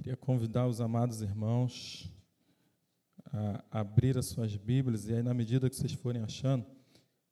Queria 0.00 0.16
convidar 0.16 0.66
os 0.66 0.80
amados 0.80 1.20
irmãos 1.20 2.10
a 3.30 3.80
abrir 3.80 4.16
as 4.16 4.24
suas 4.24 4.56
Bíblias 4.56 5.06
e 5.06 5.12
aí, 5.12 5.22
na 5.22 5.34
medida 5.34 5.68
que 5.68 5.76
vocês 5.76 5.92
forem 5.92 6.22
achando, 6.22 6.64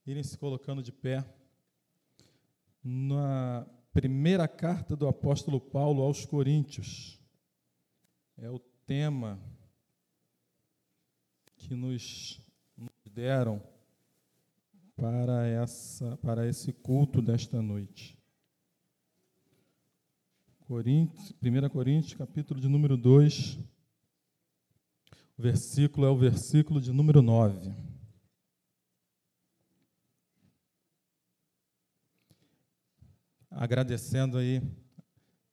irem 0.06 0.22
se 0.22 0.36
colocando 0.36 0.82
de 0.82 0.92
pé 0.92 1.24
na 2.84 3.66
primeira 3.90 4.46
carta 4.46 4.94
do 4.94 5.08
apóstolo 5.08 5.58
Paulo 5.58 6.02
aos 6.02 6.26
Coríntios. 6.26 7.18
É 8.36 8.50
o 8.50 8.58
tema 8.84 9.40
que 11.56 11.74
nos, 11.74 12.38
deram 13.10 13.62
para, 14.94 15.46
essa, 15.46 16.18
para 16.18 16.46
esse 16.46 16.70
culto 16.70 17.22
desta 17.22 17.62
noite. 17.62 18.17
Coríntios, 20.68 21.32
1 21.42 21.68
Coríntios, 21.70 22.12
capítulo 22.12 22.60
de 22.60 22.68
número 22.68 22.94
2, 22.94 23.58
o 25.38 25.42
versículo 25.42 26.06
é 26.06 26.10
o 26.10 26.18
versículo 26.18 26.78
de 26.78 26.92
número 26.92 27.22
9. 27.22 27.74
Agradecendo 33.50 34.36
aí 34.36 34.60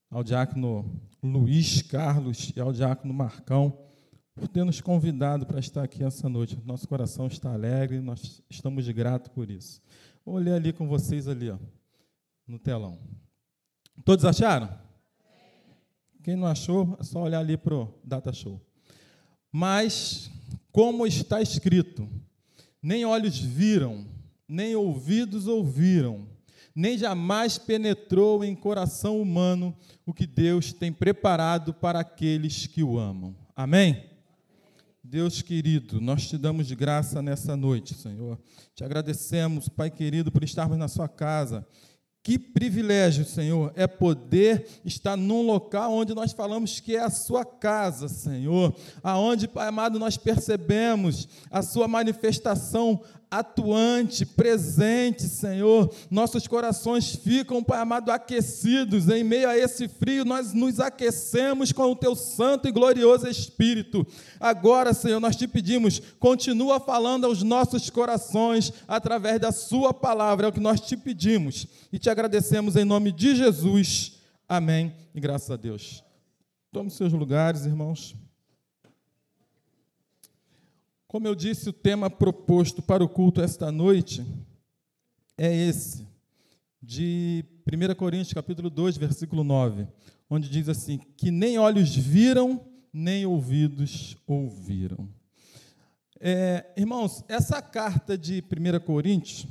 ao 0.10 0.22
diácono 0.22 1.02
Luiz 1.24 1.82
Carlos 1.82 2.52
e 2.54 2.60
ao 2.60 2.74
diácono 2.74 3.14
Marcão 3.14 3.90
por 4.34 4.50
ter 4.50 4.66
nos 4.66 4.82
convidado 4.82 5.46
para 5.46 5.60
estar 5.62 5.84
aqui 5.84 6.04
essa 6.04 6.28
noite. 6.28 6.62
Nosso 6.66 6.90
coração 6.90 7.28
está 7.28 7.54
alegre, 7.54 8.02
nós 8.02 8.44
estamos 8.50 8.86
gratos 8.90 9.32
por 9.32 9.50
isso. 9.50 9.82
Vou 10.26 10.36
ler 10.36 10.56
ali 10.56 10.74
com 10.74 10.90
vocês 10.90 11.26
ali, 11.26 11.50
ó, 11.50 11.58
no 12.46 12.60
telão. 12.60 13.00
Todos 14.04 14.26
acharam? 14.26 14.84
Quem 16.26 16.36
não 16.36 16.48
achou, 16.48 16.98
é 17.00 17.04
só 17.04 17.22
olhar 17.22 17.38
ali 17.38 17.56
para 17.56 17.76
o 17.76 17.94
Data 18.04 18.34
Show. 18.34 18.60
Mas, 19.52 20.32
como 20.72 21.06
está 21.06 21.40
escrito, 21.40 22.10
nem 22.82 23.06
olhos 23.06 23.38
viram, 23.38 24.08
nem 24.48 24.76
ouvidos 24.76 25.46
ouviram, 25.46 26.28
nem 26.74 26.98
jamais 26.98 27.60
penetrou 27.60 28.44
em 28.44 28.56
coração 28.56 29.22
humano 29.22 29.78
o 30.04 30.16
que 30.16 30.26
Deus 30.26 30.74
tem 30.74 30.92
preparado 30.92 31.76
para 31.76 32.00
aqueles 32.00 32.66
que 32.66 32.82
o 32.82 32.98
amam. 32.98 33.36
Amém? 33.56 34.10
Deus 35.04 35.44
querido, 35.44 36.02
nós 36.02 36.28
te 36.28 36.40
damos 36.40 36.72
graça 36.72 37.22
nessa 37.22 37.56
noite, 37.56 37.94
Senhor. 37.94 38.40
Te 38.74 38.84
agradecemos, 38.84 39.70
Pai 39.70 39.92
querido, 39.92 40.32
por 40.32 40.44
estarmos 40.44 40.80
na 40.80 40.88
Sua 40.88 41.08
casa 41.08 41.68
que 42.26 42.40
privilégio, 42.40 43.24
Senhor, 43.24 43.72
é 43.76 43.86
poder 43.86 44.66
estar 44.84 45.16
num 45.16 45.44
local 45.44 45.94
onde 45.94 46.16
nós 46.16 46.32
falamos 46.32 46.80
que 46.80 46.96
é 46.96 47.00
a 47.02 47.12
sua 47.12 47.46
casa, 47.46 48.08
Senhor, 48.08 48.76
aonde, 49.04 49.48
Pai 49.48 49.68
amado, 49.68 50.00
nós 50.00 50.18
percebemos 50.18 51.28
a 51.52 51.62
sua 51.62 51.88
manifestação 51.88 53.00
atuante, 53.30 54.26
presente, 54.26 55.24
Senhor. 55.24 55.94
Nossos 56.10 56.48
corações 56.48 57.16
ficam, 57.16 57.64
Pai 57.64 57.80
amado, 57.80 58.12
aquecidos. 58.12 59.10
Em 59.10 59.24
meio 59.24 59.50
a 59.50 59.58
esse 59.58 59.88
frio, 59.88 60.26
nós 60.26 60.54
nos 60.54 60.80
aquecemos 60.80 61.72
com 61.72 61.92
o 61.92 61.96
teu 61.96 62.16
santo 62.16 62.68
e 62.68 62.72
glorioso 62.72 63.28
Espírito. 63.28 64.06
Agora, 64.40 64.94
Senhor, 64.94 65.20
nós 65.20 65.36
te 65.36 65.48
pedimos, 65.48 66.02
continua 66.20 66.80
falando 66.80 67.26
aos 67.26 67.44
nossos 67.44 67.90
corações 67.90 68.72
através 68.88 69.40
da 69.40 69.52
Sua 69.52 69.94
palavra, 69.94 70.48
é 70.48 70.50
o 70.50 70.54
que 70.54 70.60
nós 70.60 70.82
te 70.82 70.96
pedimos. 70.96 71.68
E 71.92 72.00
te 72.00 72.10
agradecemos 72.10 72.76
em 72.76 72.86
nome 72.86 73.12
de 73.12 73.36
Jesus. 73.36 74.20
Amém. 74.48 74.94
E 75.14 75.20
graças 75.20 75.50
a 75.52 75.56
Deus. 75.56 76.04
Tome 76.72 76.92
seus 76.92 77.14
lugares, 77.14 77.66
irmãos. 77.66 78.16
Como 81.16 81.30
eu 81.30 81.34
disse, 81.34 81.70
o 81.70 81.72
tema 81.72 82.10
proposto 82.10 82.82
para 82.82 83.02
o 83.02 83.08
culto 83.08 83.40
esta 83.40 83.72
noite 83.72 84.22
é 85.38 85.50
esse, 85.50 86.06
de 86.84 87.46
1 87.66 87.96
Coríntios 87.96 88.34
capítulo 88.34 88.70
2, 88.70 88.98
versículo 88.98 89.42
9, 89.42 89.88
onde 90.30 90.50
diz 90.50 90.68
assim: 90.68 90.98
que 91.16 91.32
nem 91.32 91.58
olhos 91.58 91.96
viram, 91.96 92.60
nem 92.92 93.26
ouvidos 93.26 94.18
ouviram. 94.28 95.08
É, 96.20 96.74
irmãos, 96.76 97.24
essa 97.30 97.62
carta 97.62 98.18
de 98.18 98.44
1 98.44 98.80
Coríntios, 98.82 99.48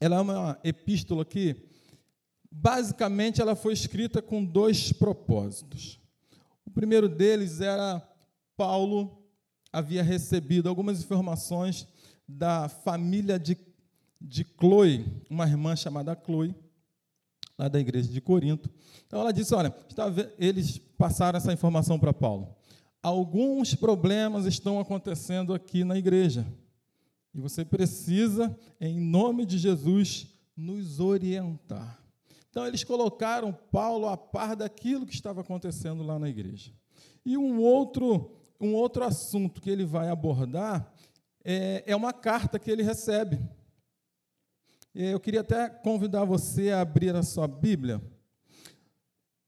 ela 0.00 0.16
é 0.16 0.20
uma 0.20 0.58
epístola 0.64 1.24
que, 1.24 1.54
basicamente, 2.50 3.40
ela 3.40 3.54
foi 3.54 3.72
escrita 3.72 4.20
com 4.20 4.44
dois 4.44 4.92
propósitos. 4.92 6.00
O 6.64 6.72
primeiro 6.72 7.08
deles 7.08 7.60
era 7.60 8.02
Paulo 8.56 9.15
havia 9.76 10.02
recebido 10.02 10.70
algumas 10.70 11.00
informações 11.00 11.86
da 12.26 12.66
família 12.66 13.38
de, 13.38 13.54
de 14.18 14.46
Chloe, 14.58 15.04
uma 15.28 15.46
irmã 15.46 15.76
chamada 15.76 16.18
Chloe, 16.24 16.54
lá 17.58 17.68
da 17.68 17.78
igreja 17.78 18.08
de 18.08 18.18
Corinto. 18.22 18.70
Então 19.06 19.20
ela 19.20 19.34
disse: 19.34 19.54
Olha, 19.54 19.74
eles 20.38 20.78
passaram 20.78 21.36
essa 21.36 21.52
informação 21.52 21.98
para 21.98 22.10
Paulo. 22.10 22.56
Alguns 23.02 23.74
problemas 23.74 24.46
estão 24.46 24.80
acontecendo 24.80 25.52
aqui 25.52 25.84
na 25.84 25.98
igreja. 25.98 26.46
E 27.34 27.38
você 27.38 27.62
precisa, 27.62 28.58
em 28.80 28.98
nome 28.98 29.44
de 29.44 29.58
Jesus, 29.58 30.26
nos 30.56 31.00
orientar. 31.00 32.02
Então, 32.48 32.66
eles 32.66 32.82
colocaram 32.82 33.52
Paulo 33.70 34.08
a 34.08 34.16
par 34.16 34.56
daquilo 34.56 35.04
que 35.04 35.12
estava 35.12 35.42
acontecendo 35.42 36.02
lá 36.02 36.18
na 36.18 36.30
igreja. 36.30 36.72
E 37.26 37.36
um 37.36 37.60
outro 37.60 38.36
um 38.60 38.74
outro 38.74 39.04
assunto 39.04 39.60
que 39.60 39.70
ele 39.70 39.84
vai 39.84 40.08
abordar 40.08 40.92
é, 41.44 41.84
é 41.86 41.96
uma 41.96 42.12
carta 42.12 42.58
que 42.58 42.70
ele 42.70 42.82
recebe. 42.82 43.38
Eu 44.94 45.20
queria 45.20 45.42
até 45.42 45.68
convidar 45.68 46.24
você 46.24 46.70
a 46.70 46.80
abrir 46.80 47.14
a 47.14 47.22
sua 47.22 47.46
Bíblia 47.46 48.00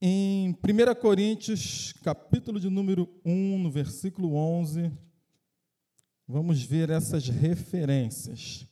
em 0.01 0.51
1 0.51 1.01
Coríntios, 1.01 1.93
capítulo 2.05 2.61
de 2.61 2.71
número 2.71 3.09
1, 3.25 3.59
no 3.59 3.71
versículo 3.71 4.35
11. 4.35 4.93
Vamos 6.27 6.63
ver 6.63 6.91
essas 6.91 7.29
referências. 7.29 8.67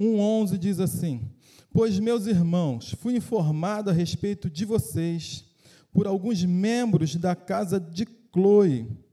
1,11 0.00 0.56
diz 0.56 0.80
assim: 0.80 1.28
Pois, 1.72 1.98
meus 1.98 2.26
irmãos, 2.26 2.92
fui 2.92 3.16
informado 3.16 3.90
a 3.90 3.92
respeito 3.92 4.48
de 4.48 4.64
vocês 4.64 5.44
por 5.92 6.06
alguns 6.06 6.42
membros 6.44 7.16
da 7.16 7.36
casa 7.36 7.78
de 7.78 8.06
Chloe 8.32 9.03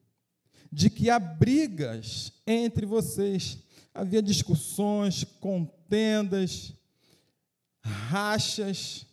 de 0.71 0.89
que 0.89 1.09
há 1.09 1.19
brigas 1.19 2.31
entre 2.47 2.85
vocês. 2.85 3.57
Havia 3.93 4.21
discussões, 4.21 5.23
contendas, 5.23 6.73
rachas. 7.81 9.05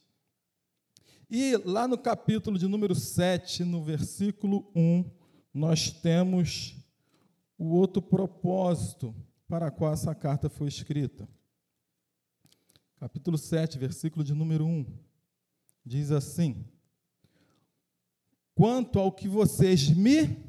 E 1.29 1.57
lá 1.65 1.89
no 1.89 1.99
capítulo 1.99 2.59
de 2.59 2.69
número 2.69 2.95
7, 2.95 3.65
no 3.65 3.83
versículo 3.83 4.71
1, 4.75 5.05
nós 5.53 5.91
temos 5.91 6.77
o 7.59 7.75
outro 7.75 8.01
propósito 8.01 9.15
para 9.49 9.71
qual 9.71 9.93
essa 9.93 10.15
carta 10.15 10.49
foi 10.49 10.69
escrita. 10.69 11.29
Capítulo 13.01 13.37
7, 13.37 13.79
versículo 13.79 14.25
de 14.25 14.33
número 14.33 14.65
1, 14.65 14.87
diz 15.85 16.11
assim: 16.11 16.65
Quanto 18.55 18.99
ao 18.99 19.11
que 19.11 19.29
vocês 19.29 19.89
me 19.89 20.48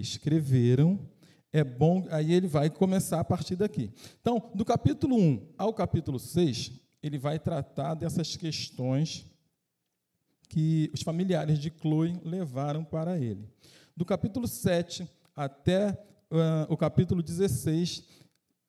escreveram, 0.00 0.98
é 1.52 1.62
bom, 1.62 2.06
aí 2.10 2.32
ele 2.32 2.46
vai 2.46 2.70
começar 2.70 3.20
a 3.20 3.24
partir 3.24 3.56
daqui. 3.56 3.90
Então, 4.20 4.50
do 4.54 4.64
capítulo 4.64 5.16
1 5.16 5.54
ao 5.58 5.72
capítulo 5.74 6.18
6, 6.18 6.72
ele 7.02 7.18
vai 7.18 7.38
tratar 7.38 7.94
dessas 7.94 8.36
questões 8.36 9.26
que 10.48 10.90
os 10.94 11.02
familiares 11.02 11.58
de 11.58 11.70
Chloe 11.70 12.20
levaram 12.24 12.84
para 12.84 13.18
ele. 13.18 13.48
Do 13.96 14.04
capítulo 14.04 14.46
7 14.46 15.08
até 15.34 15.98
uh, 16.32 16.72
o 16.72 16.76
capítulo 16.76 17.22
16, 17.22 18.04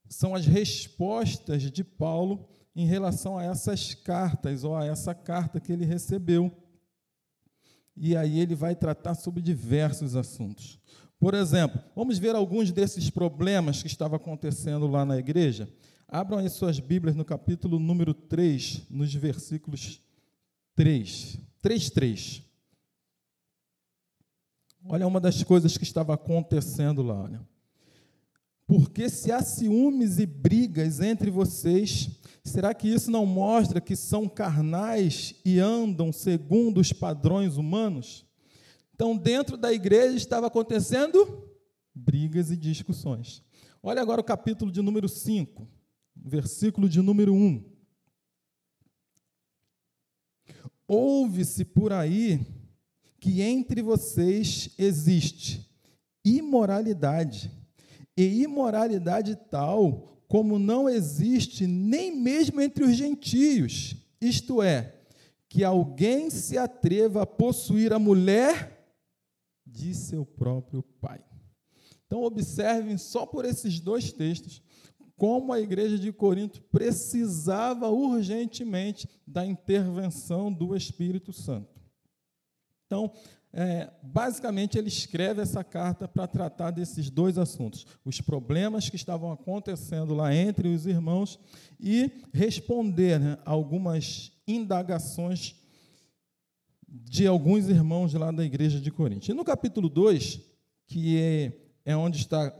são 0.10 0.36
as 0.36 0.46
respostas 0.46 1.64
de 1.72 1.84
Paulo 1.84 2.48
em 2.76 2.86
relação 2.86 3.38
a 3.38 3.44
essas 3.44 3.94
cartas, 3.94 4.64
ou 4.64 4.76
a 4.76 4.86
essa 4.86 5.14
carta 5.14 5.60
que 5.60 5.72
ele 5.72 5.86
recebeu. 5.86 6.52
E 7.96 8.16
aí 8.16 8.40
ele 8.40 8.56
vai 8.56 8.76
tratar 8.76 9.16
sobre 9.16 9.42
diversos 9.42 10.16
assuntos. 10.16 10.80
Por 11.24 11.36
exemplo, 11.36 11.82
vamos 11.96 12.18
ver 12.18 12.36
alguns 12.36 12.70
desses 12.70 13.10
problemas 13.10 13.82
que 13.82 13.88
estavam 13.88 14.18
acontecendo 14.18 14.88
lá 14.88 15.06
na 15.06 15.18
igreja. 15.18 15.70
Abram 16.06 16.40
aí 16.40 16.50
suas 16.50 16.82
Bíblias 16.82 17.16
no 17.16 17.24
capítulo 17.24 17.80
número 17.80 18.14
3, 18.14 18.82
nos 18.90 19.14
versículos 19.14 20.02
3. 20.76 21.40
3, 21.62 21.90
3. 21.92 22.44
Olha 24.86 25.08
uma 25.08 25.22
das 25.22 25.42
coisas 25.44 25.78
que 25.78 25.86
estava 25.86 26.14
acontecendo 26.14 27.02
lá. 27.02 27.22
Olha. 27.24 27.42
Porque 28.68 29.10
se 29.10 29.32
há 29.32 29.42
ciúmes 29.42 30.20
e 30.20 30.26
brigas 30.26 31.00
entre 31.00 31.32
vocês, 31.32 32.10
será 32.44 32.74
que 32.74 32.90
isso 32.90 33.10
não 33.10 33.26
mostra 33.26 33.80
que 33.80 33.96
são 33.96 34.28
carnais 34.28 35.36
e 35.46 35.58
andam 35.58 36.12
segundo 36.12 36.82
os 36.82 36.92
padrões 36.92 37.56
humanos? 37.56 38.26
Então, 39.04 39.18
dentro 39.18 39.58
da 39.58 39.74
igreja 39.74 40.16
estava 40.16 40.48
acontecendo 40.48 41.46
brigas 41.94 42.52
e 42.52 42.56
discussões. 42.56 43.44
Olha 43.84 44.02
agora 44.02 44.22
o 44.22 44.24
capítulo 44.24 44.72
de 44.72 44.82
número 44.82 45.10
5, 45.10 45.68
versículo 46.16 46.88
de 46.88 47.02
número 47.02 47.34
1. 47.34 47.66
Ouve-se 50.88 51.66
por 51.66 51.92
aí 51.92 52.48
que 53.20 53.42
entre 53.42 53.82
vocês 53.82 54.70
existe 54.78 55.70
imoralidade, 56.24 57.52
e 58.16 58.44
imoralidade 58.44 59.36
tal 59.52 60.24
como 60.30 60.58
não 60.58 60.88
existe 60.88 61.68
nem 61.68 62.16
mesmo 62.16 62.62
entre 62.62 62.86
os 62.86 62.96
gentios, 62.96 63.98
isto 64.22 64.62
é, 64.64 64.96
que 65.50 65.62
alguém 65.62 66.30
se 66.30 66.58
atreva 66.58 67.24
a 67.24 67.28
possuir 67.28 67.92
a 67.92 68.00
mulher 68.00 68.73
de 69.74 69.96
seu 69.96 70.24
próprio 70.26 70.84
pai. 71.02 71.20
Então, 72.06 72.24
observem 72.24 72.98
só 72.98 73.26
por 73.26 73.44
esses 73.44 73.80
dois 73.80 74.14
textos 74.14 74.62
como 75.18 75.52
a 75.52 75.60
igreja 75.60 75.98
de 75.98 76.12
Corinto 76.12 76.62
precisava 76.64 77.90
urgentemente 77.90 79.08
da 79.26 79.46
intervenção 79.46 80.52
do 80.52 80.76
Espírito 80.76 81.34
Santo. 81.34 81.82
Então, 82.86 83.12
é, 83.52 83.92
basicamente, 84.02 84.78
ele 84.78 84.88
escreve 84.88 85.42
essa 85.42 85.64
carta 85.64 86.08
para 86.08 86.28
tratar 86.28 86.72
desses 86.72 87.10
dois 87.10 87.38
assuntos: 87.38 87.86
os 88.04 88.20
problemas 88.20 88.90
que 88.90 88.96
estavam 88.96 89.32
acontecendo 89.32 90.14
lá 90.14 90.34
entre 90.34 90.68
os 90.68 90.86
irmãos 90.86 91.40
e 91.80 92.12
responder 92.34 93.20
né, 93.20 93.38
algumas 93.46 94.32
indagações 94.48 95.56
de 96.94 97.26
alguns 97.26 97.68
irmãos 97.68 98.14
lá 98.14 98.30
da 98.30 98.46
igreja 98.46 98.80
de 98.80 98.92
Corinto. 98.92 99.32
E 99.32 99.34
no 99.34 99.44
capítulo 99.44 99.90
2, 99.90 100.40
que 100.86 101.20
é, 101.20 101.54
é 101.84 101.98
onde 101.98 102.20
está 102.20 102.56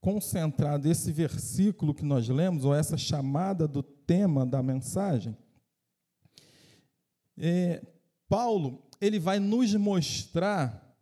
concentrado 0.00 0.88
esse 0.88 1.10
versículo 1.10 1.92
que 1.92 2.04
nós 2.04 2.28
lemos, 2.28 2.64
ou 2.64 2.72
essa 2.72 2.96
chamada 2.96 3.66
do 3.66 3.82
tema 3.82 4.46
da 4.46 4.62
mensagem, 4.62 5.36
é, 7.36 7.82
Paulo 8.28 8.88
ele 9.00 9.18
vai 9.18 9.40
nos 9.40 9.74
mostrar 9.74 10.96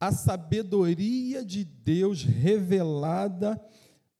a 0.00 0.10
sabedoria 0.10 1.44
de 1.44 1.64
Deus 1.64 2.24
revelada 2.24 3.64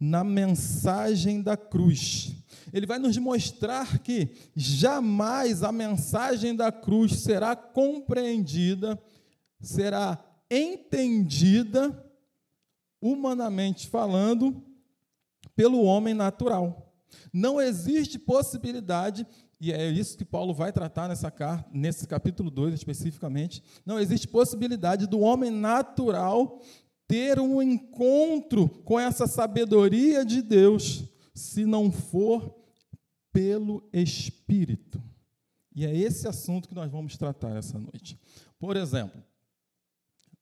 na 0.04 0.22
mensagem 0.22 1.40
da 1.40 1.56
cruz. 1.56 2.36
Ele 2.72 2.86
vai 2.86 2.98
nos 2.98 3.16
mostrar 3.16 4.00
que 4.00 4.28
jamais 4.54 5.62
a 5.62 5.72
mensagem 5.72 6.54
da 6.54 6.70
cruz 6.70 7.20
será 7.20 7.56
compreendida, 7.56 9.00
será 9.60 10.22
entendida 10.50 12.04
humanamente 13.00 13.88
falando, 13.88 14.62
pelo 15.56 15.82
homem 15.82 16.12
natural. 16.12 16.94
Não 17.32 17.60
existe 17.60 18.18
possibilidade, 18.18 19.26
e 19.60 19.72
é 19.72 19.88
isso 19.88 20.18
que 20.18 20.24
Paulo 20.24 20.52
vai 20.52 20.70
tratar 20.70 21.08
nessa 21.08 21.30
carta, 21.30 21.68
nesse 21.72 22.06
capítulo 22.06 22.50
2 22.50 22.74
especificamente, 22.74 23.62
não 23.86 23.98
existe 23.98 24.28
possibilidade 24.28 25.06
do 25.06 25.20
homem 25.20 25.50
natural 25.50 26.60
ter 27.06 27.38
um 27.38 27.60
encontro 27.60 28.68
com 28.68 28.98
essa 28.98 29.26
sabedoria 29.26 30.24
de 30.24 30.42
Deus, 30.42 31.04
se 31.34 31.64
não 31.64 31.90
for 31.90 32.54
pelo 33.32 33.88
Espírito. 33.92 35.02
E 35.74 35.84
é 35.84 35.94
esse 35.94 36.28
assunto 36.28 36.68
que 36.68 36.74
nós 36.74 36.90
vamos 36.90 37.16
tratar 37.16 37.56
essa 37.56 37.78
noite. 37.78 38.18
Por 38.58 38.76
exemplo, 38.76 39.22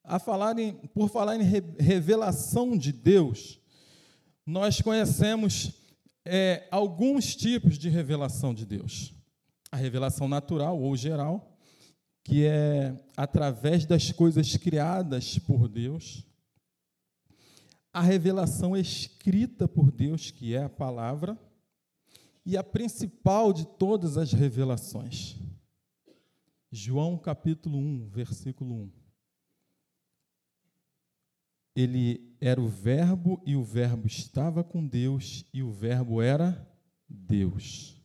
a 0.05 0.19
falar 0.19 0.59
em, 0.59 0.75
por 0.89 1.09
falar 1.09 1.37
em 1.37 1.43
revelação 1.79 2.77
de 2.77 2.93
Deus, 2.93 3.59
nós 4.45 4.81
conhecemos 4.81 5.73
é, 6.25 6.67
alguns 6.71 7.35
tipos 7.35 7.79
de 7.79 7.89
revelação 7.89 8.53
de 8.53 8.67
Deus. 8.67 9.15
A 9.71 9.77
revelação 9.77 10.29
natural 10.29 10.79
ou 10.79 10.95
geral, 10.97 11.57
que 12.23 12.45
é 12.45 12.95
através 13.17 13.87
das 13.87 14.13
coisas 14.13 14.57
criadas 14.57 15.39
por 15.39 15.69
Deus. 15.69 16.25
A 17.93 18.01
revelação 18.01 18.77
escrita 18.77 19.69
por 19.69 19.91
Deus, 19.91 20.31
que 20.31 20.55
é 20.55 20.65
a 20.65 20.69
palavra. 20.69 21.39
E 22.45 22.57
a 22.57 22.65
principal 22.65 23.53
de 23.53 23.67
todas 23.67 24.17
as 24.17 24.33
revelações. 24.33 25.37
João 26.71 27.19
capítulo 27.19 27.79
1, 27.79 28.09
versículo 28.09 28.75
1 28.75 29.03
ele 31.75 32.37
era 32.41 32.61
o 32.61 32.69
Verbo 32.69 33.41
e 33.47 33.57
o 33.57 33.63
Verbo 33.63 34.07
estava 34.07 34.63
com 34.63 34.87
Deus 34.87 35.45
e 35.53 35.63
o 35.63 35.71
Verbo 35.71 36.21
era 36.21 36.69
Deus. 37.09 37.99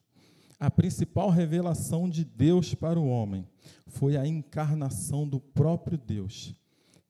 A 0.60 0.72
principal 0.72 1.30
revelação 1.30 2.10
de 2.10 2.24
Deus 2.24 2.74
para 2.74 3.00
o 3.00 3.08
homem 3.08 3.48
foi 3.86 4.18
a 4.18 4.26
encarnação 4.26 5.28
do 5.28 5.40
próprio 5.40 5.98
Deus. 5.98 6.56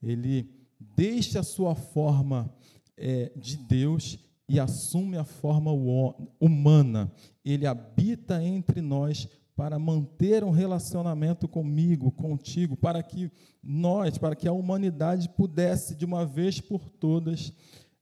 Ele 0.02 0.50
deixa 0.80 1.40
a 1.40 1.44
sua 1.44 1.76
forma 1.76 2.54
é, 2.96 3.32
de 3.36 3.58
Deus 3.58 4.20
e 4.50 4.60
assume 4.60 5.18
a 5.18 5.24
forma 5.24 5.72
humana. 6.40 7.12
Ele 7.44 7.66
habita 7.66 8.42
entre 8.44 8.82
nós 8.82 9.28
para 9.56 9.80
manter 9.80 10.44
um 10.44 10.52
relacionamento 10.52 11.48
comigo, 11.48 12.12
contigo, 12.12 12.78
para 12.78 13.02
que 13.02 13.32
nós, 13.62 14.18
para 14.18 14.36
que 14.36 14.48
a 14.48 14.54
humanidade 14.54 15.30
pudesse, 15.30 15.96
de 15.96 16.06
uma 16.06 16.26
vez 16.26 16.62
por 16.62 16.90
todas, 16.90 17.52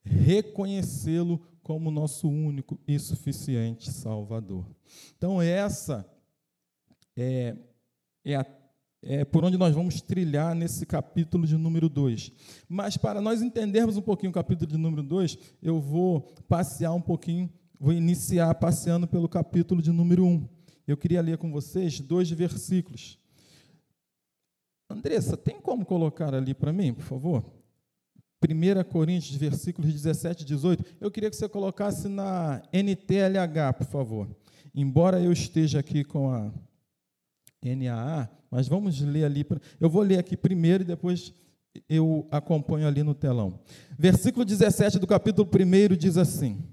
reconhecê-lo 0.04 1.42
como 1.64 1.90
nosso 1.90 2.30
único 2.30 2.78
e 2.88 3.00
suficiente 3.00 3.92
Salvador. 3.92 4.66
Então, 5.18 5.42
essa 5.42 6.06
é, 7.16 7.56
é, 8.24 8.36
a, 8.36 8.46
é 9.06 9.24
por 9.24 9.46
onde 9.46 9.56
nós 9.56 9.76
vamos 9.76 10.02
trilhar 10.02 10.56
nesse 10.56 10.84
capítulo 10.86 11.46
de 11.46 11.56
número 11.56 11.88
2. 11.88 12.32
Mas, 12.68 12.98
para 12.98 13.22
nós 13.22 13.42
entendermos 13.42 13.98
um 13.98 14.02
pouquinho 14.02 14.32
o 14.32 14.34
capítulo 14.34 14.72
de 14.72 14.78
número 14.78 15.04
2, 15.04 15.38
eu 15.62 15.80
vou 15.80 16.22
passear 16.50 16.92
um 16.92 17.02
pouquinho, 17.02 17.48
vou 17.80 17.94
iniciar 17.94 18.54
passeando 18.56 19.08
pelo 19.08 19.30
capítulo 19.30 19.80
de 19.82 19.92
número 19.92 20.26
1. 20.26 20.28
Um. 20.28 20.50
Eu 20.88 20.98
queria 20.98 21.22
ler 21.22 21.38
com 21.38 21.52
vocês 21.52 22.00
dois 22.00 22.30
versículos. 22.32 23.20
Andressa, 24.90 25.38
tem 25.38 25.60
como 25.62 25.86
colocar 25.86 26.34
ali 26.34 26.54
para 26.54 26.74
mim, 26.74 26.94
por 26.94 27.04
favor? 27.04 27.46
1 28.44 28.84
Coríntios, 28.90 29.36
versículos 29.36 29.92
17 29.92 30.44
e 30.44 30.46
18. 30.46 30.84
Eu 31.00 31.12
queria 31.12 31.30
que 31.30 31.36
você 31.36 31.48
colocasse 31.48 32.08
na 32.08 32.62
NTLH, 32.72 33.74
por 33.78 33.88
favor. 33.88 34.36
Embora 34.74 35.20
eu 35.20 35.32
esteja 35.32 35.80
aqui 35.80 36.04
com 36.04 36.32
a 36.32 36.52
NAA, 37.64 38.30
mas 38.50 38.68
vamos 38.68 39.00
ler 39.02 39.26
ali. 39.26 39.46
Eu 39.80 39.90
vou 39.90 40.02
ler 40.02 40.20
aqui 40.20 40.38
primeiro 40.38 40.84
e 40.84 40.88
depois 40.88 41.34
eu 41.90 42.28
acompanho 42.32 42.88
ali 42.88 43.04
no 43.04 43.14
telão. 43.14 43.60
Versículo 43.98 44.46
17 44.46 45.00
do 45.00 45.08
capítulo 45.08 45.48
1 45.48 45.96
diz 45.96 46.18
assim: 46.18 46.64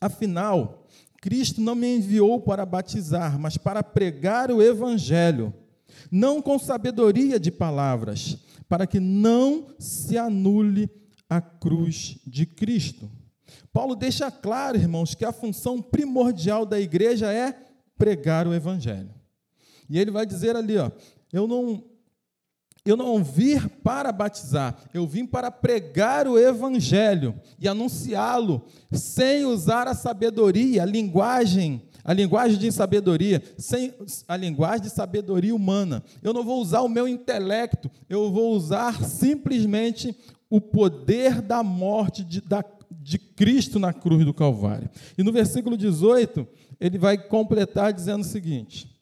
Afinal, 0.00 0.86
Cristo 1.20 1.60
não 1.60 1.74
me 1.74 1.96
enviou 1.96 2.40
para 2.40 2.64
batizar, 2.66 3.38
mas 3.38 3.56
para 3.56 3.82
pregar 3.82 4.50
o 4.50 4.62
Evangelho, 4.62 5.52
não 6.10 6.40
com 6.40 6.58
sabedoria 6.58 7.40
de 7.40 7.50
palavras, 7.50 8.38
para 8.68 8.86
que 8.86 9.00
não 9.00 9.68
se 9.78 10.18
anule 10.18 10.90
a 11.28 11.40
cruz 11.40 12.18
de 12.26 12.46
Cristo. 12.46 13.10
Paulo 13.72 13.94
deixa 13.94 14.30
claro, 14.30 14.76
irmãos, 14.76 15.14
que 15.14 15.24
a 15.24 15.32
função 15.32 15.82
primordial 15.82 16.64
da 16.64 16.80
igreja 16.80 17.32
é 17.32 17.52
pregar 17.98 18.46
o 18.46 18.54
Evangelho. 18.54 19.15
E 19.88 19.98
ele 19.98 20.10
vai 20.10 20.26
dizer 20.26 20.56
ali, 20.56 20.76
ó, 20.76 20.90
eu 21.32 21.46
não 21.46 21.82
eu 22.86 22.96
não 22.96 23.22
vim 23.22 23.58
para 23.82 24.12
batizar, 24.12 24.76
eu 24.94 25.04
vim 25.06 25.26
para 25.26 25.50
pregar 25.50 26.28
o 26.28 26.38
evangelho 26.38 27.34
e 27.58 27.66
anunciá-lo 27.66 28.64
sem 28.92 29.44
usar 29.44 29.88
a 29.88 29.94
sabedoria, 29.94 30.84
a 30.84 30.86
linguagem, 30.86 31.82
a 32.04 32.12
linguagem 32.12 32.56
de 32.56 32.70
sabedoria, 32.70 33.42
sem 33.58 33.92
a 34.28 34.36
linguagem 34.36 34.82
de 34.82 34.90
sabedoria 34.90 35.52
humana. 35.52 36.00
Eu 36.22 36.32
não 36.32 36.44
vou 36.44 36.62
usar 36.62 36.82
o 36.82 36.88
meu 36.88 37.08
intelecto, 37.08 37.90
eu 38.08 38.30
vou 38.30 38.52
usar 38.54 39.02
simplesmente 39.02 40.16
o 40.48 40.60
poder 40.60 41.42
da 41.42 41.64
morte 41.64 42.22
de, 42.22 42.40
da, 42.40 42.64
de 43.02 43.18
Cristo 43.18 43.80
na 43.80 43.92
cruz 43.92 44.24
do 44.24 44.32
Calvário. 44.32 44.88
E 45.18 45.24
no 45.24 45.32
versículo 45.32 45.76
18, 45.76 46.46
ele 46.78 46.98
vai 46.98 47.18
completar 47.18 47.92
dizendo 47.92 48.20
o 48.20 48.24
seguinte: 48.24 48.95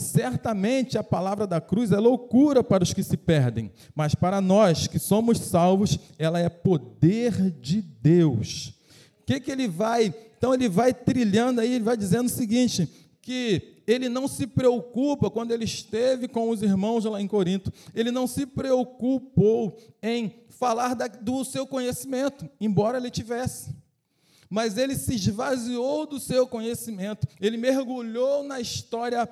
Certamente 0.00 0.96
a 0.96 1.04
palavra 1.04 1.46
da 1.46 1.60
cruz 1.60 1.92
é 1.92 1.98
loucura 1.98 2.64
para 2.64 2.82
os 2.82 2.92
que 2.92 3.02
se 3.02 3.16
perdem, 3.16 3.70
mas 3.94 4.14
para 4.14 4.40
nós 4.40 4.86
que 4.86 4.98
somos 4.98 5.38
salvos, 5.38 5.98
ela 6.18 6.40
é 6.40 6.48
poder 6.48 7.50
de 7.50 7.82
Deus. 7.82 8.74
O 9.20 9.26
que, 9.26 9.38
que 9.40 9.50
ele 9.50 9.68
vai? 9.68 10.14
Então 10.38 10.54
ele 10.54 10.68
vai 10.68 10.94
trilhando 10.94 11.60
aí, 11.60 11.74
ele 11.74 11.84
vai 11.84 11.96
dizendo 11.96 12.26
o 12.26 12.30
seguinte: 12.30 12.88
que 13.20 13.82
ele 13.86 14.08
não 14.08 14.26
se 14.26 14.46
preocupa 14.46 15.30
quando 15.30 15.52
ele 15.52 15.64
esteve 15.64 16.26
com 16.26 16.48
os 16.48 16.62
irmãos 16.62 17.04
lá 17.04 17.20
em 17.20 17.28
Corinto, 17.28 17.72
ele 17.94 18.10
não 18.10 18.26
se 18.26 18.46
preocupou 18.46 19.76
em 20.02 20.34
falar 20.48 20.94
da, 20.94 21.06
do 21.08 21.44
seu 21.44 21.66
conhecimento, 21.66 22.48
embora 22.60 22.98
ele 22.98 23.10
tivesse. 23.10 23.74
Mas 24.48 24.76
ele 24.76 24.96
se 24.96 25.14
esvaziou 25.14 26.06
do 26.06 26.18
seu 26.18 26.46
conhecimento, 26.46 27.28
ele 27.40 27.56
mergulhou 27.56 28.42
na 28.42 28.60
história 28.60 29.28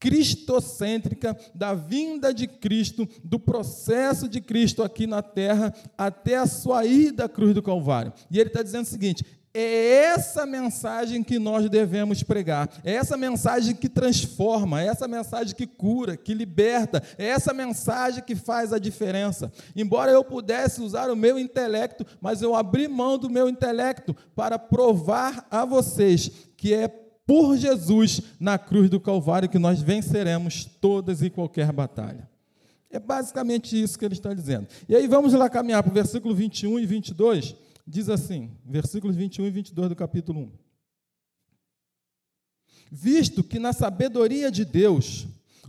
cristocêntrica 0.00 1.38
da 1.54 1.74
vinda 1.74 2.32
de 2.32 2.48
Cristo, 2.48 3.06
do 3.22 3.38
processo 3.38 4.26
de 4.26 4.40
Cristo 4.40 4.82
aqui 4.82 5.06
na 5.06 5.22
terra, 5.22 5.72
até 5.96 6.36
a 6.36 6.46
sua 6.46 6.86
ida 6.86 7.26
à 7.26 7.28
cruz 7.28 7.54
do 7.54 7.62
Calvário. 7.62 8.12
E 8.30 8.40
ele 8.40 8.48
está 8.48 8.62
dizendo 8.62 8.86
o 8.86 8.88
seguinte: 8.88 9.24
é 9.52 10.04
essa 10.04 10.46
mensagem 10.46 11.22
que 11.22 11.38
nós 11.38 11.68
devemos 11.68 12.22
pregar, 12.22 12.70
é 12.84 12.94
essa 12.94 13.16
mensagem 13.16 13.74
que 13.74 13.88
transforma, 13.88 14.80
é 14.80 14.86
essa 14.86 15.08
mensagem 15.08 15.54
que 15.54 15.66
cura, 15.66 16.16
que 16.16 16.32
liberta, 16.32 17.02
é 17.18 17.26
essa 17.26 17.52
mensagem 17.52 18.22
que 18.22 18.36
faz 18.36 18.72
a 18.72 18.78
diferença. 18.78 19.52
Embora 19.74 20.12
eu 20.12 20.24
pudesse 20.24 20.80
usar 20.80 21.10
o 21.10 21.16
meu 21.16 21.38
intelecto, 21.38 22.06
mas 22.20 22.40
eu 22.42 22.54
abri 22.54 22.86
mão 22.86 23.18
do 23.18 23.28
meu 23.28 23.48
intelecto 23.48 24.14
para 24.34 24.58
provar 24.58 25.46
a 25.50 25.64
vocês 25.64 26.30
que 26.56 26.72
é 26.72 26.88
por 27.30 27.56
Jesus 27.56 28.20
na 28.40 28.58
cruz 28.58 28.90
do 28.90 28.98
Calvário 28.98 29.48
que 29.48 29.56
nós 29.56 29.80
venceremos 29.80 30.64
todas 30.64 31.22
e 31.22 31.30
qualquer 31.30 31.70
batalha. 31.70 32.28
É 32.90 32.98
basicamente 32.98 33.80
isso 33.80 33.96
que 33.96 34.04
ele 34.04 34.14
está 34.14 34.34
dizendo. 34.34 34.66
E 34.88 34.96
aí 34.96 35.06
vamos 35.06 35.32
lá 35.32 35.48
caminhar 35.48 35.80
para 35.80 35.92
o 35.92 35.94
versículo 35.94 36.34
21 36.34 36.80
e 36.80 36.86
22 36.86 37.54
diz 37.86 38.08
assim, 38.08 38.50
versículos 38.64 39.14
21 39.14 39.46
e 39.46 39.50
22 39.50 39.88
do 39.90 39.94
capítulo 39.94 40.40
1. 40.40 40.52
Visto 42.90 43.44
que 43.44 43.60
na 43.60 43.72
sabedoria 43.72 44.50
de 44.50 44.64
Deus 44.64 45.28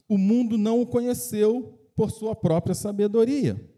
o 0.10 0.18
mundo 0.18 0.58
não 0.58 0.82
o 0.82 0.88
conheceu 0.88 1.80
por 1.96 2.10
sua 2.10 2.36
própria 2.36 2.74
sabedoria. 2.74 3.70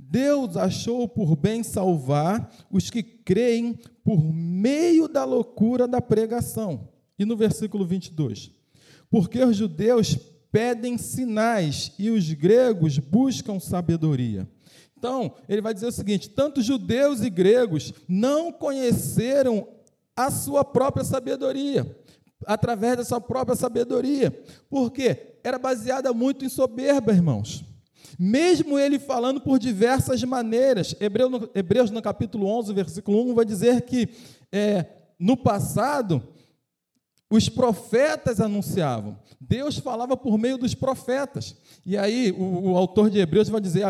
Deus 0.00 0.56
achou 0.56 1.06
por 1.06 1.36
bem 1.36 1.62
salvar 1.62 2.50
os 2.70 2.88
que 2.88 3.02
creem 3.02 3.78
por 4.02 4.32
meio 4.32 5.08
da 5.08 5.26
loucura 5.26 5.86
da 5.86 6.00
pregação. 6.00 6.91
E 7.22 7.24
no 7.24 7.36
versículo 7.36 7.86
22. 7.86 8.50
Porque 9.08 9.42
os 9.44 9.56
judeus 9.56 10.18
pedem 10.50 10.98
sinais 10.98 11.92
e 11.98 12.10
os 12.10 12.30
gregos 12.32 12.98
buscam 12.98 13.58
sabedoria. 13.60 14.48
Então, 14.98 15.34
ele 15.48 15.60
vai 15.60 15.72
dizer 15.72 15.86
o 15.86 15.92
seguinte: 15.92 16.28
tanto 16.28 16.60
judeus 16.60 17.22
e 17.22 17.30
gregos 17.30 17.92
não 18.08 18.52
conheceram 18.52 19.66
a 20.14 20.30
sua 20.30 20.64
própria 20.64 21.04
sabedoria, 21.04 21.96
através 22.46 22.96
da 22.98 23.04
sua 23.04 23.20
própria 23.20 23.56
sabedoria, 23.56 24.30
porque 24.68 25.38
era 25.42 25.58
baseada 25.58 26.12
muito 26.12 26.44
em 26.44 26.48
soberba, 26.48 27.12
irmãos. 27.12 27.64
Mesmo 28.18 28.78
ele 28.78 28.98
falando 28.98 29.40
por 29.40 29.58
diversas 29.58 30.22
maneiras, 30.22 30.94
Hebreus 31.00 31.30
no, 31.30 31.50
Hebreus 31.54 31.90
no 31.90 32.02
capítulo 32.02 32.46
11, 32.46 32.72
versículo 32.72 33.30
1, 33.30 33.34
vai 33.34 33.44
dizer 33.44 33.82
que 33.82 34.08
é, 34.52 34.86
no 35.18 35.36
passado 35.36 36.22
os 37.32 37.48
profetas 37.48 38.40
anunciavam. 38.40 39.18
Deus 39.40 39.78
falava 39.78 40.16
por 40.18 40.36
meio 40.36 40.58
dos 40.58 40.74
profetas. 40.74 41.56
E 41.84 41.96
aí 41.96 42.30
o, 42.30 42.72
o, 42.72 42.76
autor 42.76 43.08
de 43.08 43.18
Hebreus 43.18 43.48
vai 43.48 43.58
dizer, 43.58 43.84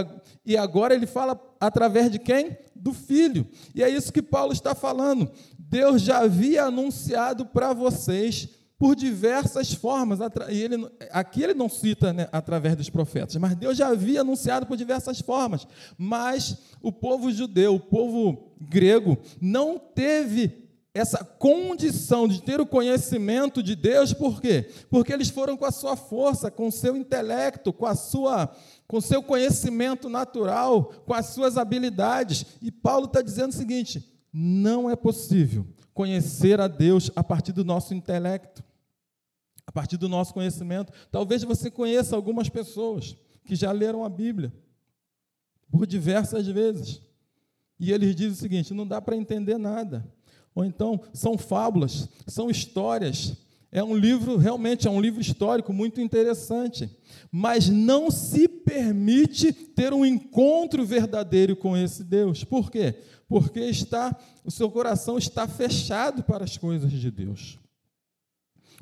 e 0.46 0.56
agora 0.56 0.94
ele 0.94 1.06
fala 1.06 1.38
através 1.60 2.10
de 2.10 2.20
quem? 2.20 2.56
Do 2.74 2.92
Filho. 2.92 3.44
E 3.74 3.82
é 3.82 3.88
isso 3.88 4.12
que 4.12 4.22
Paulo 4.22 4.52
está 4.52 4.76
falando. 4.76 5.28
Deus 5.58 6.02
já 6.02 6.18
havia 6.18 6.64
anunciado 6.64 7.44
para 7.44 7.72
vocês 7.72 8.48
por 8.78 8.94
diversas 8.94 9.72
formas. 9.72 10.20
E 10.48 10.62
ele, 10.62 10.88
aqui 11.10 11.42
ele 11.42 11.54
não 11.54 11.68
cita 11.68 12.12
né, 12.12 12.28
através 12.30 12.76
dos 12.76 12.90
profetas, 12.90 13.34
mas 13.36 13.56
Deus 13.56 13.76
já 13.76 13.88
havia 13.88 14.20
anunciado 14.20 14.66
por 14.66 14.76
diversas 14.76 15.20
formas. 15.20 15.66
Mas 15.98 16.58
o 16.80 16.92
povo 16.92 17.32
judeu, 17.32 17.74
o 17.74 17.80
povo 17.80 18.52
grego, 18.60 19.18
não 19.40 19.78
teve 19.78 20.61
essa 20.94 21.24
condição 21.24 22.28
de 22.28 22.42
ter 22.42 22.60
o 22.60 22.66
conhecimento 22.66 23.62
de 23.62 23.74
Deus, 23.74 24.12
por 24.12 24.40
quê? 24.42 24.70
Porque 24.90 25.12
eles 25.12 25.30
foram 25.30 25.56
com 25.56 25.64
a 25.64 25.70
sua 25.70 25.96
força, 25.96 26.50
com 26.50 26.68
o 26.68 26.72
seu 26.72 26.96
intelecto, 26.96 27.72
com 27.72 27.86
a 27.86 27.94
sua 27.94 28.54
com 28.86 28.98
o 28.98 29.02
seu 29.02 29.22
conhecimento 29.22 30.10
natural, 30.10 30.84
com 31.06 31.14
as 31.14 31.26
suas 31.26 31.56
habilidades. 31.56 32.44
E 32.60 32.70
Paulo 32.70 33.06
está 33.06 33.22
dizendo 33.22 33.50
o 33.50 33.56
seguinte: 33.56 34.06
não 34.30 34.90
é 34.90 34.94
possível 34.94 35.66
conhecer 35.94 36.60
a 36.60 36.68
Deus 36.68 37.10
a 37.16 37.24
partir 37.24 37.52
do 37.52 37.64
nosso 37.64 37.94
intelecto, 37.94 38.62
a 39.66 39.72
partir 39.72 39.96
do 39.96 40.10
nosso 40.10 40.34
conhecimento. 40.34 40.92
Talvez 41.10 41.42
você 41.42 41.70
conheça 41.70 42.14
algumas 42.14 42.50
pessoas 42.50 43.16
que 43.46 43.56
já 43.56 43.72
leram 43.72 44.04
a 44.04 44.10
Bíblia 44.10 44.52
por 45.70 45.86
diversas 45.86 46.46
vezes. 46.46 47.00
E 47.80 47.92
eles 47.92 48.14
dizem 48.14 48.32
o 48.32 48.36
seguinte: 48.36 48.74
não 48.74 48.86
dá 48.86 49.00
para 49.00 49.16
entender 49.16 49.56
nada. 49.56 50.06
Ou 50.54 50.64
então 50.64 51.00
são 51.12 51.38
fábulas, 51.38 52.08
são 52.26 52.50
histórias. 52.50 53.36
É 53.70 53.82
um 53.82 53.96
livro, 53.96 54.36
realmente 54.36 54.86
é 54.86 54.90
um 54.90 55.00
livro 55.00 55.20
histórico 55.20 55.72
muito 55.72 56.00
interessante, 56.00 56.90
mas 57.30 57.68
não 57.70 58.10
se 58.10 58.46
permite 58.46 59.50
ter 59.52 59.94
um 59.94 60.04
encontro 60.04 60.84
verdadeiro 60.84 61.56
com 61.56 61.74
esse 61.74 62.04
Deus. 62.04 62.44
Por 62.44 62.70
quê? 62.70 62.94
Porque 63.26 63.60
está 63.60 64.14
o 64.44 64.50
seu 64.50 64.70
coração 64.70 65.16
está 65.16 65.46
fechado 65.46 66.22
para 66.22 66.44
as 66.44 66.58
coisas 66.58 66.90
de 66.90 67.10
Deus. 67.10 67.58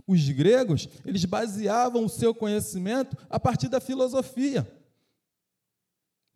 Os 0.06 0.28
gregos, 0.30 0.88
eles 1.04 1.24
baseavam 1.24 2.04
o 2.04 2.08
seu 2.08 2.34
conhecimento 2.34 3.16
a 3.28 3.38
partir 3.38 3.68
da 3.68 3.80
filosofia. 3.80 4.66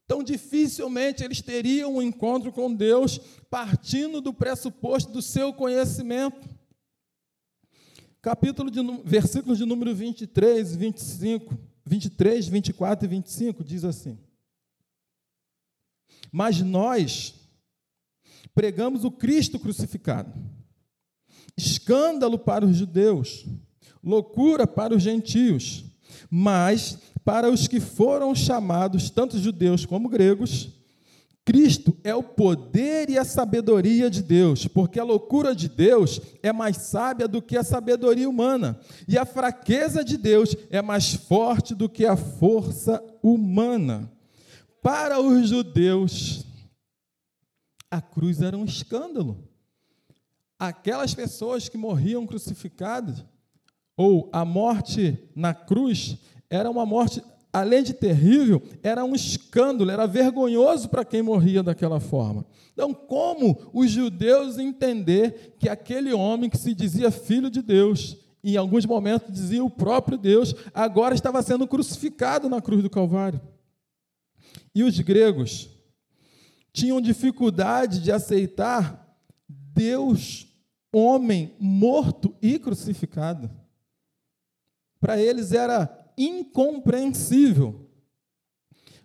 Então, 0.05 0.23
dificilmente 0.23 1.25
eles 1.25 1.41
teriam 1.41 1.97
um 1.97 2.03
encontro 2.03 2.53
com 2.53 2.75
Deus 2.75 3.19
partindo 3.49 4.21
do 4.21 4.35
pressuposto 4.35 5.11
do 5.11 5.23
seu 5.23 5.53
conhecimento. 5.53 6.49
Capítulo 8.21 8.71
de 8.71 8.81
versículos 9.05 9.59
de 9.59 9.65
número 9.65 9.95
23 9.95 10.75
e 10.75 10.79
25, 10.79 11.59
23, 11.85 12.49
24 12.49 13.05
e 13.05 13.09
25 13.09 13.65
diz 13.65 13.85
assim: 13.85 14.19
Mas 16.31 16.61
nós 16.61 17.35
pregamos 18.55 19.05
o 19.05 19.11
Cristo 19.11 19.59
crucificado, 19.59 20.33
escândalo 21.57 22.39
para 22.39 22.65
os 22.65 22.77
judeus, 22.77 23.47
loucura 24.03 24.67
para 24.67 24.95
os 24.95 25.03
gentios, 25.03 25.85
mas 26.31 26.99
para 27.25 27.51
os 27.51 27.67
que 27.67 27.81
foram 27.81 28.35
chamados, 28.35 29.09
tanto 29.11 29.39
judeus 29.39 29.87
como 29.87 30.09
gregos, 30.09 30.69
Cristo 31.45 31.95
é 32.03 32.15
o 32.15 32.23
poder 32.23 33.11
e 33.11 33.19
a 33.19 33.25
sabedoria 33.25 34.09
de 34.09 34.23
Deus, 34.23 34.67
porque 34.67 34.99
a 34.99 35.05
loucura 35.05 35.55
de 35.55 35.69
Deus 35.69 36.21
é 36.43 36.53
mais 36.53 36.79
sábia 36.79 37.29
do 37.29 37.43
que 37.43 37.57
a 37.57 37.63
sabedoria 37.63 38.29
humana, 38.29 38.81
e 39.07 39.19
a 39.19 39.27
fraqueza 39.27 40.03
de 40.03 40.17
Deus 40.17 40.57
é 40.71 40.81
mais 40.81 41.13
forte 41.13 41.75
do 41.75 41.89
que 41.89 42.07
a 42.07 42.17
força 42.17 43.03
humana. 43.23 44.11
Para 44.83 45.21
os 45.21 45.49
judeus, 45.49 46.47
a 47.91 48.01
cruz 48.01 48.41
era 48.41 48.57
um 48.57 48.65
escândalo. 48.65 49.47
Aquelas 50.59 51.15
pessoas 51.15 51.69
que 51.69 51.77
morriam 51.77 52.27
crucificadas, 52.27 53.23
ou 53.97 54.31
a 54.33 54.45
morte 54.47 55.19
na 55.37 55.53
cruz, 55.53 56.17
era 56.51 56.71
uma 56.71 56.85
morte, 56.87 57.23
além 57.53 57.83
de 57.83 57.93
terrível, 57.93 58.63
era 58.83 59.05
um 59.05 59.15
escândalo, 59.15 59.91
era 59.91 60.07
vergonhoso 60.07 60.89
para 60.89 61.05
quem 61.05 61.23
morria 61.23 61.63
daquela 61.63 62.01
forma. 62.01 62.45
Então, 62.73 62.93
como 62.93 63.71
os 63.73 63.91
judeus 63.91 64.59
entender 64.59 65.57
que 65.59 65.69
aquele 65.69 66.13
homem 66.13 66.51
que 66.51 66.59
se 66.59 66.75
dizia 66.75 67.11
filho 67.11 67.49
de 67.49 67.63
Deus, 67.63 68.17
em 68.43 68.57
alguns 68.57 68.85
momentos 68.85 69.33
dizia 69.33 69.65
o 69.65 69.71
próprio 69.71 70.19
Deus, 70.19 70.55
agora 70.75 71.15
estava 71.15 71.43
sendo 71.43 71.67
crucificado 71.67 72.49
na 72.49 72.61
cruz 72.61 72.83
do 72.83 72.91
Calvário? 72.91 73.41
E 74.75 74.83
os 74.83 74.99
gregos 75.01 75.71
tinham 76.73 77.01
dificuldade 77.01 78.01
de 78.01 78.11
aceitar 78.11 79.17
Deus, 79.49 80.49
homem, 80.93 81.55
morto 81.59 82.35
e 82.43 82.59
crucificado. 82.59 83.49
Para 85.01 85.21
eles 85.21 85.53
era 85.53 86.04
incompreensível. 86.17 87.89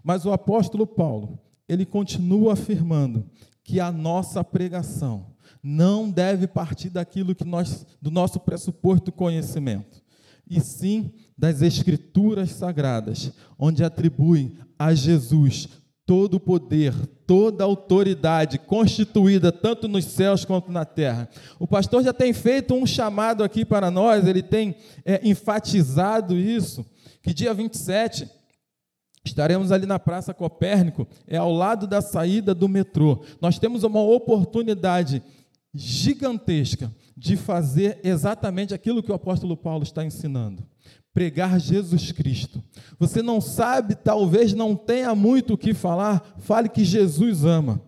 Mas 0.04 0.26
o 0.26 0.32
apóstolo 0.32 0.88
Paulo, 0.88 1.40
ele 1.68 1.86
continua 1.86 2.54
afirmando 2.54 3.30
que 3.64 3.80
a 3.80 3.92
nossa 3.92 4.44
pregação 4.44 5.28
não 5.62 6.10
deve 6.10 6.48
partir 6.48 6.90
daquilo 6.90 7.36
que 7.36 7.44
nós 7.44 7.86
do 8.02 8.10
nosso 8.10 8.40
pressuposto 8.40 9.12
conhecimento, 9.12 10.02
e 10.50 10.60
sim 10.60 11.12
das 11.38 11.62
escrituras 11.62 12.52
sagradas, 12.52 13.32
onde 13.58 13.84
atribuem 13.84 14.58
a 14.78 14.94
Jesus 14.94 15.70
todo 16.06 16.36
o 16.36 16.40
poder, 16.40 16.96
toda 17.28 17.64
a 17.64 17.68
autoridade 17.68 18.58
constituída 18.58 19.52
tanto 19.52 19.88
nos 19.88 20.06
céus 20.06 20.44
quanto 20.44 20.72
na 20.72 20.84
terra. 20.84 21.30
O 21.60 21.68
pastor 21.68 22.04
já 22.04 22.12
tem 22.12 22.34
feito 22.34 22.74
um 22.74 22.84
chamado 22.84 23.44
aqui 23.44 23.64
para 23.64 23.92
nós, 23.92 24.26
ele 24.26 24.42
tem 24.42 24.76
é, 25.06 25.22
enfatizado 25.24 26.36
isso, 26.36 26.84
que 27.22 27.34
dia 27.34 27.54
27 27.54 28.30
estaremos 29.24 29.72
ali 29.72 29.86
na 29.86 30.00
Praça 30.00 30.34
Copérnico, 30.34 31.08
é 31.28 31.38
ao 31.38 31.52
lado 31.52 31.86
da 31.86 32.02
saída 32.02 32.56
do 32.56 32.68
metrô. 32.68 33.24
Nós 33.42 33.60
temos 33.60 33.84
uma 33.84 34.02
oportunidade 34.02 35.22
gigantesca 35.74 36.94
de 37.16 37.36
fazer 37.36 38.00
exatamente 38.04 38.74
aquilo 38.74 39.04
que 39.04 39.12
o 39.12 39.16
apóstolo 39.16 39.56
Paulo 39.56 39.84
está 39.84 40.04
ensinando 40.04 40.66
pregar 41.14 41.60
Jesus 41.60 42.12
Cristo. 42.12 42.64
Você 42.98 43.22
não 43.22 43.42
sabe, 43.42 43.96
talvez 43.96 44.54
não 44.54 44.76
tenha 44.76 45.14
muito 45.16 45.54
o 45.54 45.58
que 45.58 45.74
falar, 45.74 46.36
fale 46.38 46.70
que 46.70 46.86
Jesus 46.86 47.44
ama 47.44 47.82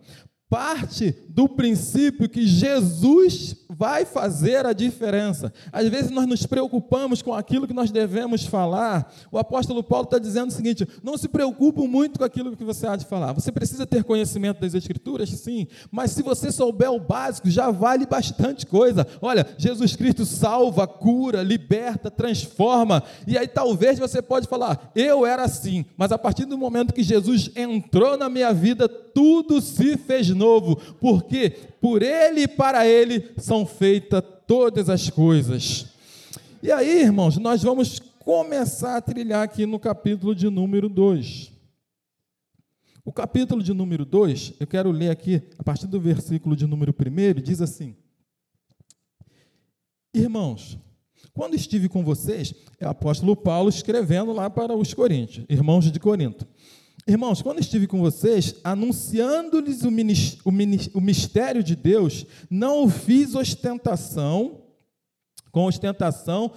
parte 0.52 1.16
do 1.30 1.48
princípio 1.48 2.28
que 2.28 2.46
Jesus 2.46 3.56
vai 3.70 4.04
fazer 4.04 4.66
a 4.66 4.74
diferença. 4.74 5.50
Às 5.72 5.88
vezes 5.88 6.10
nós 6.10 6.26
nos 6.26 6.44
preocupamos 6.44 7.22
com 7.22 7.32
aquilo 7.32 7.66
que 7.66 7.72
nós 7.72 7.90
devemos 7.90 8.44
falar. 8.44 9.10
O 9.32 9.38
apóstolo 9.38 9.82
Paulo 9.82 10.04
está 10.04 10.18
dizendo 10.18 10.50
o 10.50 10.52
seguinte: 10.52 10.86
não 11.02 11.16
se 11.16 11.28
preocupe 11.28 11.80
muito 11.88 12.18
com 12.18 12.24
aquilo 12.26 12.54
que 12.54 12.64
você 12.64 12.86
há 12.86 12.96
de 12.96 13.06
falar. 13.06 13.32
Você 13.32 13.50
precisa 13.50 13.86
ter 13.86 14.04
conhecimento 14.04 14.60
das 14.60 14.74
Escrituras, 14.74 15.30
sim, 15.30 15.66
mas 15.90 16.10
se 16.10 16.22
você 16.22 16.52
souber 16.52 16.92
o 16.92 17.00
básico, 17.00 17.48
já 17.48 17.70
vale 17.70 18.04
bastante 18.04 18.66
coisa. 18.66 19.06
Olha, 19.22 19.46
Jesus 19.56 19.96
Cristo 19.96 20.26
salva, 20.26 20.86
cura, 20.86 21.42
liberta, 21.42 22.10
transforma. 22.10 23.02
E 23.26 23.38
aí 23.38 23.48
talvez 23.48 23.98
você 23.98 24.20
pode 24.20 24.46
falar: 24.46 24.92
eu 24.94 25.24
era 25.24 25.44
assim, 25.44 25.86
mas 25.96 26.12
a 26.12 26.18
partir 26.18 26.44
do 26.44 26.58
momento 26.58 26.92
que 26.92 27.02
Jesus 27.02 27.50
entrou 27.56 28.18
na 28.18 28.28
minha 28.28 28.52
vida, 28.52 28.86
tudo 28.86 29.60
se 29.60 29.96
fez 29.96 30.28
novo, 30.28 30.41
porque 31.00 31.50
por 31.80 32.02
Ele 32.02 32.42
e 32.42 32.48
para 32.48 32.86
Ele 32.86 33.32
são 33.38 33.64
feitas 33.64 34.22
todas 34.46 34.88
as 34.88 35.08
coisas. 35.08 35.86
E 36.62 36.70
aí, 36.70 37.02
irmãos, 37.02 37.36
nós 37.38 37.62
vamos 37.62 37.98
começar 37.98 38.96
a 38.96 39.00
trilhar 39.00 39.42
aqui 39.42 39.66
no 39.66 39.78
capítulo 39.78 40.34
de 40.34 40.48
número 40.48 40.88
2. 40.88 41.52
O 43.04 43.12
capítulo 43.12 43.62
de 43.62 43.74
número 43.74 44.04
2, 44.04 44.54
eu 44.60 44.66
quero 44.66 44.90
ler 44.92 45.10
aqui, 45.10 45.42
a 45.58 45.62
partir 45.64 45.88
do 45.88 46.00
versículo 46.00 46.54
de 46.54 46.66
número 46.66 46.94
1, 46.94 47.40
diz 47.40 47.60
assim: 47.60 47.96
Irmãos, 50.14 50.78
quando 51.34 51.54
estive 51.54 51.88
com 51.88 52.04
vocês, 52.04 52.54
é 52.78 52.86
o 52.86 52.90
apóstolo 52.90 53.34
Paulo 53.34 53.68
escrevendo 53.68 54.32
lá 54.32 54.48
para 54.48 54.76
os 54.76 54.94
Coríntios, 54.94 55.46
irmãos 55.48 55.90
de 55.90 55.98
Corinto. 55.98 56.46
Irmãos, 57.06 57.42
quando 57.42 57.58
estive 57.58 57.86
com 57.88 57.98
vocês, 57.98 58.54
anunciando-lhes 58.62 59.82
o 59.82 61.00
mistério 61.00 61.62
de 61.62 61.74
Deus, 61.74 62.24
não 62.48 62.88
fiz 62.88 63.34
ostentação, 63.34 64.62
com 65.50 65.66
ostentação 65.66 66.52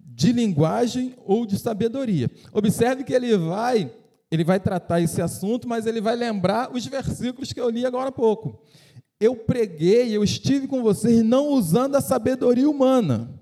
de 0.00 0.32
linguagem 0.32 1.14
ou 1.24 1.44
de 1.44 1.58
sabedoria. 1.58 2.30
Observe 2.52 3.04
que 3.04 3.12
ele 3.12 3.36
vai, 3.36 3.92
ele 4.30 4.44
vai 4.44 4.58
tratar 4.58 5.00
esse 5.00 5.20
assunto, 5.20 5.68
mas 5.68 5.86
ele 5.86 6.00
vai 6.00 6.16
lembrar 6.16 6.74
os 6.74 6.86
versículos 6.86 7.52
que 7.52 7.60
eu 7.60 7.68
li 7.68 7.84
agora 7.84 8.08
há 8.08 8.12
pouco. 8.12 8.62
Eu 9.20 9.36
preguei, 9.36 10.16
eu 10.16 10.24
estive 10.24 10.66
com 10.66 10.82
vocês 10.82 11.22
não 11.22 11.48
usando 11.48 11.96
a 11.96 12.00
sabedoria 12.00 12.68
humana. 12.68 13.41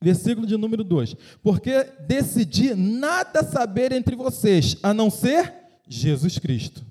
Versículo 0.00 0.46
de 0.46 0.56
número 0.56 0.84
2: 0.84 1.16
Porque 1.42 1.84
decidi 2.06 2.74
nada 2.74 3.42
saber 3.42 3.92
entre 3.92 4.14
vocês, 4.14 4.76
a 4.82 4.92
não 4.92 5.10
ser 5.10 5.52
Jesus 5.88 6.38
Cristo. 6.38 6.84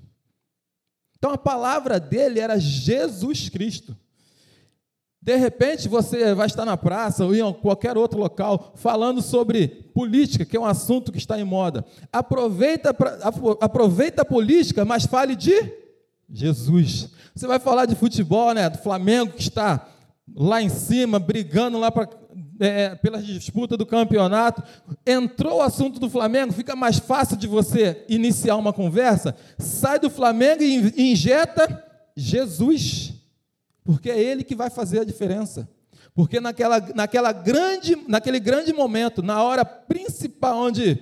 Então 1.18 1.30
a 1.30 1.38
palavra 1.38 1.98
dele 1.98 2.40
era 2.40 2.58
Jesus 2.58 3.48
Cristo. 3.48 3.96
De 5.20 5.34
repente 5.34 5.88
você 5.88 6.34
vai 6.34 6.46
estar 6.46 6.64
na 6.64 6.76
praça 6.76 7.24
ou 7.24 7.34
em 7.34 7.52
qualquer 7.54 7.96
outro 7.96 8.18
local 8.18 8.72
falando 8.76 9.20
sobre 9.20 9.66
política, 9.92 10.44
que 10.44 10.56
é 10.56 10.60
um 10.60 10.64
assunto 10.64 11.10
que 11.10 11.18
está 11.18 11.36
em 11.36 11.42
moda. 11.42 11.84
Aproveita, 12.12 12.94
aproveita 13.60 14.22
a 14.22 14.24
política, 14.24 14.84
mas 14.84 15.04
fale 15.04 15.34
de 15.34 15.72
Jesus. 16.30 17.10
Você 17.34 17.46
vai 17.46 17.58
falar 17.58 17.86
de 17.86 17.96
futebol, 17.96 18.52
né? 18.54 18.70
Do 18.70 18.78
Flamengo 18.78 19.32
que 19.32 19.42
está 19.42 19.88
lá 20.34 20.62
em 20.62 20.68
cima, 20.68 21.18
brigando 21.18 21.78
lá 21.78 21.90
para 21.90 22.08
é, 22.60 22.94
pela 22.94 23.22
disputa 23.22 23.76
do 23.76 23.86
campeonato, 23.86 24.62
entrou 25.06 25.58
o 25.58 25.62
assunto 25.62 25.98
do 25.98 26.08
Flamengo, 26.08 26.52
fica 26.52 26.74
mais 26.76 26.98
fácil 26.98 27.36
de 27.36 27.46
você 27.46 28.04
iniciar 28.08 28.56
uma 28.56 28.72
conversa. 28.72 29.34
Sai 29.58 29.98
do 29.98 30.10
Flamengo 30.10 30.62
e 30.62 31.12
injeta 31.12 31.84
Jesus, 32.16 33.14
porque 33.84 34.10
é 34.10 34.20
Ele 34.20 34.44
que 34.44 34.54
vai 34.54 34.70
fazer 34.70 35.00
a 35.00 35.04
diferença. 35.04 35.68
Porque 36.14 36.40
naquela, 36.40 36.80
naquela 36.94 37.30
grande, 37.30 37.96
naquele 38.08 38.40
grande 38.40 38.72
momento, 38.72 39.22
na 39.22 39.42
hora 39.42 39.64
principal 39.64 40.56
onde 40.56 40.98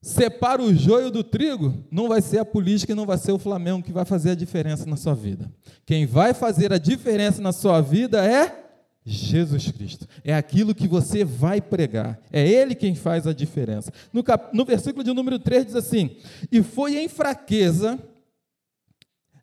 separa 0.00 0.62
o 0.62 0.74
joio 0.74 1.10
do 1.10 1.22
trigo, 1.22 1.74
não 1.90 2.08
vai 2.08 2.22
ser 2.22 2.38
a 2.38 2.44
política 2.44 2.92
e 2.92 2.94
não 2.94 3.06
vai 3.06 3.18
ser 3.18 3.32
o 3.32 3.38
Flamengo 3.38 3.82
que 3.82 3.92
vai 3.92 4.04
fazer 4.04 4.30
a 4.30 4.34
diferença 4.34 4.86
na 4.86 4.96
sua 4.96 5.14
vida. 5.14 5.50
Quem 5.84 6.06
vai 6.06 6.32
fazer 6.32 6.72
a 6.72 6.78
diferença 6.78 7.40
na 7.40 7.52
sua 7.52 7.80
vida 7.80 8.24
é 8.24 8.63
Jesus 9.04 9.70
Cristo. 9.70 10.08
É 10.24 10.34
aquilo 10.34 10.74
que 10.74 10.88
você 10.88 11.24
vai 11.24 11.60
pregar. 11.60 12.18
É 12.32 12.46
Ele 12.46 12.74
quem 12.74 12.94
faz 12.94 13.26
a 13.26 13.34
diferença. 13.34 13.92
No, 14.12 14.22
cap... 14.22 14.56
no 14.56 14.64
versículo 14.64 15.04
de 15.04 15.12
número 15.12 15.38
3 15.38 15.66
diz 15.66 15.76
assim: 15.76 16.16
E 16.50 16.62
foi 16.62 16.96
em 16.96 17.08
fraqueza. 17.08 17.98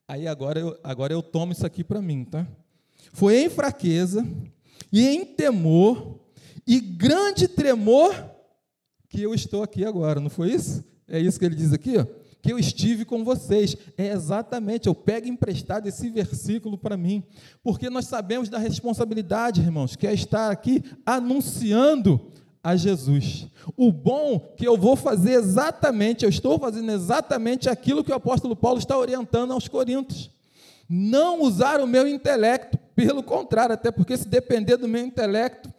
Aí 0.07 0.27
agora 0.27 0.59
eu, 0.59 0.79
agora 0.83 1.13
eu 1.13 1.21
tomo 1.21 1.51
isso 1.51 1.65
aqui 1.65 1.83
para 1.83 2.01
mim, 2.01 2.25
tá? 2.25 2.45
Foi 3.13 3.37
em 3.37 3.49
fraqueza 3.49 4.27
e 4.91 5.07
em 5.07 5.23
temor 5.23 6.19
e 6.67 6.79
grande 6.79 7.47
tremor 7.47 8.13
que 9.07 9.21
eu 9.21 9.33
estou 9.33 9.63
aqui 9.63 9.85
agora, 9.85 10.19
não 10.19 10.29
foi 10.29 10.51
isso? 10.51 10.83
É 11.07 11.19
isso 11.19 11.39
que 11.39 11.45
ele 11.45 11.55
diz 11.55 11.71
aqui, 11.71 11.97
ó 11.97 12.20
que 12.41 12.51
eu 12.51 12.57
estive 12.57 13.05
com 13.05 13.23
vocês. 13.23 13.77
É 13.97 14.07
exatamente, 14.07 14.87
eu 14.87 14.95
pego 14.95 15.27
emprestado 15.27 15.87
esse 15.87 16.09
versículo 16.09 16.77
para 16.77 16.97
mim, 16.97 17.23
porque 17.63 17.89
nós 17.89 18.07
sabemos 18.07 18.49
da 18.49 18.57
responsabilidade, 18.57 19.61
irmãos, 19.61 19.95
que 19.95 20.07
é 20.07 20.13
estar 20.13 20.51
aqui 20.51 20.83
anunciando 21.05 22.19
a 22.63 22.75
Jesus. 22.75 23.47
O 23.75 23.91
bom 23.91 24.39
que 24.57 24.67
eu 24.67 24.77
vou 24.77 24.95
fazer 24.95 25.33
exatamente, 25.33 26.23
eu 26.23 26.29
estou 26.29 26.59
fazendo 26.59 26.91
exatamente 26.91 27.69
aquilo 27.69 28.03
que 28.03 28.11
o 28.11 28.15
apóstolo 28.15 28.55
Paulo 28.55 28.79
está 28.79 28.97
orientando 28.97 29.51
aos 29.51 29.67
Coríntios. 29.67 30.29
Não 30.87 31.41
usar 31.41 31.79
o 31.79 31.87
meu 31.87 32.07
intelecto, 32.07 32.77
pelo 32.95 33.23
contrário, 33.23 33.73
até 33.73 33.91
porque 33.91 34.17
se 34.17 34.27
depender 34.27 34.77
do 34.77 34.87
meu 34.87 35.03
intelecto, 35.03 35.73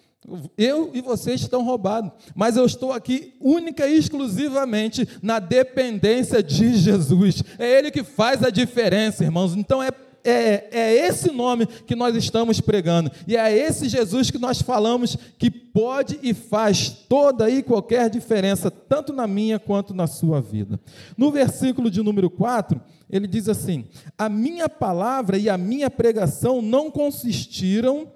eu 0.56 0.90
e 0.94 1.00
vocês 1.00 1.40
estão 1.40 1.64
roubados, 1.64 2.12
mas 2.34 2.56
eu 2.56 2.64
estou 2.64 2.92
aqui 2.92 3.34
única 3.40 3.88
e 3.88 3.98
exclusivamente 3.98 5.08
na 5.20 5.40
dependência 5.40 6.42
de 6.42 6.76
Jesus. 6.76 7.42
É 7.58 7.78
Ele 7.78 7.90
que 7.90 8.04
faz 8.04 8.42
a 8.42 8.50
diferença, 8.50 9.24
irmãos. 9.24 9.54
Então 9.54 9.82
é, 9.82 9.90
é, 10.22 10.68
é 10.70 11.06
esse 11.06 11.32
nome 11.32 11.66
que 11.66 11.96
nós 11.96 12.14
estamos 12.14 12.60
pregando, 12.60 13.10
e 13.26 13.36
é 13.36 13.52
esse 13.56 13.88
Jesus 13.88 14.30
que 14.30 14.38
nós 14.38 14.62
falamos 14.62 15.16
que 15.36 15.50
pode 15.50 16.20
e 16.22 16.32
faz 16.32 16.88
toda 17.08 17.50
e 17.50 17.60
qualquer 17.60 18.08
diferença, 18.08 18.70
tanto 18.70 19.12
na 19.12 19.26
minha 19.26 19.58
quanto 19.58 19.92
na 19.92 20.06
sua 20.06 20.40
vida. 20.40 20.78
No 21.16 21.32
versículo 21.32 21.90
de 21.90 22.00
número 22.00 22.30
4, 22.30 22.80
ele 23.10 23.26
diz 23.26 23.48
assim: 23.48 23.86
A 24.16 24.28
minha 24.28 24.68
palavra 24.68 25.36
e 25.36 25.50
a 25.50 25.58
minha 25.58 25.90
pregação 25.90 26.62
não 26.62 26.90
consistiram 26.90 28.06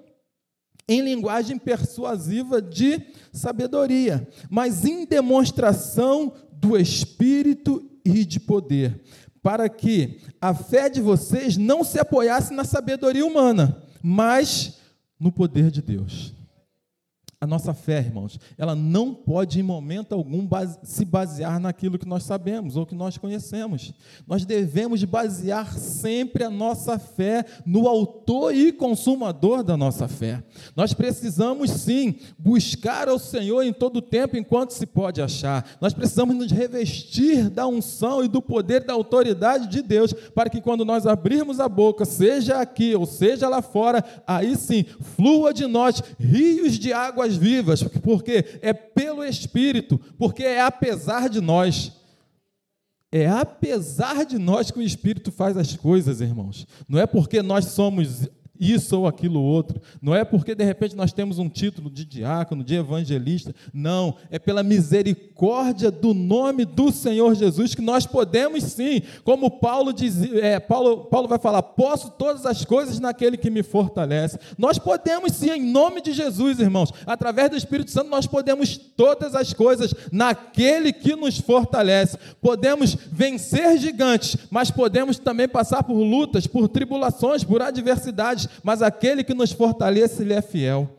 em 0.87 1.01
linguagem 1.01 1.57
persuasiva 1.57 2.61
de 2.61 3.01
sabedoria, 3.31 4.27
mas 4.49 4.85
em 4.85 5.05
demonstração 5.05 6.33
do 6.51 6.77
Espírito 6.77 7.83
e 8.05 8.23
de 8.23 8.39
poder, 8.39 9.01
para 9.43 9.67
que 9.67 10.19
a 10.39 10.53
fé 10.53 10.89
de 10.89 11.01
vocês 11.01 11.57
não 11.57 11.83
se 11.83 11.99
apoiasse 11.99 12.53
na 12.53 12.63
sabedoria 12.63 13.25
humana, 13.25 13.83
mas 14.01 14.77
no 15.19 15.31
poder 15.31 15.69
de 15.71 15.81
Deus. 15.81 16.36
A 17.39 17.45
nossa 17.45 17.71
fé, 17.71 17.99
irmãos, 17.99 18.39
ela 18.57 18.73
não 18.73 19.13
pode 19.13 19.59
em 19.59 19.63
momento 19.63 20.13
algum 20.13 20.43
base, 20.43 20.79
se 20.81 21.05
basear 21.05 21.59
naquilo 21.59 21.99
que 21.99 22.07
nós 22.07 22.23
sabemos 22.23 22.75
ou 22.75 22.83
que 22.83 22.95
nós 22.95 23.15
conhecemos. 23.15 23.93
Nós 24.25 24.43
devemos 24.43 25.03
basear 25.03 25.77
sempre 25.77 26.43
a 26.43 26.49
nossa 26.49 26.97
fé 26.97 27.45
no 27.63 27.87
autor 27.87 28.55
e 28.55 28.71
consumador 28.71 29.61
da 29.61 29.77
nossa 29.77 30.07
fé. 30.07 30.43
Nós 30.75 30.95
precisamos 30.95 31.69
sim 31.69 32.15
buscar 32.39 33.07
ao 33.07 33.19
Senhor 33.19 33.61
em 33.61 33.71
todo 33.71 33.97
o 33.97 34.01
tempo 34.01 34.35
enquanto 34.35 34.71
se 34.71 34.87
pode 34.87 35.21
achar. 35.21 35.77
Nós 35.79 35.93
precisamos 35.93 36.35
nos 36.35 36.51
revestir 36.51 37.51
da 37.51 37.67
unção 37.67 38.23
e 38.23 38.27
do 38.27 38.41
poder 38.41 38.83
da 38.83 38.93
autoridade 38.93 39.67
de 39.67 39.83
Deus, 39.83 40.11
para 40.11 40.49
que 40.49 40.59
quando 40.59 40.83
nós 40.83 41.05
abrirmos 41.05 41.59
a 41.59 41.69
boca, 41.69 42.03
seja 42.03 42.59
aqui 42.59 42.95
ou 42.95 43.05
seja 43.05 43.47
lá 43.47 43.61
fora, 43.61 44.03
aí 44.25 44.55
sim 44.55 44.83
flua 45.15 45.53
de 45.53 45.67
nós 45.67 46.01
rios 46.19 46.79
de 46.79 46.91
água 46.91 47.26
águas 47.27 47.35
vivas, 47.35 47.83
porque 47.83 48.45
é 48.61 48.71
pelo 48.73 49.23
Espírito, 49.23 49.99
porque 50.17 50.43
é 50.43 50.61
apesar 50.61 51.29
de 51.29 51.41
nós. 51.41 51.91
É 53.11 53.27
apesar 53.27 54.25
de 54.25 54.37
nós 54.37 54.71
que 54.71 54.79
o 54.79 54.81
Espírito 54.81 55.31
faz 55.31 55.57
as 55.57 55.75
coisas, 55.75 56.21
irmãos. 56.21 56.65
Não 56.87 56.99
é 56.99 57.05
porque 57.05 57.41
nós 57.41 57.65
somos 57.65 58.27
isso 58.59 58.99
ou 58.99 59.07
aquilo 59.07 59.41
outro. 59.41 59.81
Não 60.01 60.15
é 60.15 60.23
porque 60.23 60.55
de 60.55 60.63
repente 60.63 60.95
nós 60.95 61.13
temos 61.13 61.39
um 61.39 61.49
título 61.49 61.89
de 61.89 62.05
diácono, 62.05 62.63
de 62.63 62.75
evangelista. 62.75 63.53
Não, 63.73 64.15
é 64.29 64.39
pela 64.39 64.63
misericórdia 64.63 65.91
do 65.91 66.13
nome 66.13 66.65
do 66.65 66.91
Senhor 66.91 67.35
Jesus 67.35 67.75
que 67.75 67.81
nós 67.81 68.05
podemos 68.05 68.63
sim, 68.63 69.01
como 69.23 69.49
Paulo 69.49 69.93
diz, 69.93 70.21
é, 70.33 70.59
Paulo, 70.59 71.05
Paulo 71.05 71.27
vai 71.27 71.39
falar, 71.39 71.61
posso 71.61 72.11
todas 72.11 72.45
as 72.45 72.65
coisas 72.65 72.99
naquele 72.99 73.37
que 73.37 73.49
me 73.49 73.63
fortalece. 73.63 74.39
Nós 74.57 74.77
podemos 74.77 75.33
sim, 75.33 75.51
em 75.51 75.71
nome 75.71 76.01
de 76.01 76.13
Jesus, 76.13 76.59
irmãos, 76.59 76.91
através 77.05 77.49
do 77.49 77.57
Espírito 77.57 77.91
Santo, 77.91 78.09
nós 78.09 78.27
podemos 78.27 78.77
todas 78.77 79.35
as 79.35 79.53
coisas 79.53 79.93
naquele 80.11 80.91
que 80.91 81.15
nos 81.15 81.37
fortalece. 81.37 82.17
Podemos 82.41 82.95
vencer 83.11 83.77
gigantes, 83.77 84.37
mas 84.49 84.71
podemos 84.71 85.19
também 85.19 85.47
passar 85.47 85.83
por 85.83 85.97
lutas, 85.97 86.47
por 86.47 86.67
tribulações, 86.67 87.43
por 87.43 87.61
adversidades 87.61 88.46
mas 88.63 88.81
aquele 88.81 89.23
que 89.23 89.33
nos 89.33 89.51
fortalece, 89.51 90.23
ele 90.23 90.33
é 90.33 90.41
fiel. 90.41 90.89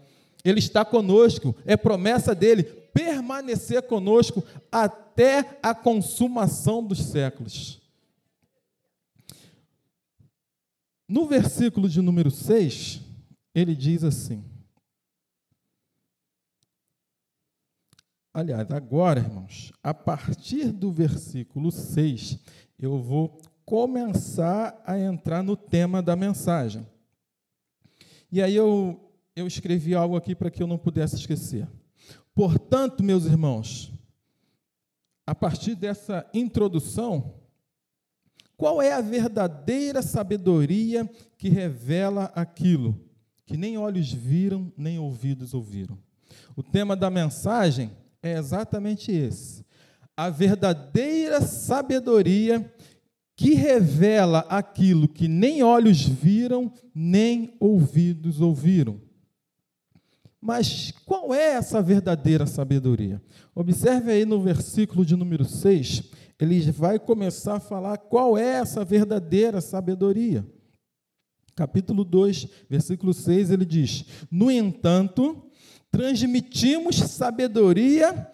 Ele 0.44 0.58
está 0.58 0.84
conosco, 0.84 1.54
é 1.66 1.76
promessa 1.76 2.34
dele 2.34 2.62
permanecer 2.62 3.82
conosco 3.82 4.42
até 4.72 5.58
a 5.62 5.74
consumação 5.74 6.82
dos 6.82 6.98
séculos. 6.98 7.80
No 11.08 11.26
versículo 11.26 11.88
de 11.88 12.00
número 12.00 12.30
6, 12.30 13.00
ele 13.54 13.74
diz 13.74 14.04
assim: 14.04 14.44
Aliás, 18.32 18.70
agora, 18.70 19.20
irmãos, 19.20 19.72
a 19.82 19.92
partir 19.92 20.70
do 20.70 20.92
versículo 20.92 21.72
6, 21.72 22.38
eu 22.78 23.02
vou 23.02 23.40
começar 23.64 24.80
a 24.86 24.98
entrar 24.98 25.42
no 25.42 25.56
tema 25.56 26.02
da 26.02 26.14
mensagem. 26.14 26.86
E 28.30 28.42
aí 28.42 28.54
eu, 28.54 29.00
eu 29.34 29.46
escrevi 29.46 29.94
algo 29.94 30.16
aqui 30.16 30.34
para 30.34 30.50
que 30.50 30.62
eu 30.62 30.66
não 30.66 30.78
pudesse 30.78 31.16
esquecer. 31.16 31.66
Portanto, 32.34 33.02
meus 33.02 33.24
irmãos, 33.24 33.92
a 35.26 35.34
partir 35.34 35.74
dessa 35.74 36.28
introdução, 36.32 37.34
qual 38.56 38.82
é 38.82 38.92
a 38.92 39.00
verdadeira 39.00 40.02
sabedoria 40.02 41.08
que 41.36 41.48
revela 41.48 42.24
aquilo 42.34 43.00
que 43.46 43.56
nem 43.56 43.78
olhos 43.78 44.12
viram, 44.12 44.72
nem 44.76 44.98
ouvidos 44.98 45.54
ouviram? 45.54 45.98
O 46.56 46.62
tema 46.62 46.96
da 46.96 47.08
mensagem 47.08 47.90
é 48.22 48.36
exatamente 48.36 49.12
esse. 49.12 49.64
A 50.16 50.28
verdadeira 50.28 51.40
sabedoria 51.40 52.74
que 53.38 53.54
revela 53.54 54.40
aquilo 54.48 55.06
que 55.06 55.28
nem 55.28 55.62
olhos 55.62 56.02
viram, 56.02 56.72
nem 56.92 57.54
ouvidos 57.60 58.40
ouviram. 58.40 59.00
Mas 60.40 60.92
qual 61.06 61.32
é 61.32 61.52
essa 61.52 61.80
verdadeira 61.80 62.48
sabedoria? 62.48 63.22
Observe 63.54 64.10
aí 64.10 64.24
no 64.24 64.42
versículo 64.42 65.06
de 65.06 65.14
número 65.14 65.44
6, 65.44 66.02
ele 66.36 66.72
vai 66.72 66.98
começar 66.98 67.54
a 67.54 67.60
falar 67.60 67.96
qual 67.98 68.36
é 68.36 68.58
essa 68.58 68.84
verdadeira 68.84 69.60
sabedoria. 69.60 70.44
Capítulo 71.54 72.02
2, 72.02 72.48
versículo 72.68 73.14
6, 73.14 73.52
ele 73.52 73.64
diz: 73.64 74.04
No 74.28 74.50
entanto, 74.50 75.48
transmitimos 75.92 76.96
sabedoria 76.96 78.28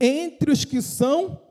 entre 0.00 0.52
os 0.52 0.64
que 0.64 0.80
são 0.80 1.43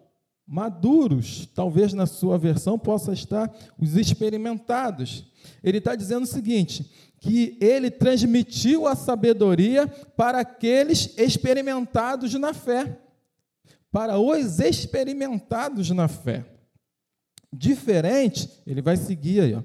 maduros, 0.47 1.47
talvez 1.53 1.93
na 1.93 2.05
sua 2.05 2.37
versão 2.37 2.77
possa 2.77 3.13
estar 3.13 3.53
os 3.79 3.95
experimentados. 3.95 5.25
Ele 5.63 5.77
está 5.77 5.95
dizendo 5.95 6.23
o 6.23 6.27
seguinte: 6.27 6.89
que 7.19 7.57
ele 7.61 7.89
transmitiu 7.89 8.85
a 8.85 8.95
sabedoria 8.95 9.87
para 9.87 10.39
aqueles 10.39 11.17
experimentados 11.17 12.33
na 12.33 12.53
fé, 12.53 12.99
para 13.91 14.19
os 14.19 14.59
experimentados 14.59 15.89
na 15.91 16.07
fé. 16.07 16.45
Diferente, 17.51 18.49
ele 18.65 18.81
vai 18.81 18.97
seguir 18.97 19.39
aí, 19.39 19.53
ó. 19.53 19.63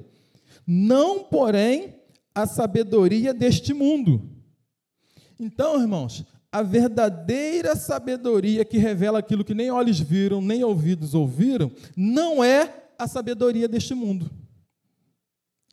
não, 0.66 1.24
porém, 1.24 1.96
a 2.34 2.46
sabedoria 2.46 3.34
deste 3.34 3.74
mundo. 3.74 4.30
Então, 5.40 5.80
irmãos, 5.80 6.24
a 6.50 6.62
verdadeira 6.62 7.76
sabedoria 7.76 8.64
que 8.64 8.78
revela 8.78 9.18
aquilo 9.18 9.44
que 9.44 9.54
nem 9.54 9.70
olhos 9.70 10.00
viram, 10.00 10.40
nem 10.40 10.64
ouvidos 10.64 11.14
ouviram, 11.14 11.70
não 11.96 12.42
é 12.42 12.86
a 12.98 13.06
sabedoria 13.06 13.68
deste 13.68 13.94
mundo. 13.94 14.30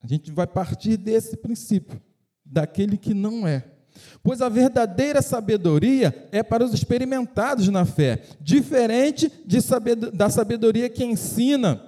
A 0.04 0.08
gente 0.08 0.32
vai 0.32 0.46
partir 0.46 0.98
desse 0.98 1.38
princípio, 1.38 2.02
daquele 2.46 2.98
que 2.98 3.14
não 3.14 3.48
é. 3.48 3.72
Pois 4.22 4.42
a 4.42 4.50
verdadeira 4.50 5.22
sabedoria 5.22 6.28
é 6.32 6.44
para 6.44 6.66
os 6.66 6.74
experimentados 6.74 7.70
na 7.70 7.86
fé, 7.86 8.24
diferente 8.42 9.32
da 10.14 10.30
sabedoria 10.30 10.90
que 10.90 11.04
ensina 11.04 11.82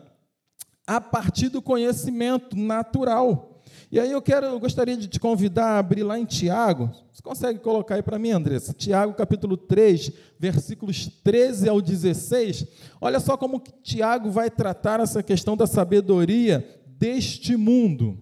a 0.86 1.02
partir 1.02 1.50
do 1.50 1.62
conhecimento 1.62 2.56
natural. 2.56 3.57
E 3.92 4.00
aí 4.00 4.12
eu 4.12 4.22
quero, 4.22 4.46
eu 4.46 4.60
gostaria 4.60 4.98
de 4.98 5.08
te 5.08 5.20
convidar 5.20 5.72
a 5.72 5.80
abrir 5.80 6.04
lá 6.04 6.20
em 6.20 6.26
Tiago. 6.26 6.92
Você 7.14 7.22
consegue 7.22 7.60
colocar 7.60 7.96
aí 7.96 8.04
para 8.04 8.20
mim, 8.20 8.32
Andressa? 8.32 8.74
Tiago 8.74 9.14
capítulo 9.14 9.56
3, 9.56 10.12
versículos 10.40 11.08
13 11.24 11.70
ao 11.70 11.82
16. 11.82 12.66
Olha 13.00 13.20
só 13.20 13.38
como 13.38 13.60
Tiago 13.82 14.30
vai 14.30 14.50
tratar 14.50 15.00
essa 15.00 15.24
questão 15.24 15.56
da 15.56 15.66
sabedoria 15.66 16.68
deste 16.86 17.56
mundo. 17.56 18.18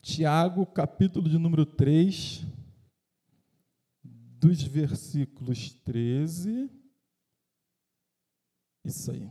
Tiago, 0.00 0.64
capítulo 0.64 1.28
de 1.28 1.38
número 1.38 1.66
3, 1.66 2.42
dos 4.02 4.62
versículos 4.62 5.72
13. 5.84 6.70
Isso 8.84 9.10
aí. 9.10 9.28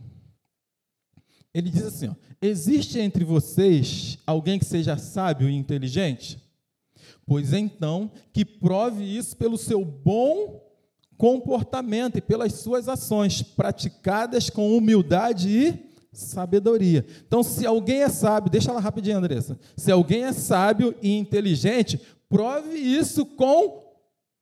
Ele 1.53 1.69
diz 1.69 1.83
assim: 1.83 2.09
ó, 2.09 2.15
Existe 2.41 2.99
entre 2.99 3.23
vocês 3.23 4.19
alguém 4.25 4.59
que 4.59 4.65
seja 4.65 4.95
sábio 4.97 5.49
e 5.49 5.55
inteligente? 5.55 6.37
Pois 7.25 7.51
então, 7.51 8.11
que 8.31 8.45
prove 8.45 9.03
isso 9.03 9.35
pelo 9.35 9.57
seu 9.57 9.83
bom 9.83 10.63
comportamento 11.17 12.19
e 12.19 12.21
pelas 12.21 12.53
suas 12.53 12.87
ações, 12.87 13.41
praticadas 13.41 14.51
com 14.51 14.77
humildade 14.77 15.49
e 15.49 15.89
sabedoria. 16.13 17.03
Então, 17.25 17.41
se 17.41 17.65
alguém 17.65 18.03
é 18.03 18.09
sábio, 18.09 18.51
deixa 18.51 18.71
lá 18.71 18.79
rapidinho, 18.79 19.17
Andressa. 19.17 19.59
Se 19.75 19.91
alguém 19.91 20.25
é 20.25 20.31
sábio 20.31 20.93
e 21.01 21.17
inteligente, 21.17 21.99
prove 22.29 22.77
isso 22.77 23.25
com 23.25 23.83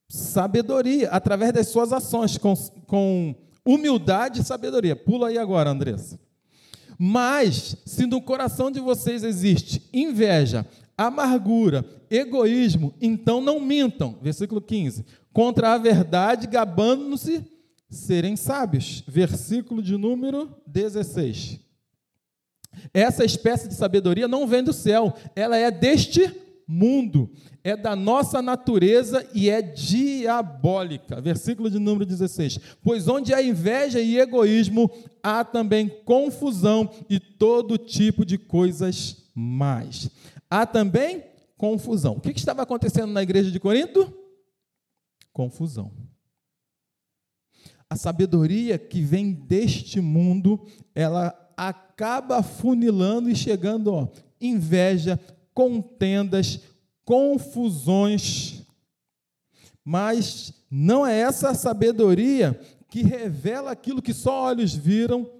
sabedoria, 0.09 1.09
através 1.11 1.53
das 1.53 1.67
suas 1.67 1.93
ações, 1.93 2.37
com, 2.37 2.53
com 2.85 3.33
humildade 3.65 4.41
e 4.41 4.45
sabedoria. 4.45 4.97
Pula 4.97 5.29
aí 5.29 5.37
agora, 5.37 5.69
Andressa. 5.69 6.19
Mas, 6.97 7.75
se 7.85 8.05
no 8.05 8.21
coração 8.21 8.71
de 8.71 8.79
vocês 8.79 9.23
existe 9.23 9.81
inveja, 9.93 10.65
amargura, 10.97 11.85
egoísmo, 12.09 12.93
então 13.01 13.41
não 13.41 13.59
mintam. 13.59 14.17
Versículo 14.21 14.61
15. 14.61 15.05
Contra 15.33 15.73
a 15.73 15.77
verdade, 15.77 16.47
gabando-se 16.47 17.43
serem 17.89 18.35
sábios. 18.35 19.03
Versículo 19.07 19.81
de 19.81 19.97
número 19.97 20.49
16. 20.65 21.59
Essa 22.93 23.23
espécie 23.23 23.67
de 23.67 23.73
sabedoria 23.73 24.27
não 24.27 24.47
vem 24.47 24.63
do 24.63 24.73
céu, 24.73 25.13
ela 25.35 25.57
é 25.57 25.71
deste 25.71 26.44
mundo, 26.67 27.31
é 27.63 27.75
da 27.75 27.95
nossa 27.95 28.41
natureza 28.41 29.27
e 29.33 29.49
é 29.49 29.61
diabólica. 29.61 31.21
Versículo 31.21 31.69
de 31.69 31.79
número 31.79 32.05
16. 32.05 32.59
Pois 32.81 33.07
onde 33.07 33.33
há 33.33 33.41
inveja 33.41 33.99
e 33.99 34.17
egoísmo, 34.17 34.89
há 35.21 35.43
também 35.43 35.87
confusão 35.87 36.89
e 37.09 37.19
todo 37.19 37.77
tipo 37.77 38.25
de 38.25 38.37
coisas 38.37 39.29
mais. 39.33 40.09
Há 40.49 40.65
também 40.65 41.23
confusão. 41.57 42.13
O 42.13 42.21
que 42.21 42.31
estava 42.31 42.63
acontecendo 42.63 43.11
na 43.11 43.23
igreja 43.23 43.51
de 43.51 43.59
Corinto? 43.59 44.11
Confusão. 45.31 45.91
A 47.89 47.95
sabedoria 47.95 48.77
que 48.77 49.01
vem 49.01 49.31
deste 49.31 50.01
mundo, 50.01 50.65
ela 50.93 51.33
acaba 51.55 52.41
funilando 52.41 53.29
e 53.29 53.35
chegando, 53.35 53.93
ó, 53.93 54.07
inveja, 54.41 55.19
contendas, 55.55 56.59
confusões. 57.05 58.61
Mas 59.83 60.53
não 60.69 61.07
é 61.07 61.17
essa 61.17 61.53
sabedoria 61.55 62.59
que 62.89 63.01
revela 63.01 63.71
aquilo 63.71 64.01
que 64.01 64.13
só 64.13 64.43
olhos 64.43 64.75
viram, 64.75 65.31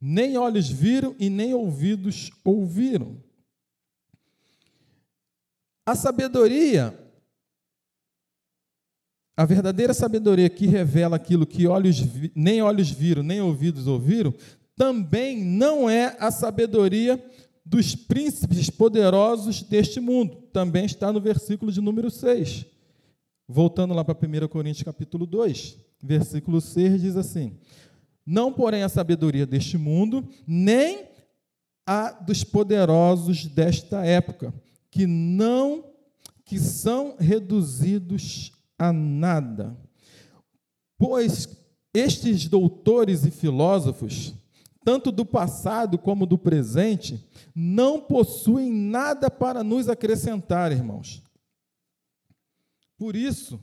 nem 0.00 0.36
olhos 0.36 0.68
viram 0.68 1.16
e 1.18 1.30
nem 1.30 1.54
ouvidos 1.54 2.30
ouviram. 2.44 3.16
A 5.86 5.94
sabedoria 5.94 7.00
A 9.36 9.44
verdadeira 9.44 9.92
sabedoria 9.92 10.48
que 10.48 10.66
revela 10.66 11.16
aquilo 11.16 11.44
que 11.44 11.66
olhos, 11.66 12.04
nem 12.36 12.62
olhos 12.62 12.90
viram, 12.90 13.22
nem 13.22 13.40
ouvidos 13.40 13.88
ouviram, 13.88 14.32
também 14.76 15.44
não 15.44 15.90
é 15.90 16.16
a 16.20 16.30
sabedoria 16.30 17.22
dos 17.64 17.94
príncipes 17.94 18.68
poderosos 18.68 19.62
deste 19.62 20.00
mundo. 20.00 20.36
Também 20.52 20.84
está 20.84 21.12
no 21.12 21.20
versículo 21.20 21.72
de 21.72 21.80
número 21.80 22.10
6. 22.10 22.66
Voltando 23.48 23.94
lá 23.94 24.04
para 24.04 24.16
1 24.16 24.48
Coríntios 24.48 24.84
capítulo 24.84 25.26
2, 25.26 25.76
versículo 26.02 26.60
6 26.60 27.00
diz 27.00 27.16
assim: 27.16 27.58
Não, 28.24 28.52
porém, 28.52 28.82
a 28.82 28.88
sabedoria 28.88 29.46
deste 29.46 29.76
mundo, 29.78 30.26
nem 30.46 31.06
a 31.86 32.10
dos 32.10 32.42
poderosos 32.42 33.46
desta 33.46 34.04
época, 34.04 34.52
que 34.90 35.06
não 35.06 35.84
que 36.44 36.58
são 36.58 37.16
reduzidos 37.18 38.52
a 38.78 38.92
nada. 38.92 39.76
Pois 40.98 41.48
estes 41.92 42.48
doutores 42.48 43.24
e 43.24 43.30
filósofos, 43.30 44.34
tanto 44.84 45.10
do 45.10 45.24
passado 45.24 45.96
como 45.98 46.26
do 46.26 46.36
presente, 46.36 47.26
não 47.54 48.00
possuem 48.00 48.70
nada 48.70 49.30
para 49.30 49.64
nos 49.64 49.88
acrescentar, 49.88 50.70
irmãos. 50.70 51.22
Por 52.96 53.16
isso, 53.16 53.60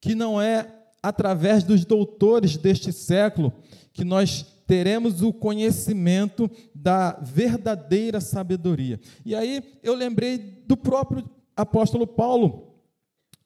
que 0.00 0.14
não 0.14 0.40
é 0.40 0.72
através 1.02 1.62
dos 1.62 1.84
doutores 1.84 2.56
deste 2.56 2.92
século 2.92 3.52
que 3.92 4.04
nós 4.04 4.44
teremos 4.66 5.22
o 5.22 5.32
conhecimento 5.32 6.50
da 6.74 7.12
verdadeira 7.12 8.20
sabedoria. 8.20 9.00
E 9.24 9.34
aí 9.34 9.78
eu 9.82 9.94
lembrei 9.94 10.38
do 10.66 10.76
próprio 10.76 11.28
apóstolo 11.54 12.06
Paulo, 12.06 12.74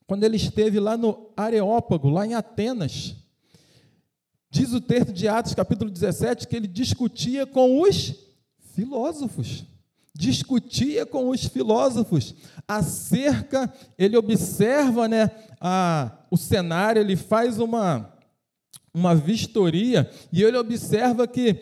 quando 0.06 0.24
ele 0.24 0.36
esteve 0.36 0.80
lá 0.80 0.96
no 0.96 1.30
Areópago, 1.36 2.08
lá 2.08 2.26
em 2.26 2.34
Atenas. 2.34 3.16
Diz 4.52 4.72
o 4.72 4.80
texto 4.80 5.12
de 5.12 5.28
Atos, 5.28 5.54
capítulo 5.54 5.88
17, 5.88 6.48
que 6.48 6.56
ele 6.56 6.66
discutia 6.66 7.46
com 7.46 7.80
os 7.80 8.12
filósofos. 8.74 9.64
Discutia 10.12 11.06
com 11.06 11.28
os 11.28 11.44
filósofos 11.44 12.34
acerca, 12.66 13.72
ele 13.96 14.16
observa 14.16 15.06
né, 15.06 15.30
a, 15.60 16.10
o 16.28 16.36
cenário, 16.36 17.00
ele 17.00 17.14
faz 17.14 17.60
uma, 17.60 18.12
uma 18.92 19.14
vistoria 19.14 20.10
e 20.32 20.42
ele 20.42 20.56
observa 20.56 21.28
que 21.28 21.56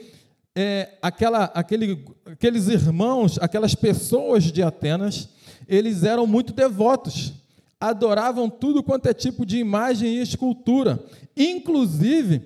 é, 0.57 0.97
aquela, 1.03 1.45
aquele, 1.45 2.05
aqueles 2.25 2.69
irmãos, 2.69 3.39
aquelas 3.39 3.75
pessoas 3.75 4.45
de 4.45 4.63
Atenas, 4.63 5.29
eles 5.69 6.05
eram 6.05 6.27
muito 6.27 6.55
devotos 6.55 7.35
adoravam 7.81 8.51
tudo 8.51 8.83
quanto 8.83 9.07
é 9.07 9.15
tipo 9.15 9.47
de 9.47 9.59
imagem 9.59 10.17
e 10.17 10.21
escultura, 10.21 10.99
inclusive 11.37 12.43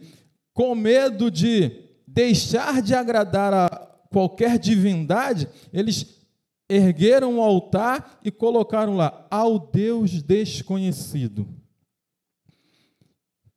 com 0.52 0.74
medo 0.74 1.30
de 1.30 1.70
deixar 2.06 2.82
de 2.82 2.94
agradar 2.94 3.52
a 3.52 3.68
qualquer 4.10 4.58
divindade, 4.58 5.48
eles 5.72 6.22
ergueram 6.68 7.34
um 7.34 7.42
altar 7.42 8.18
e 8.24 8.30
colocaram 8.30 8.96
lá 8.96 9.26
ao 9.30 9.58
Deus 9.58 10.22
desconhecido. 10.22 11.46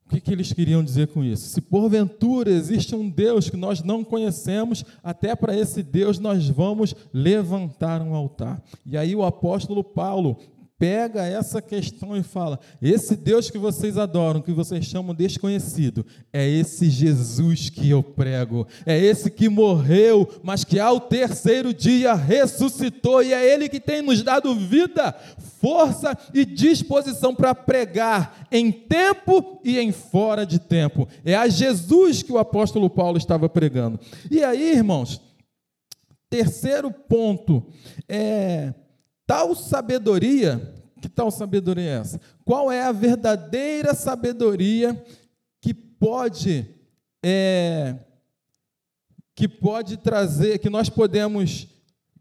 O 0.05 0.10
que, 0.10 0.21
que, 0.21 0.31
eles 0.31 0.53
queriam 0.53 0.84
dizer 0.84 1.08
com 1.08 1.23
isso? 1.23 1.49
Se 1.49 1.60
porventura 1.60 2.51
existe 2.51 2.95
um 2.95 3.10
Deus 3.10 3.49
que 3.49 3.58
nós 3.58 3.81
não 3.81 4.03
conhecemos, 4.03 4.86
até 5.03 5.36
para 5.36 5.58
esse 5.58 5.81
Deus 5.81 6.19
nós 6.19 6.47
vamos 6.47 6.93
levantar 7.12 8.03
um 8.03 8.13
altar. 8.13 8.63
E 8.86 8.95
aí 8.95 9.15
o 9.15 9.23
apóstolo 9.23 9.84
Paulo, 9.84 10.38
pega 10.86 11.26
essa 11.26 11.63
questão 11.63 12.15
e 12.15 12.21
fala: 12.21 12.60
esse 12.80 13.15
Deus 13.15 13.50
que 13.50 13.58
vocês 13.58 13.98
adoram, 13.98 14.39
que 14.39 14.52
vocês 14.52 14.86
chamam 14.86 15.15
desconhecido, 15.15 16.06
é 16.32 16.48
esse 16.48 16.91
Jesus 16.91 17.71
que 17.71 17.89
eu 17.89 18.04
prego, 18.04 18.67
é 18.86 18.95
esse 18.95 19.32
que 19.32 19.50
morreu, 19.50 20.30
mas 20.43 20.63
que 20.63 20.80
ao 20.80 21.00
terceiro 21.00 21.74
dia 21.74 22.13
ressuscitou, 22.13 23.24
e 23.24 23.34
é 23.34 23.52
Ele 23.52 23.67
que 23.67 23.80
tem 23.80 24.04
nos 24.04 24.21
dado 24.21 24.54
vida, 24.54 25.12
força 25.60 26.15
e 26.32 26.45
disposição 26.45 27.34
para 27.34 27.56
pregar 27.56 28.48
em 28.52 28.71
tempo 28.71 29.60
e 29.63 29.80
em 29.80 29.91
fora 29.91 30.45
de 30.45 30.60
tempo. 30.60 31.08
É 31.26 31.34
a 31.34 31.48
Jesus 31.48 32.21
que 32.21 32.32
o 32.32 32.38
apóstolo 32.38 32.91
Paulo 32.91 33.17
estava 33.17 33.50
pregando. 33.50 34.00
E 34.30 34.43
aí, 34.43 34.74
irmãos, 34.74 35.19
terceiro 36.30 36.91
ponto 36.91 37.65
é 38.08 38.71
Tal 39.26 39.56
sabedoria, 39.56 40.74
que 41.02 41.10
tal 41.10 41.32
sabedoria 41.32 41.84
é 41.84 41.98
essa? 41.98 42.22
Qual 42.44 42.72
é 42.72 42.84
a 42.84 42.92
verdadeira 42.92 43.94
sabedoria 43.94 45.04
que 45.62 45.74
pode 45.74 46.68
é, 47.24 47.96
que 49.36 49.48
pode 49.48 49.98
trazer, 49.98 50.60
que 50.60 50.70
nós 50.70 50.90
podemos, 50.90 51.68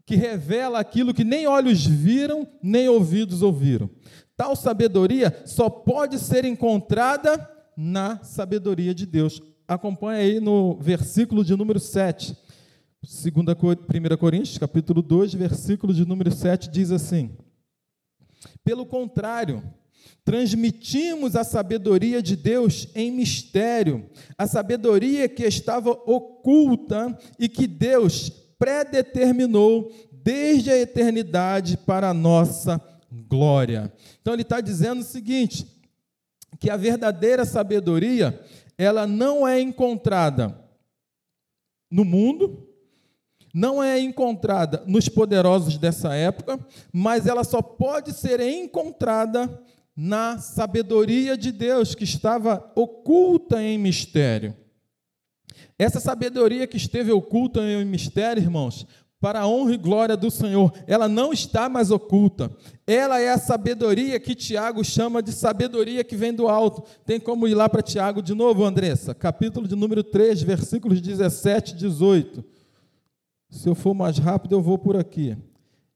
que 0.05 0.15
revela 0.15 0.79
aquilo 0.79 1.13
que 1.13 1.23
nem 1.23 1.47
olhos 1.47 1.85
viram, 1.85 2.47
nem 2.61 2.89
ouvidos 2.89 3.41
ouviram. 3.41 3.89
Tal 4.35 4.55
sabedoria 4.55 5.43
só 5.45 5.69
pode 5.69 6.19
ser 6.19 6.43
encontrada 6.43 7.49
na 7.77 8.21
sabedoria 8.21 8.93
de 8.93 9.05
Deus. 9.05 9.41
Acompanhe 9.67 10.21
aí 10.21 10.39
no 10.39 10.77
versículo 10.81 11.43
de 11.43 11.55
número 11.55 11.79
7. 11.79 12.35
1 13.05 14.17
Coríntios, 14.17 14.57
capítulo 14.57 15.01
2, 15.01 15.35
versículo 15.35 15.93
de 15.93 16.03
número 16.05 16.31
7, 16.31 16.71
diz 16.71 16.89
assim: 16.89 17.37
Pelo 18.63 18.83
contrário, 18.83 19.63
transmitimos 20.23 21.35
a 21.35 21.43
sabedoria 21.43 22.19
de 22.19 22.35
Deus 22.35 22.87
em 22.95 23.11
mistério, 23.11 24.09
a 24.35 24.47
sabedoria 24.47 25.29
que 25.29 25.43
estava 25.43 25.91
oculta 25.91 27.15
e 27.37 27.47
que 27.47 27.67
Deus 27.67 28.31
predeterminou 28.57 29.91
desde 30.11 30.71
a 30.71 30.77
eternidade 30.77 31.77
para 31.77 32.09
a 32.09 32.13
nossa 32.13 32.81
glória. 33.29 33.93
Então 34.19 34.33
ele 34.33 34.41
está 34.41 34.59
dizendo 34.59 35.01
o 35.01 35.05
seguinte: 35.05 35.67
que 36.59 36.71
a 36.71 36.77
verdadeira 36.77 37.45
sabedoria 37.45 38.39
ela 38.75 39.05
não 39.05 39.47
é 39.47 39.61
encontrada 39.61 40.59
no 41.89 42.03
mundo, 42.03 42.64
não 43.55 43.81
é 43.81 43.97
encontrada 43.97 44.83
nos 44.85 45.07
poderosos 45.07 45.77
dessa 45.77 46.13
época, 46.13 46.59
mas 46.91 47.25
ela 47.25 47.45
só 47.45 47.61
pode 47.61 48.11
ser 48.11 48.41
encontrada 48.41 49.63
na 49.95 50.37
sabedoria 50.39 51.37
de 51.37 51.53
Deus 51.53 51.95
que 51.95 52.03
estava 52.03 52.69
oculta 52.75 53.63
em 53.63 53.77
mistério. 53.77 54.53
Essa 55.79 56.01
sabedoria 56.01 56.67
que 56.67 56.75
esteve 56.75 57.13
oculta 57.13 57.61
em 57.61 57.85
mistério, 57.85 58.43
irmãos, 58.43 58.85
para 59.21 59.39
a 59.39 59.47
honra 59.47 59.73
e 59.73 59.77
glória 59.77 60.17
do 60.17 60.29
Senhor, 60.29 60.73
ela 60.85 61.07
não 61.07 61.31
está 61.31 61.69
mais 61.69 61.91
oculta. 61.91 62.51
Ela 62.85 63.21
é 63.21 63.29
a 63.29 63.37
sabedoria 63.37 64.19
que 64.19 64.35
Tiago 64.35 64.83
chama 64.83 65.23
de 65.23 65.31
sabedoria 65.31 66.03
que 66.03 66.17
vem 66.17 66.33
do 66.33 66.49
alto. 66.49 66.83
Tem 67.05 67.21
como 67.21 67.47
ir 67.47 67.55
lá 67.55 67.69
para 67.69 67.81
Tiago 67.81 68.21
de 68.21 68.33
novo, 68.33 68.65
Andressa? 68.65 69.15
Capítulo 69.15 69.65
de 69.65 69.77
número 69.77 70.03
3, 70.03 70.41
versículos 70.41 70.99
17 70.99 71.71
e 71.71 71.77
18. 71.77 72.54
Se 73.55 73.69
eu 73.69 73.73
for 73.73 73.93
mais 73.93 74.17
rápido, 74.17 74.53
eu 74.53 74.61
vou 74.61 74.77
por 74.77 74.97
aqui. 74.97 75.35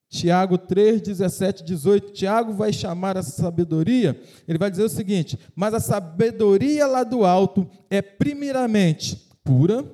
Tiago 0.08 0.58
3, 0.58 1.02
17, 1.02 1.64
18. 1.64 2.14
Tiago 2.14 2.54
vai 2.54 2.72
chamar 2.72 3.18
essa 3.18 3.32
sabedoria, 3.32 4.20
ele 4.48 4.58
vai 4.58 4.72
dizer 4.72 4.84
o 4.84 4.90
seguinte: 4.90 5.38
Mas 5.54 5.74
a 5.74 5.80
sabedoria 5.80 6.88
lá 6.88 7.04
do 7.04 7.26
alto 7.26 7.70
é, 7.90 8.02
primeiramente, 8.02 9.30
pura, 9.44 9.86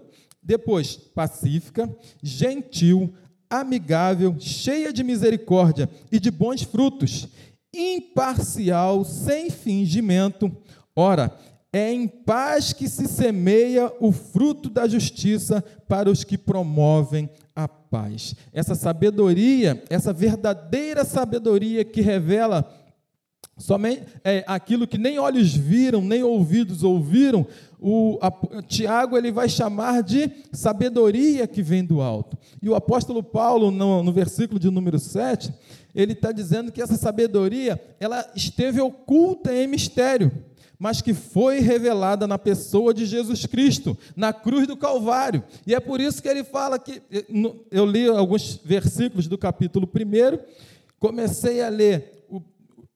depois, 0.41 0.95
pacífica, 0.95 1.89
gentil, 2.21 3.11
amigável, 3.49 4.35
cheia 4.39 4.93
de 4.93 5.03
misericórdia 5.03 5.89
e 6.11 6.19
de 6.19 6.29
bons 6.29 6.61
frutos, 6.61 7.27
imparcial, 7.73 9.03
sem 9.03 9.49
fingimento. 9.49 10.55
Ora, 10.95 11.35
é 11.75 11.91
em 11.91 12.07
paz 12.07 12.71
que 12.71 12.87
se 12.87 13.05
semeia 13.05 13.91
o 13.99 14.09
fruto 14.13 14.69
da 14.69 14.87
justiça 14.87 15.61
para 15.89 16.09
os 16.09 16.23
que 16.23 16.37
promovem 16.37 17.29
a 17.53 17.67
paz. 17.67 18.33
Essa 18.53 18.75
sabedoria, 18.75 19.83
essa 19.89 20.13
verdadeira 20.13 21.03
sabedoria 21.03 21.83
que 21.83 21.99
revela 21.99 22.65
somente 23.57 24.03
é, 24.23 24.41
aquilo 24.47 24.87
que 24.87 24.97
nem 24.97 25.19
olhos 25.19 25.53
viram, 25.53 25.99
nem 25.99 26.23
ouvidos 26.23 26.81
ouviram, 26.81 27.45
o 27.77 28.19
a, 28.21 28.31
Tiago 28.61 29.17
ele 29.17 29.29
vai 29.29 29.49
chamar 29.49 30.01
de 30.01 30.31
sabedoria 30.53 31.45
que 31.45 31.61
vem 31.61 31.83
do 31.83 31.99
alto. 31.99 32.37
E 32.61 32.69
o 32.69 32.75
apóstolo 32.75 33.21
Paulo, 33.21 33.69
no, 33.69 34.01
no 34.01 34.13
versículo 34.13 34.57
de 34.57 34.71
número 34.71 34.97
7, 34.97 35.53
ele 35.93 36.13
está 36.13 36.31
dizendo 36.31 36.71
que 36.71 36.81
essa 36.81 36.95
sabedoria 36.95 37.77
ela 37.99 38.25
esteve 38.33 38.79
oculta 38.79 39.53
em 39.53 39.67
mistério 39.67 40.31
mas 40.79 41.01
que 41.01 41.13
foi 41.13 41.59
revelada 41.59 42.27
na 42.27 42.37
pessoa 42.37 42.93
de 42.93 43.05
Jesus 43.05 43.45
Cristo, 43.45 43.97
na 44.15 44.33
cruz 44.33 44.67
do 44.67 44.77
Calvário. 44.77 45.43
E 45.65 45.73
é 45.73 45.79
por 45.79 45.99
isso 45.99 46.21
que 46.21 46.27
ele 46.27 46.43
fala 46.43 46.77
que. 46.79 47.01
Eu 47.71 47.85
li 47.85 48.07
alguns 48.07 48.59
versículos 48.63 49.27
do 49.27 49.37
capítulo 49.37 49.87
1, 49.87 50.39
comecei 50.99 51.61
a 51.61 51.69
ler 51.69 52.15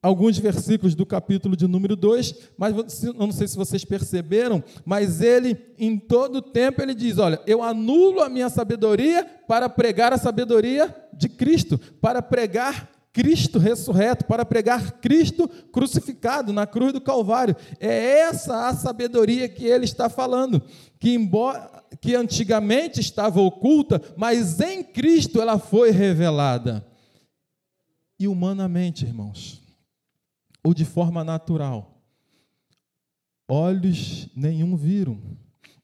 alguns 0.02 0.38
versículos 0.38 0.94
do 0.94 1.04
capítulo 1.04 1.54
de 1.54 1.66
número 1.66 1.94
2, 1.94 2.34
mas 2.56 3.04
eu 3.04 3.12
não 3.14 3.30
sei 3.32 3.46
se 3.46 3.56
vocês 3.56 3.84
perceberam, 3.84 4.62
mas 4.84 5.20
ele, 5.20 5.56
em 5.78 5.98
todo 5.98 6.40
tempo, 6.40 6.80
ele 6.80 6.94
diz: 6.94 7.18
Olha, 7.18 7.40
eu 7.46 7.62
anulo 7.62 8.20
a 8.20 8.28
minha 8.28 8.48
sabedoria 8.48 9.24
para 9.46 9.68
pregar 9.68 10.12
a 10.12 10.18
sabedoria 10.18 10.94
de 11.12 11.28
Cristo, 11.28 11.78
para 12.00 12.22
pregar 12.22 12.88
Cristo 13.12 13.58
ressurreto, 13.58 14.24
para 14.24 14.44
pregar 14.44 15.00
Cristo 15.00 15.48
crucificado 15.72 16.52
na 16.52 16.66
cruz 16.66 16.92
do 16.92 17.00
Calvário. 17.00 17.56
É 17.80 18.20
essa 18.20 18.68
a 18.68 18.74
sabedoria 18.74 19.48
que 19.48 19.64
ele 19.64 19.84
está 19.84 20.08
falando, 20.08 20.62
que 20.98 21.12
embora 21.12 21.80
que 22.00 22.14
antigamente 22.14 23.00
estava 23.00 23.40
oculta, 23.40 24.00
mas 24.16 24.60
em 24.60 24.82
Cristo 24.82 25.40
ela 25.40 25.58
foi 25.58 25.90
revelada. 25.90 26.86
E 28.18 28.28
humanamente, 28.28 29.04
irmãos, 29.04 29.60
ou 30.62 30.72
de 30.72 30.84
forma 30.84 31.24
natural, 31.24 32.00
olhos 33.48 34.28
nenhum 34.36 34.76
viram, 34.76 35.20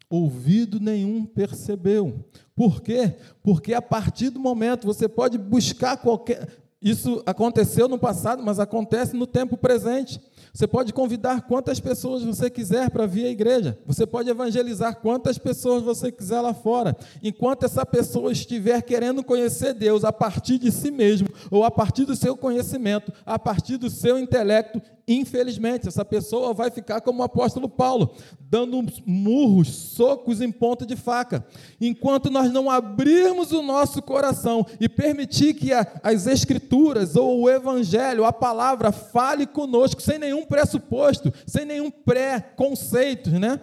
ouvido 0.09 0.79
nenhum 0.79 1.25
percebeu. 1.25 2.25
Por 2.55 2.83
quê? 2.83 3.17
Porque 3.43 3.75
a 3.75 3.83
partir 3.83 4.31
do 4.31 4.39
momento 4.39 4.87
você 4.87 5.09
pode 5.09 5.37
buscar 5.39 5.97
qualquer 5.97 6.66
isso 6.81 7.23
aconteceu 7.25 7.89
no 7.89 7.99
passado, 7.99 8.43
mas 8.43 8.61
acontece 8.61 9.17
no 9.17 9.27
tempo 9.27 9.57
presente. 9.57 10.21
Você 10.53 10.67
pode 10.67 10.93
convidar 10.93 11.43
quantas 11.43 11.81
pessoas 11.81 12.23
você 12.23 12.49
quiser 12.49 12.91
para 12.91 13.07
vir 13.07 13.27
à 13.27 13.31
igreja. 13.31 13.79
Você 13.87 14.07
pode 14.07 14.31
evangelizar 14.31 14.97
quantas 14.97 15.37
pessoas 15.37 15.83
você 15.83 16.13
quiser 16.13 16.41
lá 16.41 16.55
fora. 16.55 16.97
Enquanto 17.23 17.65
essa 17.65 17.85
pessoa 17.85 18.33
estiver 18.33 18.81
querendo 18.83 19.23
conhecer 19.23 19.75
Deus 19.75 20.05
a 20.05 20.13
partir 20.13 20.59
de 20.59 20.71
si 20.71 20.91
mesmo, 20.91 21.29
ou 21.51 21.65
a 21.65 21.71
partir 21.71 22.05
do 22.05 22.17
seu 22.17 22.37
conhecimento, 22.37 23.13
a 23.25 23.39
partir 23.39 23.77
do 23.77 23.91
seu 23.91 24.19
intelecto, 24.19 24.81
Infelizmente, 25.09 25.87
essa 25.87 26.05
pessoa 26.05 26.53
vai 26.53 26.69
ficar 26.69 27.01
como 27.01 27.21
o 27.21 27.25
apóstolo 27.25 27.69
Paulo, 27.69 28.13
dando 28.41 28.85
murros, 29.07 29.69
socos 29.69 30.41
em 30.41 30.51
ponta 30.51 30.85
de 30.85 30.97
faca. 30.97 31.47
Enquanto 31.81 32.29
nós 32.29 32.53
não 32.53 32.69
abrirmos 32.69 33.53
o 33.53 33.63
nosso 33.63 34.03
coração 34.03 34.67
e 34.81 34.89
permitir 34.89 35.55
que 35.55 35.73
a, 35.73 35.87
as 36.03 36.27
Escrituras 36.27 37.15
ou 37.15 37.43
o 37.43 37.51
Evangelho, 37.51 38.25
a 38.25 38.33
palavra, 38.33 38.91
fale 38.91 39.47
conosco, 39.47 40.03
sem 40.03 40.19
nenhum 40.19 40.45
pressuposto, 40.45 41.33
sem 41.47 41.65
nenhum 41.65 41.91
pré-conceito, 41.91 43.31
né? 43.31 43.61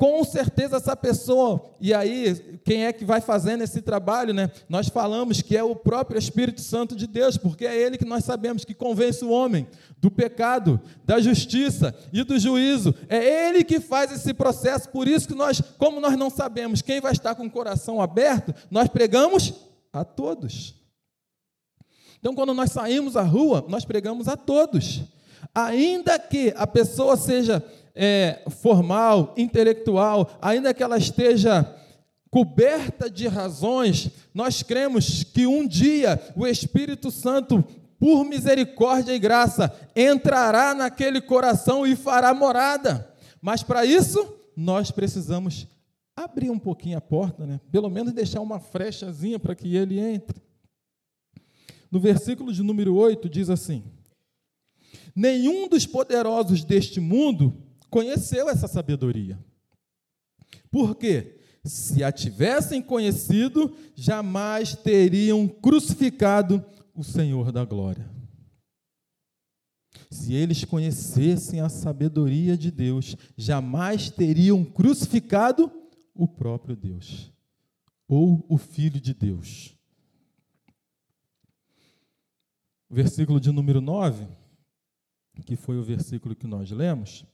Com 0.00 0.24
certeza 0.24 0.78
essa 0.78 0.96
pessoa, 0.96 1.74
e 1.78 1.92
aí, 1.92 2.58
quem 2.64 2.86
é 2.86 2.92
que 2.92 3.04
vai 3.04 3.20
fazendo 3.20 3.62
esse 3.62 3.82
trabalho, 3.82 4.32
né? 4.32 4.50
Nós 4.66 4.88
falamos 4.88 5.42
que 5.42 5.54
é 5.54 5.62
o 5.62 5.76
próprio 5.76 6.18
Espírito 6.18 6.62
Santo 6.62 6.96
de 6.96 7.06
Deus, 7.06 7.36
porque 7.36 7.66
é 7.66 7.76
ele 7.76 7.98
que 7.98 8.06
nós 8.06 8.24
sabemos 8.24 8.64
que 8.64 8.72
convence 8.72 9.22
o 9.22 9.28
homem 9.28 9.68
do 9.98 10.10
pecado, 10.10 10.80
da 11.04 11.20
justiça 11.20 11.94
e 12.14 12.24
do 12.24 12.38
juízo. 12.38 12.94
É 13.10 13.46
ele 13.46 13.62
que 13.62 13.78
faz 13.78 14.10
esse 14.10 14.32
processo, 14.32 14.88
por 14.88 15.06
isso 15.06 15.28
que 15.28 15.34
nós, 15.34 15.60
como 15.76 16.00
nós 16.00 16.16
não 16.16 16.30
sabemos 16.30 16.80
quem 16.80 16.98
vai 16.98 17.12
estar 17.12 17.34
com 17.34 17.44
o 17.44 17.50
coração 17.50 18.00
aberto, 18.00 18.54
nós 18.70 18.88
pregamos 18.88 19.52
a 19.92 20.02
todos. 20.02 20.76
Então, 22.18 22.34
quando 22.34 22.54
nós 22.54 22.72
saímos 22.72 23.18
à 23.18 23.22
rua, 23.22 23.66
nós 23.68 23.84
pregamos 23.84 24.28
a 24.28 24.36
todos. 24.38 25.02
Ainda 25.54 26.18
que 26.18 26.54
a 26.56 26.66
pessoa 26.66 27.18
seja 27.18 27.62
é, 27.94 28.42
formal, 28.48 29.34
intelectual, 29.36 30.30
ainda 30.40 30.72
que 30.72 30.82
ela 30.82 30.98
esteja 30.98 31.76
coberta 32.30 33.10
de 33.10 33.26
razões, 33.26 34.10
nós 34.32 34.62
cremos 34.62 35.24
que 35.24 35.46
um 35.46 35.66
dia 35.66 36.20
o 36.36 36.46
Espírito 36.46 37.10
Santo, 37.10 37.64
por 37.98 38.24
misericórdia 38.24 39.12
e 39.12 39.18
graça, 39.18 39.74
entrará 39.96 40.74
naquele 40.74 41.20
coração 41.20 41.86
e 41.86 41.96
fará 41.96 42.32
morada. 42.32 43.12
Mas 43.42 43.62
para 43.62 43.84
isso, 43.84 44.36
nós 44.56 44.90
precisamos 44.90 45.66
abrir 46.14 46.50
um 46.50 46.58
pouquinho 46.58 46.98
a 46.98 47.00
porta, 47.00 47.46
né? 47.46 47.60
pelo 47.72 47.90
menos 47.90 48.12
deixar 48.12 48.40
uma 48.40 48.60
frechazinha 48.60 49.38
para 49.38 49.54
que 49.54 49.74
ele 49.74 49.98
entre. 49.98 50.40
No 51.90 51.98
versículo 51.98 52.52
de 52.52 52.62
número 52.62 52.94
8 52.94 53.28
diz 53.28 53.50
assim: 53.50 53.82
Nenhum 55.14 55.68
dos 55.68 55.86
poderosos 55.86 56.62
deste 56.62 57.00
mundo 57.00 57.69
conheceu 57.90 58.48
essa 58.48 58.68
sabedoria. 58.68 59.38
Por 60.70 60.94
quê? 60.94 61.40
Se 61.64 62.02
a 62.02 62.10
tivessem 62.10 62.80
conhecido, 62.80 63.76
jamais 63.94 64.74
teriam 64.74 65.46
crucificado 65.46 66.64
o 66.94 67.04
Senhor 67.04 67.52
da 67.52 67.64
glória. 67.64 68.08
Se 70.10 70.32
eles 70.32 70.64
conhecessem 70.64 71.60
a 71.60 71.68
sabedoria 71.68 72.56
de 72.56 72.70
Deus, 72.70 73.16
jamais 73.36 74.10
teriam 74.10 74.64
crucificado 74.64 75.70
o 76.14 76.26
próprio 76.26 76.74
Deus 76.74 77.32
ou 78.08 78.44
o 78.48 78.58
Filho 78.58 79.00
de 79.00 79.14
Deus. 79.14 79.76
Versículo 82.88 83.38
de 83.38 83.52
número 83.52 83.80
9, 83.80 84.26
que 85.46 85.54
foi 85.54 85.78
o 85.78 85.84
versículo 85.84 86.34
que 86.34 86.46
nós 86.46 86.70
lemos, 86.72 87.24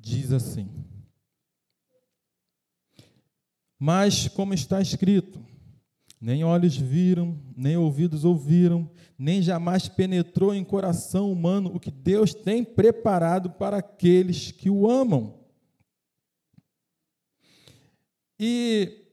diz 0.00 0.32
assim: 0.32 0.68
Mas, 3.78 4.28
como 4.28 4.54
está 4.54 4.80
escrito, 4.80 5.44
nem 6.20 6.44
olhos 6.44 6.76
viram, 6.76 7.38
nem 7.56 7.76
ouvidos 7.76 8.24
ouviram, 8.24 8.90
nem 9.18 9.40
jamais 9.40 9.88
penetrou 9.88 10.54
em 10.54 10.64
coração 10.64 11.30
humano 11.30 11.70
o 11.74 11.80
que 11.80 11.90
Deus 11.90 12.34
tem 12.34 12.64
preparado 12.64 13.50
para 13.50 13.78
aqueles 13.78 14.50
que 14.50 14.68
o 14.68 14.88
amam. 14.90 15.38
E, 18.38 19.06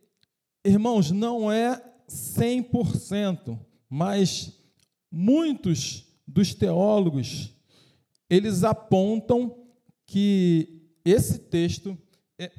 irmãos, 0.66 1.12
não 1.12 1.52
é 1.52 1.82
100%, 2.10 3.60
mas 3.90 4.58
muitos 5.12 6.06
dos 6.26 6.54
teólogos, 6.54 7.54
eles 8.30 8.64
apontam 8.64 9.66
que 10.06 10.77
esse 11.12 11.40
texto, 11.40 11.98
é, 12.40 12.52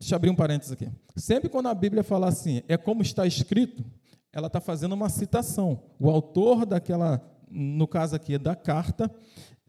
deixa 0.00 0.14
eu 0.14 0.16
abrir 0.16 0.30
um 0.30 0.36
parênteses 0.36 0.72
aqui. 0.72 0.90
Sempre 1.16 1.48
quando 1.48 1.68
a 1.68 1.74
Bíblia 1.74 2.02
fala 2.02 2.28
assim, 2.28 2.62
é 2.68 2.76
como 2.76 3.02
está 3.02 3.26
escrito, 3.26 3.84
ela 4.32 4.48
está 4.48 4.60
fazendo 4.60 4.92
uma 4.92 5.08
citação. 5.08 5.82
O 5.98 6.10
autor 6.10 6.66
daquela, 6.66 7.22
no 7.48 7.86
caso 7.86 8.16
aqui, 8.16 8.36
da 8.36 8.56
carta, 8.56 9.10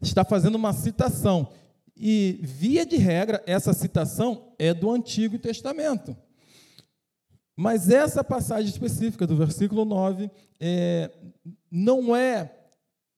está 0.00 0.24
fazendo 0.24 0.56
uma 0.56 0.72
citação. 0.72 1.52
E, 1.96 2.40
via 2.42 2.84
de 2.84 2.96
regra, 2.96 3.42
essa 3.46 3.72
citação 3.72 4.52
é 4.58 4.74
do 4.74 4.90
Antigo 4.90 5.38
Testamento. 5.38 6.16
Mas 7.56 7.88
essa 7.88 8.22
passagem 8.22 8.68
específica 8.68 9.26
do 9.26 9.36
versículo 9.36 9.84
9 9.84 10.30
é, 10.60 11.10
não 11.70 12.14
é, 12.14 12.54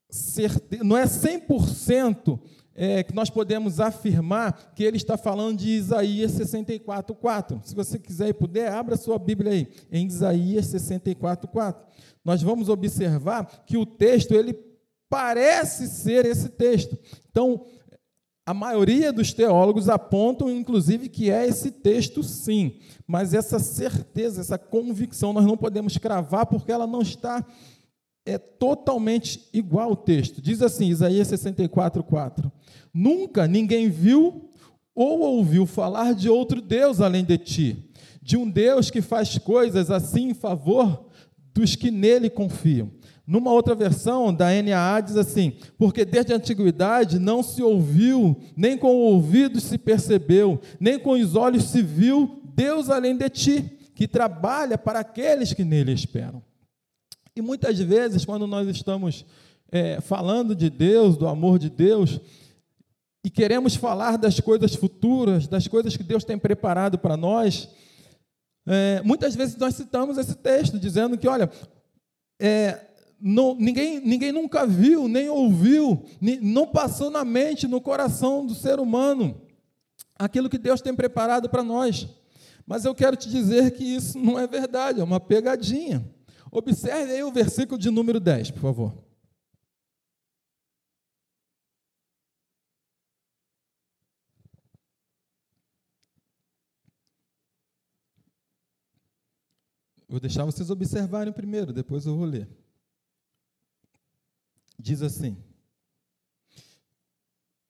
certe... 0.09 0.79
não 0.85 0.97
é 0.97 1.05
100% 1.05 2.39
é, 2.81 3.03
que 3.03 3.13
nós 3.13 3.29
podemos 3.29 3.81
afirmar 3.81 4.73
que 4.73 4.85
ele 4.85 4.97
está 4.97 5.19
falando 5.19 5.59
de 5.59 5.69
Isaías 5.71 6.31
64, 6.31 7.13
4. 7.13 7.61
Se 7.65 7.75
você 7.75 7.99
quiser 7.99 8.29
e 8.29 8.33
puder, 8.33 8.71
abra 8.71 8.97
sua 8.97 9.19
Bíblia 9.19 9.51
aí, 9.51 9.69
em 9.91 10.07
Isaías 10.07 10.67
64, 10.67 11.49
4. 11.49 11.85
Nós 12.25 12.41
vamos 12.41 12.69
observar 12.69 13.65
que 13.67 13.77
o 13.77 13.85
texto, 13.85 14.33
ele 14.33 14.57
parece 15.11 15.89
ser 15.89 16.25
esse 16.25 16.51
texto. 16.51 16.97
Então, 17.29 17.67
a 18.47 18.55
maioria 18.55 19.13
dos 19.13 19.33
teólogos 19.33 19.89
apontam, 19.89 20.49
inclusive, 20.49 21.09
que 21.09 21.33
é 21.33 21.49
esse 21.49 21.73
texto, 21.73 22.23
sim. 22.23 22.79
Mas 23.09 23.35
essa 23.35 23.59
certeza, 23.59 24.41
essa 24.41 24.57
convicção, 24.57 25.33
nós 25.33 25.45
não 25.45 25.57
podemos 25.57 25.99
cravar 25.99 26.47
porque 26.47 26.71
ela 26.71 26.87
não 26.87 27.03
está 27.03 27.45
é 28.29 28.39
totalmente 28.39 29.49
igual 29.53 29.91
ao 29.91 29.97
texto. 29.97 30.43
Diz 30.43 30.61
assim, 30.61 30.89
Isaías 30.89 31.29
64, 31.29 32.03
4. 32.05 32.53
Nunca 32.93 33.47
ninguém 33.47 33.89
viu 33.89 34.51
ou 34.95 35.21
ouviu 35.21 35.65
falar 35.65 36.15
de 36.15 36.29
outro 36.29 36.61
Deus 36.61 37.01
além 37.01 37.25
de 37.25 37.39
ti, 37.39 37.91
de 38.21 38.37
um 38.37 38.49
Deus 38.51 38.91
que 38.91 39.01
faz 39.01 39.39
coisas 39.39 39.91
assim 39.91 40.31
em 40.31 40.35
favor 40.35 41.09
dos 41.55 41.75
que 41.75 41.91
nele 41.91 42.29
confiam. 42.29 42.91
Numa 43.27 43.53
outra 43.53 43.75
versão 43.75 44.33
da 44.33 44.47
NAA 44.63 45.01
diz 45.01 45.17
assim: 45.17 45.53
Porque 45.77 46.05
desde 46.05 46.33
a 46.33 46.37
antiguidade 46.37 47.19
não 47.19 47.43
se 47.43 47.63
ouviu, 47.63 48.37
nem 48.57 48.77
com 48.77 48.89
o 48.89 49.13
ouvido 49.13 49.61
se 49.61 49.77
percebeu, 49.79 50.61
nem 50.81 50.99
com 50.99 51.13
os 51.13 51.35
olhos 51.35 51.65
se 51.65 51.83
viu 51.83 52.43
Deus 52.55 52.91
além 52.91 53.17
de 53.17 53.29
ti, 53.29 53.79
que 53.95 54.09
trabalha 54.09 54.77
para 54.77 55.01
aqueles 55.01 55.53
que 55.53 55.65
nele 55.65 55.93
esperam. 55.93 56.43
E 57.39 57.41
muitas 57.41 57.79
vezes, 57.79 58.25
quando 58.25 58.49
nós 58.49 58.67
estamos 58.67 59.25
é, 59.71 60.01
falando 60.01 60.57
de 60.57 60.69
Deus, 60.69 61.17
do 61.17 61.29
amor 61.29 61.57
de 61.57 61.71
Deus, 61.71 62.21
e 63.25 63.31
queremos 63.31 63.77
falar 63.77 64.19
das 64.19 64.41
coisas 64.41 64.75
futuras, 64.75 65.47
das 65.47 65.69
coisas 65.69 65.97
que 65.97 66.03
Deus 66.03 66.25
tem 66.25 66.37
preparado 66.37 66.99
para 66.99 67.17
nós, 67.17 67.69
é, 68.67 69.01
muitas 69.05 69.37
vezes 69.37 69.57
nós 69.57 69.77
citamos 69.77 70.19
esse 70.19 70.35
texto, 70.35 70.81
dizendo 70.81 71.17
que, 71.17 71.29
olha, 71.29 71.49
é, 72.41 72.81
não, 73.21 73.55
ninguém, 73.55 74.01
ninguém 74.01 74.33
nunca 74.33 74.67
viu, 74.67 75.07
nem 75.07 75.29
ouviu, 75.29 76.05
não 76.43 76.67
passou 76.67 77.09
na 77.09 77.25
mente, 77.25 77.69
no 77.69 77.81
coração 77.81 78.45
do 78.45 78.53
ser 78.53 78.81
humano 78.81 79.41
aquilo 80.19 80.51
que 80.51 80.59
Deus 80.59 80.81
tem 80.81 80.93
preparado 80.93 81.49
para 81.49 81.63
nós. 81.63 82.09
Mas 82.67 82.85
eu 82.85 82.97
quero 82.97 83.17
te 83.17 83.29
dizer 83.29 83.71
que 83.71 83.85
isso 83.85 84.19
não 84.19 84.37
é 84.37 84.45
verdade, 84.45 85.01
é 85.01 85.05
uma 85.05 85.21
pegadinha. 85.21 86.05
Observe 86.51 87.13
aí 87.13 87.23
o 87.23 87.33
versículo 87.33 87.79
de 87.79 87.91
número 87.91 88.19
10, 88.19 88.51
por 88.53 88.61
favor. 88.61 89.09
Vou 100.09 100.19
deixar 100.19 100.47
vocês 100.47 100.71
observarem 100.71 101.33
primeiro, 101.33 101.73
depois 101.73 102.07
eu 102.07 102.17
vou 102.17 102.25
ler. 102.25 102.49
Diz 104.79 105.03
assim, 105.03 105.37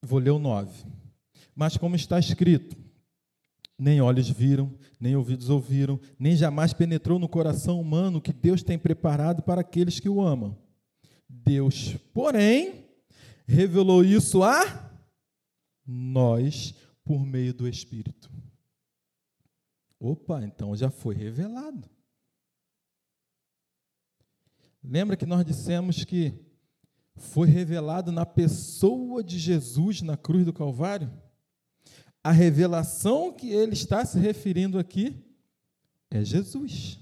vou 0.00 0.20
ler 0.20 0.30
o 0.30 0.38
9. 0.38 0.86
Mas 1.54 1.76
como 1.76 1.96
está 1.96 2.18
escrito, 2.18 2.76
nem 3.78 4.00
olhos 4.00 4.28
viram, 4.28 4.74
nem 4.98 5.14
ouvidos 5.14 5.48
ouviram, 5.48 6.00
nem 6.18 6.36
jamais 6.36 6.72
penetrou 6.72 7.18
no 7.18 7.28
coração 7.28 7.80
humano 7.80 8.20
que 8.20 8.32
Deus 8.32 8.62
tem 8.62 8.78
preparado 8.78 9.42
para 9.42 9.60
aqueles 9.60 10.00
que 10.00 10.08
o 10.08 10.20
amam. 10.20 10.58
Deus, 11.28 11.96
porém, 12.12 12.86
revelou 13.46 14.04
isso 14.04 14.42
a 14.42 14.90
nós 15.86 16.74
por 17.04 17.24
meio 17.24 17.54
do 17.54 17.68
Espírito. 17.68 18.30
Opa, 20.00 20.42
então 20.44 20.74
já 20.74 20.90
foi 20.90 21.14
revelado. 21.14 21.88
Lembra 24.82 25.16
que 25.16 25.26
nós 25.26 25.44
dissemos 25.44 26.04
que 26.04 26.34
foi 27.16 27.48
revelado 27.48 28.12
na 28.12 28.24
pessoa 28.24 29.22
de 29.22 29.38
Jesus 29.38 30.02
na 30.02 30.16
cruz 30.16 30.44
do 30.44 30.52
Calvário? 30.52 31.10
A 32.22 32.32
revelação 32.32 33.32
que 33.32 33.50
ele 33.50 33.72
está 33.72 34.04
se 34.04 34.18
referindo 34.18 34.78
aqui 34.78 35.16
é 36.10 36.24
Jesus. 36.24 36.98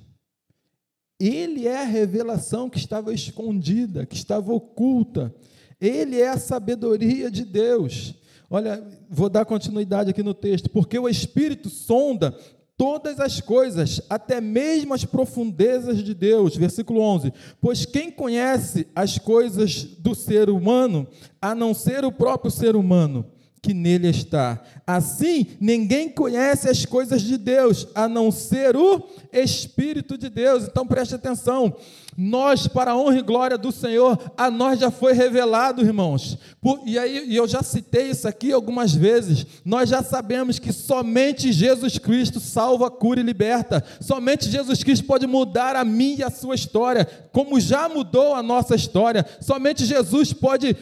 Ele 1.19 1.67
é 1.67 1.83
a 1.83 1.87
revelação 1.87 2.69
que 2.69 2.79
estava 2.79 3.12
escondida, 3.12 4.05
que 4.05 4.17
estava 4.17 4.53
oculta. 4.53 5.35
Ele 5.81 6.21
é 6.21 6.29
a 6.29 6.39
sabedoria 6.39 7.31
de 7.31 7.45
Deus. 7.45 8.14
Olha, 8.51 8.87
vou 9.09 9.29
dar 9.29 9.45
continuidade 9.45 10.11
aqui 10.11 10.23
no 10.23 10.35
texto. 10.35 10.69
Porque 10.69 10.99
o 10.99 11.09
Espírito 11.09 11.71
sonda 11.71 12.37
todas 12.77 13.19
as 13.19 13.41
coisas, 13.41 14.03
até 14.11 14.41
mesmo 14.41 14.93
as 14.93 15.05
profundezas 15.05 16.03
de 16.03 16.14
Deus. 16.14 16.57
Versículo 16.57 17.01
11: 17.01 17.33
Pois 17.61 17.87
quem 17.87 18.11
conhece 18.11 18.87
as 18.95 19.19
coisas 19.19 19.85
do 19.85 20.14
ser 20.14 20.51
humano, 20.51 21.09
a 21.41 21.55
não 21.55 21.73
ser 21.73 22.05
o 22.05 22.12
próprio 22.12 22.51
ser 22.51 22.77
humano? 22.77 23.25
Que 23.67 23.75
nele 23.75 24.09
está. 24.09 24.62
Assim, 24.87 25.45
ninguém 25.61 26.09
conhece 26.09 26.71
as 26.71 26.87
coisas 26.87 27.21
de 27.21 27.37
Deus, 27.37 27.89
a 27.97 28.09
não 28.09 28.31
ser 28.31 28.77
o 28.77 29.03
Espírito 29.33 30.17
de 30.17 30.31
Deus. 30.31 30.62
Então 30.62 30.87
preste 30.87 31.17
atenção. 31.17 31.75
Nós, 32.17 32.69
para 32.69 32.93
a 32.93 32.97
honra 32.97 33.19
e 33.19 33.23
glória 33.23 33.59
do 33.59 33.73
Senhor, 33.73 34.17
a 34.37 34.49
nós 34.49 34.79
já 34.79 34.89
foi 34.89 35.14
revelado, 35.14 35.83
irmãos. 35.83 36.39
Por, 36.62 36.81
e 36.87 36.97
aí, 36.97 37.29
e 37.29 37.35
eu 37.35 37.49
já 37.49 37.61
citei 37.61 38.11
isso 38.11 38.29
aqui 38.29 38.53
algumas 38.53 38.95
vezes. 38.95 39.45
Nós 39.64 39.91
já 39.91 40.01
sabemos 40.01 40.61
que 40.61 40.73
somente 40.73 41.51
Jesus 41.51 41.99
Cristo 41.99 42.39
salva, 42.39 42.89
cura 42.89 43.19
e 43.19 43.25
liberta. 43.25 43.83
Somente 44.01 44.49
Jesus 44.49 44.85
Cristo 44.85 45.05
pode 45.07 45.27
mudar 45.27 45.75
a 45.75 45.85
minha 45.85 46.21
e 46.21 46.23
a 46.23 46.31
sua 46.31 46.55
história, 46.55 47.05
como 47.33 47.59
já 47.59 47.89
mudou 47.89 48.33
a 48.33 48.45
nossa 48.45 48.77
história. 48.77 49.27
Somente 49.41 49.85
Jesus 49.85 50.33
pode 50.33 50.77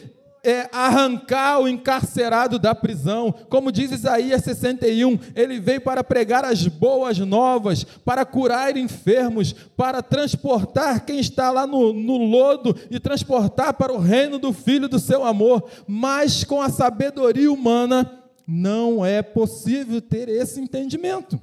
é, 0.45 0.68
arrancar 0.70 1.59
o 1.61 1.66
encarcerado 1.66 2.59
da 2.59 2.74
prisão. 2.74 3.34
Como 3.49 3.72
diz 3.72 3.90
Isaías 3.90 4.45
61, 4.45 5.18
ele 5.34 5.59
veio 5.59 5.80
para 5.80 6.05
pregar 6.05 6.45
as 6.45 6.66
boas 6.68 7.18
novas, 7.18 7.82
para 7.82 8.24
curar 8.24 8.76
enfermos, 8.76 9.53
para 9.53 10.03
transportar 10.03 11.05
quem 11.05 11.18
está 11.18 11.51
lá 11.51 11.66
no, 11.66 11.92
no 11.92 12.18
lodo 12.18 12.76
e 12.90 13.01
transportar 13.01 13.74
para 13.74 13.92
o 13.92 13.99
reino 13.99 14.38
do 14.38 14.53
Filho 14.53 14.88
do 14.88 14.99
seu 14.99 15.24
amor. 15.24 15.68
Mas 15.86 16.45
com 16.45 16.61
a 16.61 16.68
sabedoria 16.68 17.51
humana, 17.51 18.20
não 18.47 19.05
é 19.05 19.22
possível 19.22 20.01
ter 20.03 20.28
esse 20.28 20.61
entendimento 20.61 21.40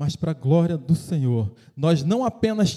mas 0.00 0.16
para 0.16 0.30
a 0.30 0.34
glória 0.34 0.78
do 0.78 0.94
Senhor. 0.94 1.52
Nós 1.76 2.02
não 2.02 2.24
apenas 2.24 2.70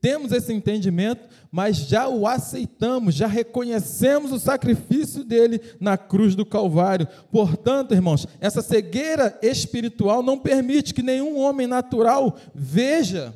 temos 0.00 0.32
esse 0.32 0.52
entendimento, 0.52 1.28
mas 1.50 1.76
já 1.76 2.08
o 2.08 2.26
aceitamos, 2.26 3.14
já 3.14 3.26
reconhecemos 3.26 4.32
o 4.32 4.38
sacrifício 4.38 5.24
dele 5.24 5.60
na 5.80 5.96
cruz 5.96 6.34
do 6.34 6.44
Calvário. 6.44 7.08
Portanto, 7.30 7.94
irmãos, 7.94 8.26
essa 8.40 8.62
cegueira 8.62 9.38
espiritual 9.42 10.22
não 10.22 10.38
permite 10.38 10.94
que 10.94 11.02
nenhum 11.02 11.38
homem 11.38 11.66
natural 11.66 12.36
veja, 12.54 13.34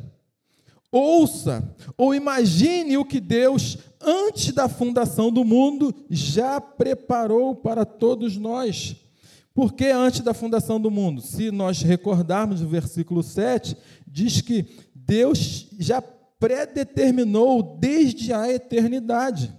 ouça 0.92 1.74
ou 1.96 2.14
imagine 2.14 2.96
o 2.98 3.04
que 3.04 3.20
Deus, 3.20 3.78
antes 4.00 4.52
da 4.52 4.68
fundação 4.68 5.30
do 5.30 5.44
mundo, 5.44 5.94
já 6.08 6.60
preparou 6.60 7.54
para 7.54 7.84
todos 7.84 8.36
nós. 8.36 8.96
Por 9.54 9.72
que 9.72 9.86
antes 9.86 10.20
da 10.20 10.32
fundação 10.32 10.80
do 10.80 10.90
mundo? 10.90 11.20
Se 11.20 11.50
nós 11.50 11.82
recordarmos 11.82 12.62
o 12.62 12.68
versículo 12.68 13.22
7, 13.22 13.76
diz 14.06 14.40
que 14.40 14.64
Deus 14.94 15.66
já 15.78 16.00
predeterminou 16.40 17.62
desde 17.78 18.32
a 18.32 18.50
eternidade. 18.50 19.54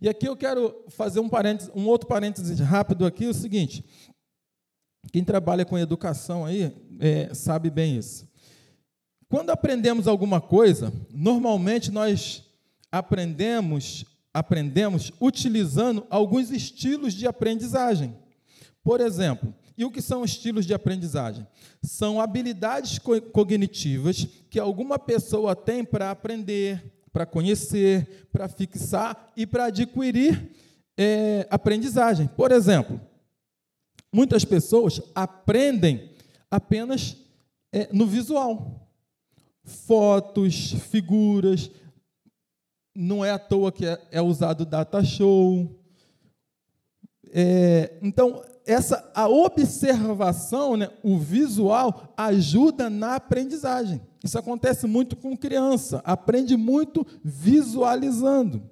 E 0.00 0.08
aqui 0.08 0.28
eu 0.28 0.36
quero 0.36 0.84
fazer 0.90 1.18
um, 1.18 1.28
um 1.74 1.86
outro 1.88 2.06
parênteses 2.06 2.60
rápido 2.60 3.04
aqui, 3.04 3.26
o 3.26 3.34
seguinte. 3.34 3.84
Quem 5.10 5.24
trabalha 5.24 5.64
com 5.64 5.78
educação 5.78 6.44
aí 6.44 6.72
é, 7.00 7.34
sabe 7.34 7.70
bem 7.70 7.96
isso. 7.96 8.28
Quando 9.28 9.50
aprendemos 9.50 10.06
alguma 10.06 10.40
coisa, 10.40 10.92
normalmente 11.10 11.90
nós 11.90 12.44
aprendemos, 12.92 14.04
aprendemos 14.32 15.12
utilizando 15.20 16.06
alguns 16.10 16.50
estilos 16.50 17.14
de 17.14 17.26
aprendizagem. 17.26 18.14
Por 18.82 19.00
exemplo, 19.00 19.52
e 19.78 19.84
o 19.84 19.92
que 19.92 20.02
são 20.02 20.24
estilos 20.24 20.66
de 20.66 20.74
aprendizagem? 20.74 21.46
São 21.80 22.20
habilidades 22.20 22.98
co 22.98 23.22
cognitivas 23.22 24.26
que 24.50 24.58
alguma 24.58 24.98
pessoa 24.98 25.54
tem 25.54 25.84
para 25.84 26.10
aprender, 26.10 27.00
para 27.12 27.24
conhecer, 27.24 28.28
para 28.32 28.48
fixar 28.48 29.32
e 29.36 29.46
para 29.46 29.66
adquirir 29.66 30.50
é, 30.96 31.46
aprendizagem. 31.48 32.26
Por 32.26 32.50
exemplo, 32.50 33.00
muitas 34.12 34.44
pessoas 34.44 35.00
aprendem 35.14 36.10
apenas 36.50 37.16
é, 37.72 37.88
no 37.92 38.04
visual. 38.04 38.90
Fotos, 39.62 40.72
figuras. 40.90 41.70
Não 42.96 43.24
é 43.24 43.30
à 43.30 43.38
toa 43.38 43.70
que 43.70 43.86
é, 43.86 43.96
é 44.10 44.20
usado 44.20 44.66
data 44.66 45.04
show. 45.04 45.80
É, 47.30 47.96
então, 48.02 48.42
essa 48.68 49.10
a 49.14 49.26
observação, 49.26 50.76
né, 50.76 50.90
o 51.02 51.18
visual 51.18 52.12
ajuda 52.14 52.90
na 52.90 53.14
aprendizagem. 53.14 53.98
Isso 54.22 54.38
acontece 54.38 54.86
muito 54.86 55.16
com 55.16 55.34
criança, 55.34 56.02
aprende 56.04 56.54
muito 56.54 57.06
visualizando. 57.24 58.62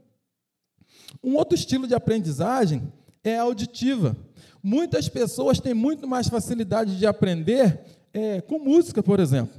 Um 1.24 1.34
outro 1.34 1.54
estilo 1.54 1.86
de 1.86 1.94
aprendizagem 1.94 2.92
é 3.24 3.38
auditiva. 3.38 4.14
Muitas 4.62 5.08
pessoas 5.08 5.60
têm 5.60 5.72
muito 5.72 6.06
mais 6.06 6.28
facilidade 6.28 6.98
de 6.98 7.06
aprender 7.06 7.80
é, 8.12 8.42
com 8.42 8.58
música, 8.58 9.02
por 9.02 9.18
exemplo. 9.18 9.54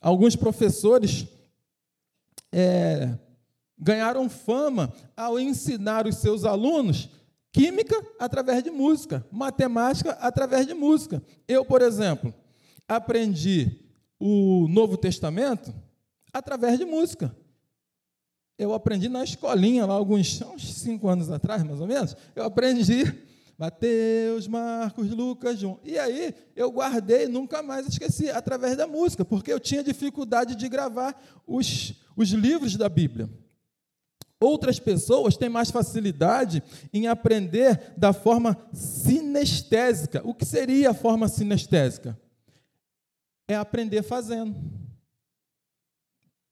Alguns 0.00 0.34
professores 0.34 1.26
é, 2.50 3.10
ganharam 3.78 4.26
fama 4.30 4.90
ao 5.14 5.38
ensinar 5.38 6.06
os 6.06 6.16
seus 6.16 6.44
alunos 6.46 7.10
Química 7.56 7.96
através 8.18 8.62
de 8.62 8.70
música, 8.70 9.26
matemática 9.32 10.12
através 10.20 10.66
de 10.66 10.74
música. 10.74 11.22
Eu, 11.48 11.64
por 11.64 11.80
exemplo, 11.80 12.34
aprendi 12.86 13.80
o 14.20 14.68
Novo 14.68 14.98
Testamento 14.98 15.72
através 16.30 16.78
de 16.78 16.84
música. 16.84 17.34
Eu 18.58 18.74
aprendi 18.74 19.08
na 19.08 19.24
escolinha, 19.24 19.86
lá 19.86 19.94
alguns 19.94 20.42
uns 20.42 20.74
cinco 20.74 21.08
anos 21.08 21.30
atrás, 21.30 21.62
mais 21.62 21.80
ou 21.80 21.86
menos. 21.86 22.14
Eu 22.34 22.44
aprendi 22.44 23.04
Mateus, 23.56 24.46
Marcos, 24.46 25.10
Lucas, 25.10 25.58
João. 25.58 25.80
E 25.82 25.98
aí 25.98 26.34
eu 26.54 26.70
guardei, 26.70 27.26
nunca 27.26 27.62
mais 27.62 27.88
esqueci, 27.88 28.28
através 28.28 28.76
da 28.76 28.86
música, 28.86 29.24
porque 29.24 29.50
eu 29.50 29.58
tinha 29.58 29.82
dificuldade 29.82 30.54
de 30.54 30.68
gravar 30.68 31.18
os, 31.46 31.94
os 32.14 32.28
livros 32.28 32.76
da 32.76 32.90
Bíblia. 32.90 33.30
Outras 34.38 34.78
pessoas 34.78 35.36
têm 35.36 35.48
mais 35.48 35.70
facilidade 35.70 36.62
em 36.92 37.06
aprender 37.06 37.94
da 37.96 38.12
forma 38.12 38.56
sinestésica. 38.72 40.20
O 40.24 40.34
que 40.34 40.44
seria 40.44 40.90
a 40.90 40.94
forma 40.94 41.26
sinestésica? 41.26 42.18
É 43.48 43.54
aprender 43.54 44.02
fazendo. 44.02 44.54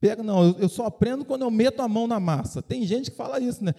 pega, 0.01 0.23
não, 0.23 0.57
eu 0.59 0.69
só 0.69 0.87
aprendo 0.87 1.25
quando 1.25 1.43
eu 1.43 1.51
meto 1.51 1.81
a 1.81 1.89
mão 1.89 2.07
na 2.07 2.19
massa. 2.19 2.63
Tem 2.63 2.87
gente 2.87 3.11
que 3.11 3.17
fala 3.17 3.39
isso, 3.39 3.63
né? 3.63 3.75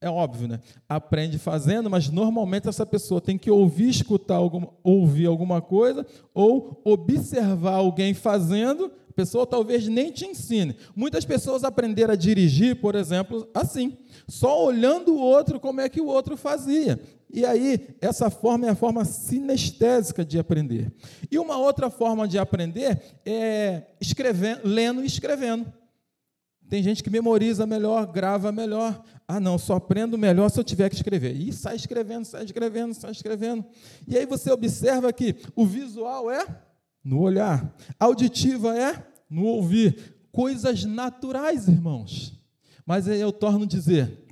É 0.00 0.10
óbvio, 0.10 0.48
né? 0.48 0.58
Aprende 0.88 1.38
fazendo, 1.38 1.88
mas 1.88 2.08
normalmente 2.10 2.68
essa 2.68 2.84
pessoa 2.84 3.20
tem 3.20 3.38
que 3.38 3.52
ouvir, 3.52 3.88
escutar 3.88 4.34
alguma, 4.34 4.68
ouvir 4.82 5.26
alguma 5.26 5.62
coisa 5.62 6.04
ou 6.34 6.82
observar 6.84 7.74
alguém 7.74 8.14
fazendo. 8.14 8.90
Pessoa 9.14 9.46
talvez 9.46 9.86
nem 9.88 10.10
te 10.10 10.26
ensine. 10.26 10.76
Muitas 10.94 11.24
pessoas 11.24 11.64
aprenderam 11.64 12.12
a 12.12 12.16
dirigir, 12.16 12.76
por 12.76 12.94
exemplo, 12.94 13.48
assim, 13.54 13.96
só 14.26 14.64
olhando 14.64 15.14
o 15.14 15.20
outro 15.20 15.60
como 15.60 15.80
é 15.80 15.88
que 15.88 16.00
o 16.00 16.06
outro 16.06 16.36
fazia. 16.36 17.00
E 17.32 17.46
aí, 17.46 17.96
essa 18.00 18.28
forma 18.28 18.66
é 18.66 18.70
a 18.70 18.74
forma 18.74 19.04
sinestésica 19.04 20.24
de 20.24 20.38
aprender. 20.38 20.92
E 21.30 21.38
uma 21.38 21.56
outra 21.56 21.88
forma 21.88 22.28
de 22.28 22.38
aprender 22.38 23.00
é 23.24 23.84
escrevendo, 24.00 24.60
lendo 24.64 25.02
e 25.02 25.06
escrevendo. 25.06 25.72
Tem 26.68 26.82
gente 26.82 27.02
que 27.02 27.10
memoriza 27.10 27.66
melhor, 27.66 28.06
grava 28.06 28.50
melhor. 28.50 29.02
Ah, 29.28 29.38
não, 29.38 29.58
só 29.58 29.74
aprendo 29.74 30.16
melhor 30.16 30.50
se 30.50 30.58
eu 30.58 30.64
tiver 30.64 30.88
que 30.88 30.94
escrever. 30.94 31.34
E 31.34 31.52
sai 31.52 31.76
escrevendo, 31.76 32.24
sai 32.24 32.44
escrevendo, 32.44 32.94
sai 32.94 33.10
escrevendo. 33.10 33.64
E 34.06 34.16
aí 34.16 34.24
você 34.26 34.50
observa 34.50 35.12
que 35.12 35.36
o 35.54 35.66
visual 35.66 36.30
é 36.30 36.46
no 37.04 37.20
olhar, 37.20 37.74
auditiva 37.98 38.76
é 38.76 39.04
no 39.28 39.44
ouvir. 39.44 40.14
Coisas 40.30 40.84
naturais, 40.84 41.68
irmãos. 41.68 42.32
Mas 42.86 43.08
aí 43.08 43.20
eu 43.20 43.32
torno 43.32 43.64
a 43.64 43.66
dizer: 43.66 44.22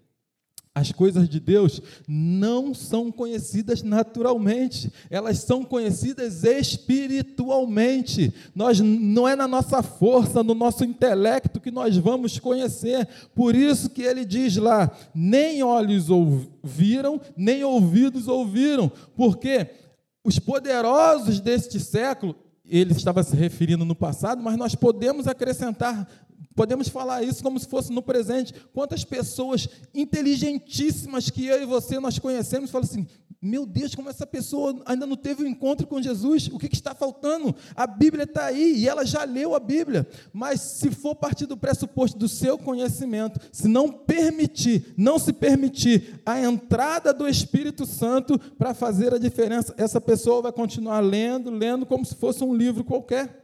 as 0.72 0.92
coisas 0.92 1.28
de 1.28 1.40
Deus 1.40 1.82
não 2.06 2.72
são 2.72 3.10
conhecidas 3.10 3.82
naturalmente, 3.82 4.92
elas 5.10 5.38
são 5.38 5.64
conhecidas 5.64 6.44
espiritualmente. 6.44 8.32
Nós 8.54 8.78
não 8.80 9.26
é 9.28 9.34
na 9.34 9.48
nossa 9.48 9.82
força, 9.82 10.42
no 10.42 10.54
nosso 10.54 10.84
intelecto 10.84 11.60
que 11.60 11.70
nós 11.70 11.96
vamos 11.96 12.38
conhecer. 12.38 13.06
Por 13.34 13.54
isso 13.56 13.90
que 13.90 14.02
ele 14.02 14.24
diz 14.24 14.56
lá: 14.56 14.90
nem 15.14 15.62
olhos 15.62 16.08
ouviram, 16.08 17.20
nem 17.36 17.64
ouvidos 17.64 18.28
ouviram, 18.28 18.90
porque 19.16 19.66
os 20.22 20.38
poderosos 20.38 21.40
deste 21.40 21.80
século 21.80 22.36
ele 22.70 22.92
estava 22.92 23.22
se 23.22 23.34
referindo 23.34 23.84
no 23.84 23.94
passado, 23.94 24.42
mas 24.42 24.56
nós 24.56 24.74
podemos 24.74 25.26
acrescentar 25.26 26.08
Podemos 26.54 26.88
falar 26.88 27.22
isso 27.22 27.42
como 27.42 27.58
se 27.58 27.66
fosse 27.66 27.92
no 27.92 28.02
presente. 28.02 28.52
Quantas 28.72 29.04
pessoas 29.04 29.68
inteligentíssimas 29.94 31.30
que 31.30 31.46
eu 31.46 31.62
e 31.62 31.66
você 31.66 31.98
nós 32.00 32.18
conhecemos, 32.18 32.70
falam 32.70 32.86
assim: 32.86 33.06
meu 33.42 33.64
Deus, 33.64 33.94
como 33.94 34.10
essa 34.10 34.26
pessoa 34.26 34.82
ainda 34.84 35.06
não 35.06 35.16
teve 35.16 35.42
um 35.42 35.46
encontro 35.46 35.86
com 35.86 36.02
Jesus, 36.02 36.48
o 36.52 36.58
que, 36.58 36.68
que 36.68 36.74
está 36.74 36.94
faltando? 36.94 37.54
A 37.74 37.86
Bíblia 37.86 38.24
está 38.24 38.44
aí 38.44 38.74
e 38.76 38.86
ela 38.86 39.06
já 39.06 39.24
leu 39.24 39.54
a 39.54 39.58
Bíblia, 39.58 40.06
mas 40.30 40.60
se 40.60 40.90
for 40.90 41.14
partir 41.14 41.46
do 41.46 41.56
pressuposto 41.56 42.18
do 42.18 42.28
seu 42.28 42.58
conhecimento, 42.58 43.40
se 43.50 43.66
não 43.66 43.90
permitir, 43.90 44.92
não 44.94 45.18
se 45.18 45.32
permitir 45.32 46.20
a 46.26 46.38
entrada 46.38 47.14
do 47.14 47.26
Espírito 47.26 47.86
Santo 47.86 48.38
para 48.58 48.74
fazer 48.74 49.14
a 49.14 49.18
diferença, 49.18 49.74
essa 49.78 50.02
pessoa 50.02 50.42
vai 50.42 50.52
continuar 50.52 51.00
lendo, 51.00 51.50
lendo 51.50 51.86
como 51.86 52.04
se 52.04 52.14
fosse 52.14 52.44
um 52.44 52.54
livro 52.54 52.84
qualquer. 52.84 53.39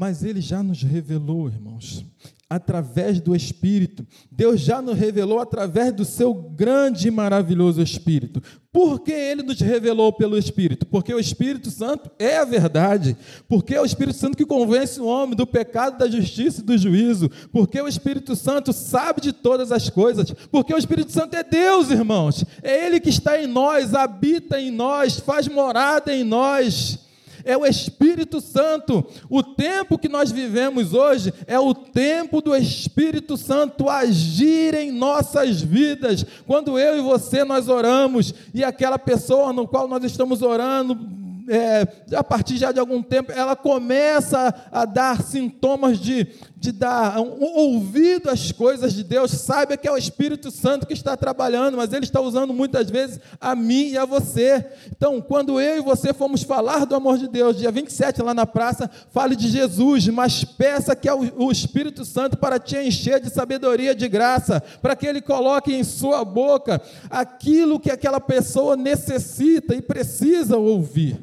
Mas 0.00 0.24
ele 0.24 0.40
já 0.40 0.62
nos 0.62 0.82
revelou, 0.82 1.46
irmãos, 1.46 2.06
através 2.48 3.20
do 3.20 3.36
Espírito. 3.36 4.06
Deus 4.32 4.58
já 4.58 4.80
nos 4.80 4.96
revelou 4.96 5.40
através 5.40 5.92
do 5.92 6.06
seu 6.06 6.32
grande 6.32 7.08
e 7.08 7.10
maravilhoso 7.10 7.82
Espírito. 7.82 8.42
Por 8.72 9.00
que 9.00 9.12
ele 9.12 9.42
nos 9.42 9.60
revelou 9.60 10.10
pelo 10.10 10.38
Espírito? 10.38 10.86
Porque 10.86 11.12
o 11.12 11.20
Espírito 11.20 11.70
Santo 11.70 12.10
é 12.18 12.38
a 12.38 12.46
verdade. 12.46 13.14
Porque 13.46 13.74
é 13.74 13.82
o 13.82 13.84
Espírito 13.84 14.16
Santo 14.16 14.38
que 14.38 14.46
convence 14.46 14.98
o 14.98 15.04
homem 15.04 15.36
do 15.36 15.46
pecado, 15.46 15.98
da 15.98 16.08
justiça 16.08 16.62
e 16.62 16.64
do 16.64 16.78
juízo. 16.78 17.30
Porque 17.52 17.78
o 17.78 17.86
Espírito 17.86 18.34
Santo 18.34 18.72
sabe 18.72 19.20
de 19.20 19.34
todas 19.34 19.70
as 19.70 19.90
coisas. 19.90 20.32
Porque 20.50 20.72
o 20.72 20.78
Espírito 20.78 21.12
Santo 21.12 21.36
é 21.36 21.44
Deus, 21.44 21.90
irmãos. 21.90 22.42
É 22.62 22.86
ele 22.86 23.00
que 23.00 23.10
está 23.10 23.38
em 23.38 23.46
nós, 23.46 23.94
habita 23.94 24.58
em 24.58 24.70
nós, 24.70 25.20
faz 25.20 25.46
morada 25.46 26.10
em 26.10 26.24
nós 26.24 27.09
é 27.44 27.56
o 27.56 27.66
Espírito 27.66 28.40
Santo. 28.40 29.04
O 29.28 29.42
tempo 29.42 29.98
que 29.98 30.08
nós 30.08 30.30
vivemos 30.30 30.94
hoje 30.94 31.32
é 31.46 31.58
o 31.58 31.74
tempo 31.74 32.40
do 32.40 32.54
Espírito 32.54 33.36
Santo 33.36 33.88
agir 33.88 34.74
em 34.74 34.90
nossas 34.90 35.60
vidas. 35.60 36.24
Quando 36.46 36.78
eu 36.78 36.98
e 36.98 37.00
você 37.00 37.44
nós 37.44 37.68
oramos 37.68 38.34
e 38.52 38.64
aquela 38.64 38.98
pessoa 38.98 39.52
no 39.52 39.66
qual 39.66 39.88
nós 39.88 40.04
estamos 40.04 40.42
orando 40.42 41.20
é, 41.50 42.16
a 42.16 42.22
partir 42.22 42.56
já 42.56 42.70
de 42.70 42.78
algum 42.78 43.02
tempo, 43.02 43.32
ela 43.32 43.56
começa 43.56 44.54
a 44.70 44.84
dar 44.84 45.20
sintomas 45.20 45.98
de, 45.98 46.28
de 46.60 46.72
dar 46.72 47.18
um 47.18 47.42
ouvido 47.42 48.28
às 48.28 48.52
coisas 48.52 48.92
de 48.92 49.02
Deus, 49.02 49.30
saiba 49.30 49.78
que 49.78 49.88
é 49.88 49.90
o 49.90 49.96
Espírito 49.96 50.50
Santo 50.50 50.86
que 50.86 50.92
está 50.92 51.16
trabalhando, 51.16 51.78
mas 51.78 51.90
ele 51.90 52.04
está 52.04 52.20
usando 52.20 52.52
muitas 52.52 52.90
vezes 52.90 53.18
a 53.40 53.56
mim 53.56 53.92
e 53.92 53.96
a 53.96 54.04
você. 54.04 54.66
Então, 54.94 55.22
quando 55.22 55.58
eu 55.58 55.78
e 55.78 55.80
você 55.80 56.12
fomos 56.12 56.42
falar 56.42 56.84
do 56.84 56.94
amor 56.94 57.16
de 57.16 57.28
Deus, 57.28 57.56
dia 57.56 57.70
27 57.70 58.20
lá 58.20 58.34
na 58.34 58.44
praça, 58.44 58.90
fale 59.10 59.34
de 59.34 59.48
Jesus, 59.48 60.06
mas 60.08 60.44
peça 60.44 60.94
que 60.94 61.08
é 61.08 61.14
o 61.14 61.50
Espírito 61.50 62.04
Santo 62.04 62.36
para 62.36 62.58
te 62.58 62.76
encher 62.76 63.20
de 63.20 63.30
sabedoria, 63.30 63.94
de 63.94 64.06
graça, 64.06 64.62
para 64.82 64.94
que 64.94 65.06
ele 65.06 65.22
coloque 65.22 65.74
em 65.74 65.82
sua 65.82 66.26
boca 66.26 66.78
aquilo 67.08 67.80
que 67.80 67.90
aquela 67.90 68.20
pessoa 68.20 68.76
necessita 68.76 69.74
e 69.74 69.80
precisa 69.80 70.58
ouvir. 70.58 71.18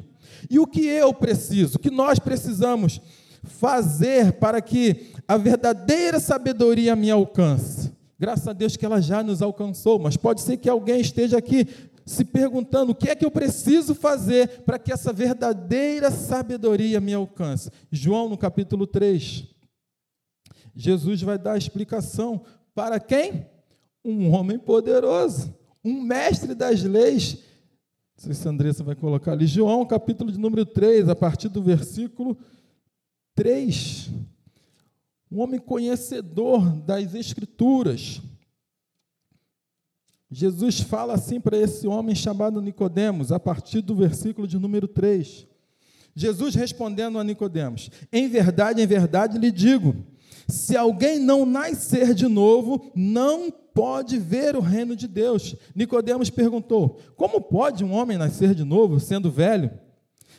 E 0.50 0.58
o 0.58 0.66
que 0.66 0.84
eu 0.84 1.14
preciso, 1.14 1.76
o 1.76 1.78
que 1.78 1.92
nós 1.92 2.18
precisamos 2.18 3.00
fazer 3.44 4.32
para 4.34 4.60
que 4.60 5.12
a 5.28 5.36
verdadeira 5.36 6.18
sabedoria 6.18 6.96
me 6.96 7.10
alcance? 7.10 7.92
Graças 8.18 8.48
a 8.48 8.54
Deus 8.54 8.76
que 8.76 8.86
ela 8.86 9.00
já 9.00 9.22
nos 9.22 9.42
alcançou, 9.42 9.98
mas 9.98 10.16
pode 10.16 10.40
ser 10.40 10.56
que 10.56 10.68
alguém 10.68 11.00
esteja 11.00 11.36
aqui 11.36 11.68
se 12.06 12.24
perguntando 12.24 12.92
o 12.92 12.94
que 12.94 13.10
é 13.10 13.14
que 13.14 13.24
eu 13.24 13.30
preciso 13.30 13.94
fazer 13.94 14.62
para 14.62 14.78
que 14.78 14.90
essa 14.90 15.12
verdadeira 15.12 16.10
sabedoria 16.10 16.98
me 17.00 17.12
alcance. 17.12 17.70
João, 17.92 18.30
no 18.30 18.38
capítulo 18.38 18.86
3, 18.86 19.44
Jesus 20.74 21.20
vai 21.20 21.36
dar 21.36 21.52
a 21.52 21.58
explicação 21.58 22.42
para 22.74 22.98
quem? 22.98 23.46
Um 24.02 24.32
homem 24.32 24.58
poderoso, 24.58 25.54
um 25.84 26.00
mestre 26.00 26.54
das 26.54 26.82
leis, 26.82 27.34
não 28.16 28.24
sei 28.24 28.34
se 28.34 28.48
a 28.48 28.50
Andressa 28.50 28.82
vai 28.82 28.96
colocar 28.96 29.32
ali. 29.32 29.46
João, 29.46 29.84
capítulo 29.86 30.32
de 30.32 30.38
número 30.38 30.66
3, 30.66 31.08
a 31.08 31.14
partir 31.14 31.48
do 31.48 31.62
versículo 31.62 32.36
3. 33.36 34.10
Um 35.30 35.40
homem 35.40 35.60
conhecedor 35.60 36.70
das 36.80 37.14
Escrituras. 37.14 38.20
Jesus 40.30 40.80
fala 40.80 41.14
assim 41.14 41.40
para 41.40 41.56
esse 41.56 41.86
homem 41.86 42.14
chamado 42.14 42.60
Nicodemos, 42.60 43.32
a 43.32 43.40
partir 43.40 43.80
do 43.80 43.94
versículo 43.94 44.46
de 44.46 44.58
número 44.58 44.86
3. 44.86 45.46
Jesus 46.14 46.54
respondendo 46.54 47.18
a 47.18 47.24
Nicodemos: 47.24 47.90
Em 48.12 48.28
verdade, 48.28 48.82
em 48.82 48.86
verdade 48.86 49.38
lhe 49.38 49.50
digo, 49.50 49.94
se 50.48 50.76
alguém 50.76 51.18
não 51.18 51.44
nascer 51.44 52.14
de 52.14 52.26
novo, 52.26 52.90
não 52.94 53.50
pode 53.50 54.18
ver 54.18 54.56
o 54.56 54.60
reino 54.60 54.96
de 54.96 55.06
Deus. 55.06 55.54
Nicodemos 55.74 56.30
perguntou: 56.30 56.98
Como 57.16 57.40
pode 57.40 57.84
um 57.84 57.92
homem 57.92 58.18
nascer 58.18 58.54
de 58.54 58.64
novo, 58.64 58.98
sendo 58.98 59.30
velho? 59.30 59.70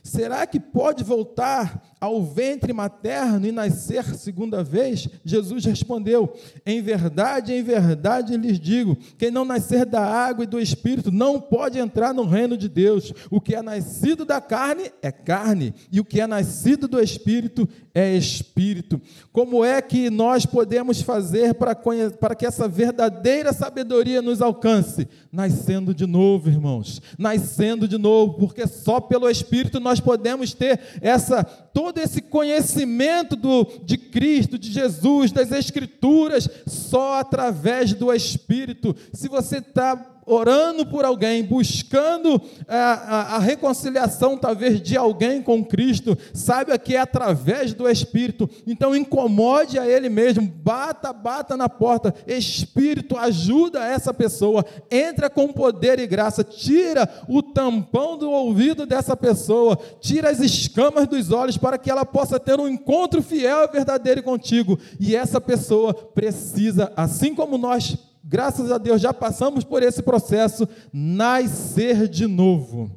Será 0.04 0.48
que 0.48 0.60
pode 0.60 1.04
voltar 1.04 1.89
ao 2.00 2.24
ventre 2.24 2.72
materno 2.72 3.46
e 3.46 3.52
nascer 3.52 4.04
segunda 4.16 4.64
vez? 4.64 5.08
Jesus 5.24 5.66
respondeu: 5.66 6.34
Em 6.66 6.82
verdade, 6.82 7.54
em 7.54 7.64
verdade 7.64 8.38
lhes 8.38 8.60
digo: 8.60 8.98
quem 9.18 9.32
não 9.32 9.46
nascer 9.46 9.86
da 9.86 10.02
água 10.02 10.44
e 10.44 10.48
do 10.48 10.60
espírito 10.60 11.12
não 11.12 11.40
pode 11.40 11.78
entrar 11.78 12.14
no 12.14 12.26
reino 12.26 12.58
de 12.58 12.70
Deus. 12.70 13.14
O 13.30 13.42
que 13.42 13.56
é 13.56 13.62
nascido 13.62 14.26
da 14.26 14.40
carne 14.40 14.92
é 15.02 15.12
carne, 15.12 15.74
e 15.92 16.00
o 16.00 16.06
que 16.06 16.22
é 16.22 16.28
nascido 16.28 16.88
do 16.88 17.00
espírito 17.00 17.68
é 17.94 18.16
espírito. 18.16 19.02
Como 19.32 19.64
é 19.64 19.82
que 19.82 20.10
nós 20.10 20.46
podemos 20.46 21.02
fazer 21.02 21.54
para, 21.56 21.76
para 21.76 22.36
que 22.36 22.46
essa 22.46 22.68
verdadeira 22.68 23.52
sabedoria 23.52 24.22
nos 24.22 24.42
alcance? 24.42 25.08
Nascendo 25.32 25.94
de 25.94 26.06
novo, 26.06 26.50
irmãos, 26.50 27.02
nascendo 27.18 27.88
de 27.88 27.98
novo, 27.98 28.36
porque 28.36 28.66
só 28.68 29.00
pelo 29.00 29.30
espírito 29.30 29.80
nós 29.80 30.00
podemos 30.00 30.54
ter 30.54 30.80
essa 31.02 31.44
todo 31.90 31.98
esse 31.98 32.22
conhecimento 32.22 33.36
do, 33.36 33.66
de 33.84 33.98
Cristo, 33.98 34.60
de 34.60 34.72
Jesus, 34.72 35.32
das 35.32 35.52
Escrituras, 35.52 36.48
só 36.68 37.16
através 37.16 37.94
do 37.94 38.14
Espírito. 38.14 38.96
Se 39.12 39.28
você 39.28 39.58
está 39.58 39.96
orando 40.30 40.86
por 40.86 41.04
alguém, 41.04 41.44
buscando 41.44 42.42
a, 42.68 42.76
é, 42.76 42.80
a, 42.80 43.36
a 43.36 43.40
reconciliação, 43.40 44.38
talvez, 44.38 44.80
de 44.82 44.96
alguém 44.96 45.42
com 45.42 45.66
Cristo, 45.66 46.18
saiba 46.34 46.78
que 46.78 46.96
é 46.96 47.00
através 47.00 47.74
do 47.74 47.90
Espírito. 47.90 48.50
Então, 48.68 48.96
incomode 48.96 49.80
a 49.80 49.88
ele 49.88 50.08
mesmo, 50.08 50.48
bata, 50.48 51.12
bata 51.12 51.58
na 51.58 51.68
porta. 51.68 52.14
Espírito, 52.28 53.18
ajuda 53.18 53.84
essa 53.84 54.14
pessoa, 54.14 54.64
entra 54.92 55.30
com 55.30 55.52
poder 55.52 56.00
e 56.00 56.06
graça, 56.06 56.44
tira 56.44 57.10
o 57.28 57.42
tampão 57.42 58.18
do 58.18 58.30
ouvido 58.30 58.86
dessa 58.86 59.18
pessoa, 59.18 59.78
tira 60.00 60.30
as 60.30 60.40
escamas 60.40 61.08
dos 61.08 61.32
olhos 61.32 61.58
para 61.58 61.78
que 61.78 61.90
ela 61.90 62.06
possa 62.06 62.40
ter 62.40 62.60
um 62.60 62.68
encontro 62.68 63.22
fiel 63.22 63.64
e 63.64 63.72
verdadeiro 63.72 64.22
contigo. 64.22 64.78
E 65.00 65.16
essa 65.16 65.42
pessoa 65.42 65.94
precisa, 65.94 66.92
assim 66.96 67.34
como 67.34 67.58
nós 67.58 67.98
graças 68.30 68.72
a 68.72 68.78
Deus 68.78 69.02
já 69.02 69.12
passamos 69.12 69.64
por 69.64 69.82
esse 69.82 70.04
processo, 70.04 70.70
nascer 70.94 72.08
de 72.08 72.28
novo. 72.28 72.92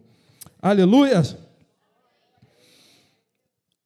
Aleluia! 0.61 1.22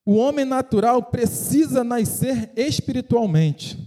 O 0.04 0.16
homem 0.16 0.44
natural 0.44 1.04
precisa 1.04 1.84
nascer 1.84 2.50
espiritualmente. 2.56 3.78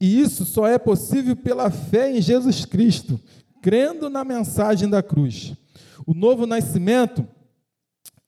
E 0.00 0.20
isso 0.20 0.44
só 0.44 0.66
é 0.66 0.78
possível 0.78 1.34
pela 1.34 1.70
fé 1.70 2.16
em 2.16 2.22
Jesus 2.22 2.64
Cristo, 2.64 3.20
crendo 3.60 4.08
na 4.08 4.24
mensagem 4.24 4.88
da 4.88 5.02
cruz. 5.02 5.54
O 6.06 6.14
novo 6.14 6.46
nascimento 6.46 7.26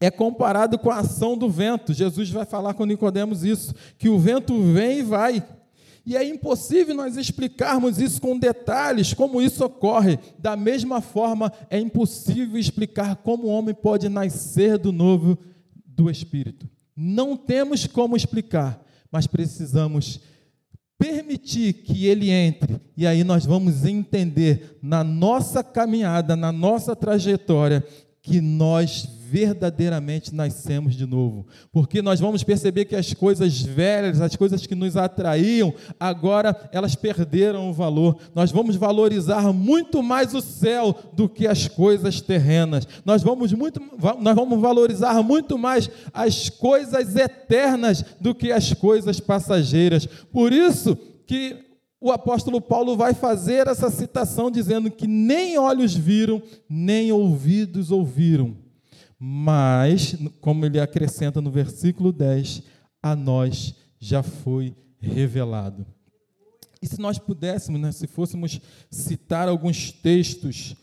é 0.01 0.11
comparado 0.11 0.79
com 0.79 0.91
a 0.91 0.99
ação 0.99 1.37
do 1.37 1.49
vento. 1.49 1.93
Jesus 1.93 2.29
vai 2.29 2.45
falar 2.45 2.75
com 2.75 2.85
Nicodemos 2.85 3.45
isso, 3.45 3.73
que 3.97 4.09
o 4.09 4.19
vento 4.19 4.61
vem 4.61 4.99
e 4.99 5.03
vai, 5.03 5.47
e 6.11 6.17
é 6.17 6.25
impossível 6.25 6.93
nós 6.93 7.17
explicarmos 7.17 8.01
isso 8.01 8.21
com 8.21 8.37
detalhes, 8.37 9.15
como 9.15 9.41
isso 9.41 9.65
ocorre. 9.65 10.19
Da 10.37 10.57
mesma 10.57 11.01
forma, 11.01 11.53
é 11.71 11.79
impossível 11.79 12.59
explicar 12.59 13.15
como 13.15 13.45
o 13.45 13.51
homem 13.51 13.73
pode 13.73 14.09
nascer 14.09 14.77
do 14.77 14.91
novo 14.91 15.39
do 15.87 16.11
Espírito. 16.11 16.69
Não 16.97 17.37
temos 17.37 17.87
como 17.87 18.17
explicar, 18.17 18.85
mas 19.09 19.29
precisamos 19.29 20.19
permitir 20.99 21.75
que 21.75 22.07
ele 22.07 22.29
entre, 22.29 22.81
e 22.97 23.07
aí 23.07 23.23
nós 23.23 23.47
vamos 23.47 23.85
entender 23.85 24.81
na 24.83 25.05
nossa 25.05 25.63
caminhada, 25.63 26.35
na 26.35 26.51
nossa 26.51 26.97
trajetória, 26.97 27.87
que 28.23 28.41
nós 28.41 29.09
verdadeiramente 29.31 30.35
nascemos 30.35 30.97
de 30.97 31.07
novo. 31.07 31.47
Porque 31.73 32.03
nós 32.03 32.19
vamos 32.19 32.43
perceber 32.43 32.85
que 32.85 32.97
as 32.97 33.15
coisas 33.15 33.63
velhas, 33.63 34.21
as 34.21 34.35
coisas 34.35 34.67
que 34.67 34.75
nos 34.75 34.97
atraíam, 34.97 35.73
agora 35.99 36.69
elas 36.73 36.97
perderam 36.97 37.71
o 37.71 37.73
valor. 37.73 38.19
Nós 38.35 38.51
vamos 38.51 38.75
valorizar 38.75 39.53
muito 39.53 40.03
mais 40.03 40.35
o 40.35 40.41
céu 40.41 40.95
do 41.13 41.29
que 41.29 41.47
as 41.47 41.69
coisas 41.69 42.21
terrenas. 42.21 42.87
Nós 43.05 43.23
vamos 43.23 43.53
muito 43.53 43.81
nós 44.21 44.35
vamos 44.35 44.61
valorizar 44.61 45.23
muito 45.23 45.57
mais 45.57 45.89
as 46.13 46.51
coisas 46.51 47.15
eternas 47.15 48.05
do 48.21 48.35
que 48.35 48.51
as 48.51 48.75
coisas 48.75 49.21
passageiras. 49.21 50.07
Por 50.07 50.53
isso 50.53 50.97
que 51.27 51.70
o 52.01 52.11
apóstolo 52.11 52.61
Paulo 52.61 52.97
vai 52.97 53.13
fazer 53.13 53.67
essa 53.67 53.91
citação 53.91 54.51
dizendo 54.51 54.91
que 54.91 55.07
nem 55.07 55.59
olhos 55.59 55.95
viram, 55.95 56.43
nem 56.69 57.13
ouvidos 57.13 57.91
ouviram 57.91 58.57
mas, 59.23 60.17
como 60.41 60.65
ele 60.65 60.81
acrescenta 60.81 61.43
no 61.43 61.51
versículo 61.51 62.11
10, 62.11 62.63
a 63.03 63.15
nós 63.15 63.75
já 63.99 64.23
foi 64.23 64.75
revelado. 64.99 65.87
E 66.81 66.87
se 66.87 66.99
nós 66.99 67.19
pudéssemos, 67.19 67.79
né, 67.79 67.93
se 67.93 68.07
fôssemos 68.07 68.59
citar 68.91 69.47
alguns 69.47 69.93
textos 69.93 70.75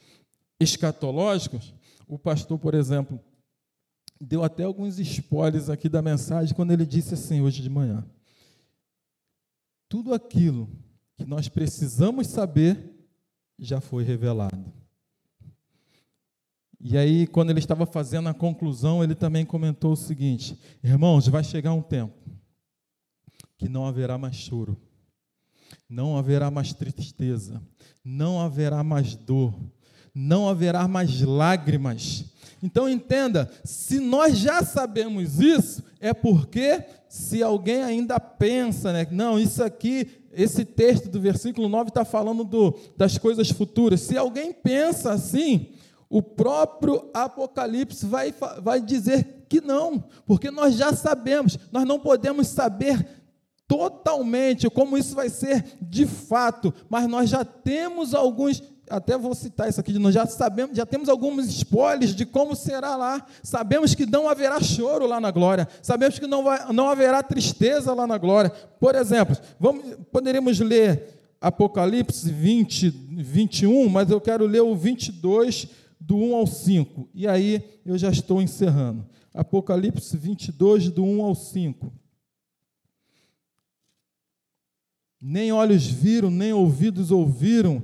escatológicos, 0.59 1.73
o 2.07 2.19
pastor, 2.19 2.59
por 2.59 2.75
exemplo, 2.75 3.19
deu 4.21 4.43
até 4.43 4.65
alguns 4.65 4.99
spoilers 4.99 5.67
aqui 5.67 5.89
da 5.89 6.03
mensagem 6.03 6.53
quando 6.53 6.71
ele 6.71 6.85
disse 6.85 7.15
assim 7.15 7.41
hoje 7.41 7.63
de 7.63 7.69
manhã: 7.71 8.05
Tudo 9.89 10.13
aquilo 10.13 10.69
que 11.17 11.25
nós 11.25 11.49
precisamos 11.49 12.27
saber 12.27 12.93
já 13.57 13.81
foi 13.81 14.03
revelado. 14.03 14.71
E 16.79 16.95
aí, 16.95 17.25
quando 17.25 17.49
ele 17.49 17.59
estava 17.59 17.87
fazendo 17.87 18.29
a 18.29 18.33
conclusão, 18.33 19.03
ele 19.03 19.15
também 19.15 19.43
comentou 19.43 19.93
o 19.93 19.97
seguinte: 19.97 20.57
Irmãos, 20.83 21.27
vai 21.27 21.43
chegar 21.43 21.73
um 21.73 21.81
tempo 21.81 22.13
que 23.57 23.67
não 23.67 23.87
haverá 23.87 24.17
mais 24.17 24.35
choro, 24.35 24.77
não 25.89 26.15
haverá 26.15 26.51
mais 26.51 26.71
tristeza, 26.73 27.61
não 28.03 28.39
haverá 28.39 28.83
mais 28.83 29.15
dor, 29.15 29.59
não 30.17 30.49
haverá 30.49 30.87
mais 30.87 31.21
lágrimas. 31.21 32.25
Então 32.61 32.89
entenda, 32.89 33.49
se 33.63 33.99
nós 33.99 34.35
já 34.35 34.63
sabemos 34.63 35.39
isso, 35.39 35.83
é 35.99 36.11
porque 36.11 36.83
se 37.07 37.43
alguém 37.43 37.83
ainda 37.83 38.19
pensa, 38.19 38.91
né, 38.91 39.07
não, 39.11 39.39
isso 39.39 39.63
aqui, 39.63 40.07
esse 40.33 40.65
texto 40.65 41.07
do 41.07 41.21
versículo 41.21 41.69
9 41.69 41.89
está 41.89 42.03
falando 42.03 42.43
do, 42.43 42.75
das 42.97 43.17
coisas 43.19 43.51
futuras. 43.51 44.01
Se 44.01 44.17
alguém 44.17 44.51
pensa 44.51 45.11
assim, 45.11 45.69
o 46.09 46.21
próprio 46.21 47.09
Apocalipse 47.13 48.05
vai, 48.07 48.33
vai 48.61 48.81
dizer 48.81 49.45
que 49.47 49.61
não, 49.61 50.03
porque 50.25 50.49
nós 50.49 50.75
já 50.75 50.93
sabemos, 50.93 51.59
nós 51.71 51.85
não 51.85 51.99
podemos 51.99 52.47
saber 52.47 53.05
totalmente 53.67 54.69
como 54.69 54.97
isso 54.97 55.13
vai 55.13 55.29
ser 55.29 55.77
de 55.81 56.07
fato, 56.07 56.73
mas 56.89 57.07
nós 57.07 57.29
já 57.29 57.43
temos 57.43 58.13
alguns, 58.13 58.63
até 58.89 59.17
vou 59.17 59.33
citar 59.35 59.69
isso 59.69 59.79
aqui, 59.79 59.97
nós 59.99 60.13
já 60.13 60.25
sabemos, 60.25 60.75
já 60.75 60.85
temos 60.85 61.09
alguns 61.09 61.47
spoilers 61.47 62.15
de 62.15 62.25
como 62.25 62.55
será 62.55 62.95
lá. 62.95 63.25
Sabemos 63.43 63.93
que 63.93 64.05
não 64.05 64.29
haverá 64.29 64.59
choro 64.59 65.05
lá 65.05 65.19
na 65.19 65.31
glória, 65.31 65.67
sabemos 65.81 66.19
que 66.19 66.27
não, 66.27 66.43
vai, 66.43 66.71
não 66.73 66.89
haverá 66.89 67.21
tristeza 67.23 67.93
lá 67.93 68.07
na 68.07 68.17
glória. 68.17 68.49
Por 68.79 68.95
exemplo, 68.95 69.35
vamos, 69.59 69.83
poderíamos 70.11 70.59
ler 70.59 71.17
Apocalipse 71.39 72.31
20, 72.31 72.89
21, 72.89 73.89
mas 73.89 74.09
eu 74.09 74.19
quero 74.19 74.45
ler 74.45 74.61
o 74.61 74.75
22 74.75 75.67
do 75.99 76.17
1 76.17 76.35
ao 76.35 76.47
5. 76.47 77.09
E 77.13 77.27
aí 77.27 77.63
eu 77.85 77.97
já 77.97 78.09
estou 78.09 78.41
encerrando. 78.41 79.05
Apocalipse 79.33 80.17
22, 80.17 80.89
do 80.89 81.03
1 81.03 81.23
ao 81.23 81.35
5. 81.35 81.93
Nem 85.21 85.51
olhos 85.51 85.85
viram, 85.85 86.29
nem 86.29 86.53
ouvidos 86.53 87.11
ouviram 87.11 87.83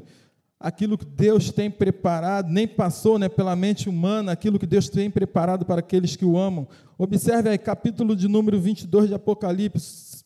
aquilo 0.63 0.97
que 0.97 1.05
Deus 1.05 1.51
tem 1.51 1.69
preparado, 1.69 2.49
nem 2.49 2.65
passou 2.65 3.19
né, 3.19 3.27
pela 3.27 3.53
mente 3.53 3.89
humana 3.89 4.31
aquilo 4.31 4.57
que 4.57 4.65
Deus 4.65 4.87
tem 4.87 5.11
preparado 5.11 5.65
para 5.65 5.81
aqueles 5.81 6.15
que 6.15 6.23
o 6.23 6.37
amam. 6.37 6.65
Observe 6.97 7.49
aí, 7.49 7.57
capítulo 7.57 8.15
de 8.15 8.29
número 8.29 8.57
22 8.61 9.09
de 9.09 9.13
Apocalipse, 9.13 10.23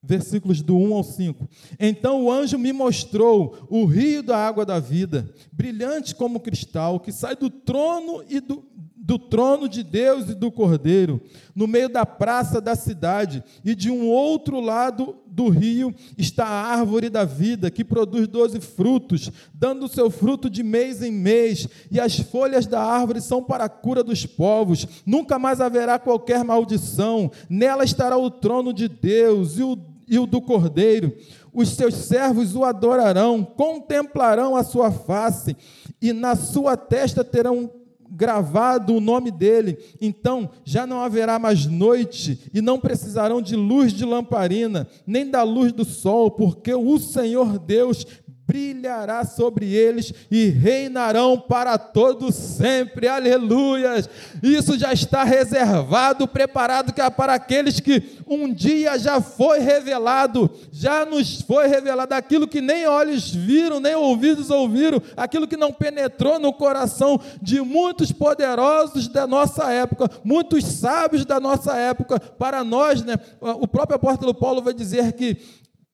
versículos 0.00 0.62
do 0.62 0.76
1 0.76 0.94
ao 0.94 1.02
5. 1.02 1.48
Então 1.80 2.22
o 2.22 2.30
anjo 2.30 2.56
me 2.56 2.72
mostrou 2.72 3.66
o 3.68 3.84
rio 3.84 4.22
da 4.22 4.36
água 4.38 4.64
da 4.64 4.78
vida, 4.78 5.28
brilhante 5.50 6.14
como 6.14 6.38
cristal, 6.38 7.00
que 7.00 7.10
sai 7.10 7.34
do 7.34 7.50
trono 7.50 8.22
e 8.28 8.38
do, 8.38 8.64
do 8.94 9.18
trono 9.18 9.68
de 9.68 9.82
Deus 9.82 10.28
e 10.28 10.36
do 10.36 10.52
Cordeiro, 10.52 11.20
no 11.52 11.66
meio 11.66 11.88
da 11.88 12.06
praça 12.06 12.60
da 12.60 12.76
cidade, 12.76 13.42
e 13.64 13.74
de 13.74 13.90
um 13.90 14.06
outro 14.06 14.60
lado 14.60 15.16
do 15.30 15.48
rio 15.48 15.94
está 16.18 16.44
a 16.44 16.66
árvore 16.74 17.08
da 17.08 17.24
vida, 17.24 17.70
que 17.70 17.84
produz 17.84 18.26
doze 18.26 18.60
frutos, 18.60 19.30
dando 19.54 19.88
seu 19.88 20.10
fruto 20.10 20.50
de 20.50 20.62
mês 20.62 21.02
em 21.02 21.12
mês, 21.12 21.68
e 21.90 22.00
as 22.00 22.18
folhas 22.18 22.66
da 22.66 22.82
árvore 22.82 23.20
são 23.20 23.42
para 23.42 23.64
a 23.64 23.68
cura 23.68 24.02
dos 24.02 24.26
povos. 24.26 24.86
Nunca 25.06 25.38
mais 25.38 25.60
haverá 25.60 25.98
qualquer 25.98 26.44
maldição. 26.44 27.30
Nela 27.48 27.84
estará 27.84 28.16
o 28.16 28.30
trono 28.30 28.72
de 28.72 28.88
Deus 28.88 29.58
e 29.58 29.62
o 29.62 29.90
e 30.10 30.18
o 30.18 30.26
do 30.26 30.40
Cordeiro. 30.40 31.16
Os 31.54 31.68
seus 31.70 31.94
servos 31.94 32.56
o 32.56 32.64
adorarão, 32.64 33.44
contemplarão 33.44 34.56
a 34.56 34.64
sua 34.64 34.90
face, 34.90 35.56
e 36.02 36.12
na 36.12 36.34
sua 36.34 36.76
testa 36.76 37.22
terão 37.22 37.70
gravado 38.10 38.94
o 38.94 39.00
nome 39.00 39.30
dele. 39.30 39.78
Então 40.00 40.50
já 40.64 40.86
não 40.86 41.00
haverá 41.00 41.38
mais 41.38 41.66
noite, 41.66 42.50
e 42.52 42.60
não 42.60 42.78
precisarão 42.78 43.40
de 43.40 43.56
luz 43.56 43.92
de 43.92 44.04
lamparina, 44.04 44.88
nem 45.06 45.28
da 45.28 45.42
luz 45.42 45.72
do 45.72 45.84
sol, 45.84 46.30
porque 46.30 46.74
o 46.74 46.98
Senhor 46.98 47.58
Deus 47.58 48.06
brilhará 48.50 49.24
sobre 49.24 49.72
eles 49.72 50.12
e 50.28 50.48
reinarão 50.48 51.38
para 51.38 51.78
todos 51.78 52.34
sempre. 52.34 53.06
Aleluias! 53.06 54.08
Isso 54.42 54.76
já 54.76 54.92
está 54.92 55.22
reservado, 55.22 56.26
preparado 56.26 56.92
para 57.16 57.34
aqueles 57.34 57.78
que 57.78 58.18
um 58.26 58.52
dia 58.52 58.98
já 58.98 59.20
foi 59.20 59.60
revelado, 59.60 60.50
já 60.72 61.06
nos 61.06 61.40
foi 61.42 61.68
revelado 61.68 62.12
aquilo 62.14 62.48
que 62.48 62.60
nem 62.60 62.86
olhos 62.86 63.30
viram, 63.30 63.78
nem 63.78 63.94
ouvidos 63.94 64.50
ouviram, 64.50 65.00
aquilo 65.16 65.46
que 65.46 65.56
não 65.56 65.72
penetrou 65.72 66.40
no 66.40 66.52
coração 66.52 67.20
de 67.40 67.60
muitos 67.60 68.10
poderosos 68.10 69.06
da 69.06 69.26
nossa 69.26 69.70
época, 69.70 70.10
muitos 70.24 70.64
sábios 70.64 71.24
da 71.24 71.38
nossa 71.38 71.76
época. 71.76 72.18
Para 72.18 72.64
nós, 72.64 73.04
né, 73.04 73.14
o 73.40 73.68
próprio 73.68 73.96
apóstolo 73.96 74.34
Paulo 74.34 74.60
vai 74.60 74.74
dizer 74.74 75.12
que 75.12 75.38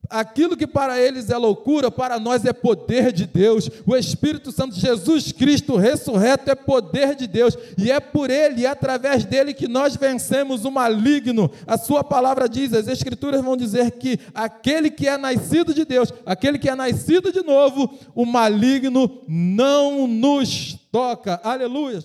Aquilo 0.09 0.57
que 0.57 0.67
para 0.67 1.01
eles 1.01 1.31
é 1.31 1.37
loucura, 1.37 1.91
para 1.91 2.19
nós 2.19 2.45
é 2.45 2.53
poder 2.53 3.13
de 3.13 3.27
Deus. 3.27 3.69
O 3.87 3.97
Espírito 3.97 4.53
Santo, 4.53 4.75
Jesus 4.75 5.33
Cristo 5.33 5.77
ressurreto, 5.77 6.51
é 6.51 6.55
poder 6.55 7.15
de 7.15 7.27
Deus. 7.27 7.57
E 7.77 7.91
é 7.91 8.01
por 8.01 8.31
ele 8.31 8.63
e 8.63 8.67
através 8.67 9.25
dele 9.25 9.55
que 9.55 9.69
nós 9.69 9.97
vencemos 9.97 10.65
o 10.65 10.71
maligno. 10.71 11.51
A 11.67 11.77
sua 11.77 12.03
palavra 12.03 12.49
diz, 12.49 12.73
as 12.73 12.89
Escrituras 12.89 13.43
vão 13.43 13.57
dizer 13.57 13.93
que 13.93 14.19
aquele 14.35 14.91
que 14.91 15.09
é 15.09 15.17
nascido 15.17 15.75
de 15.75 15.85
Deus, 15.85 16.13
aquele 16.25 16.59
que 16.59 16.69
é 16.69 16.75
nascido 16.75 17.33
de 17.33 17.43
novo, 17.43 17.93
o 18.15 18.25
maligno 18.25 19.23
não 19.29 20.07
nos 20.07 20.79
toca. 20.91 21.41
Aleluia. 21.43 22.01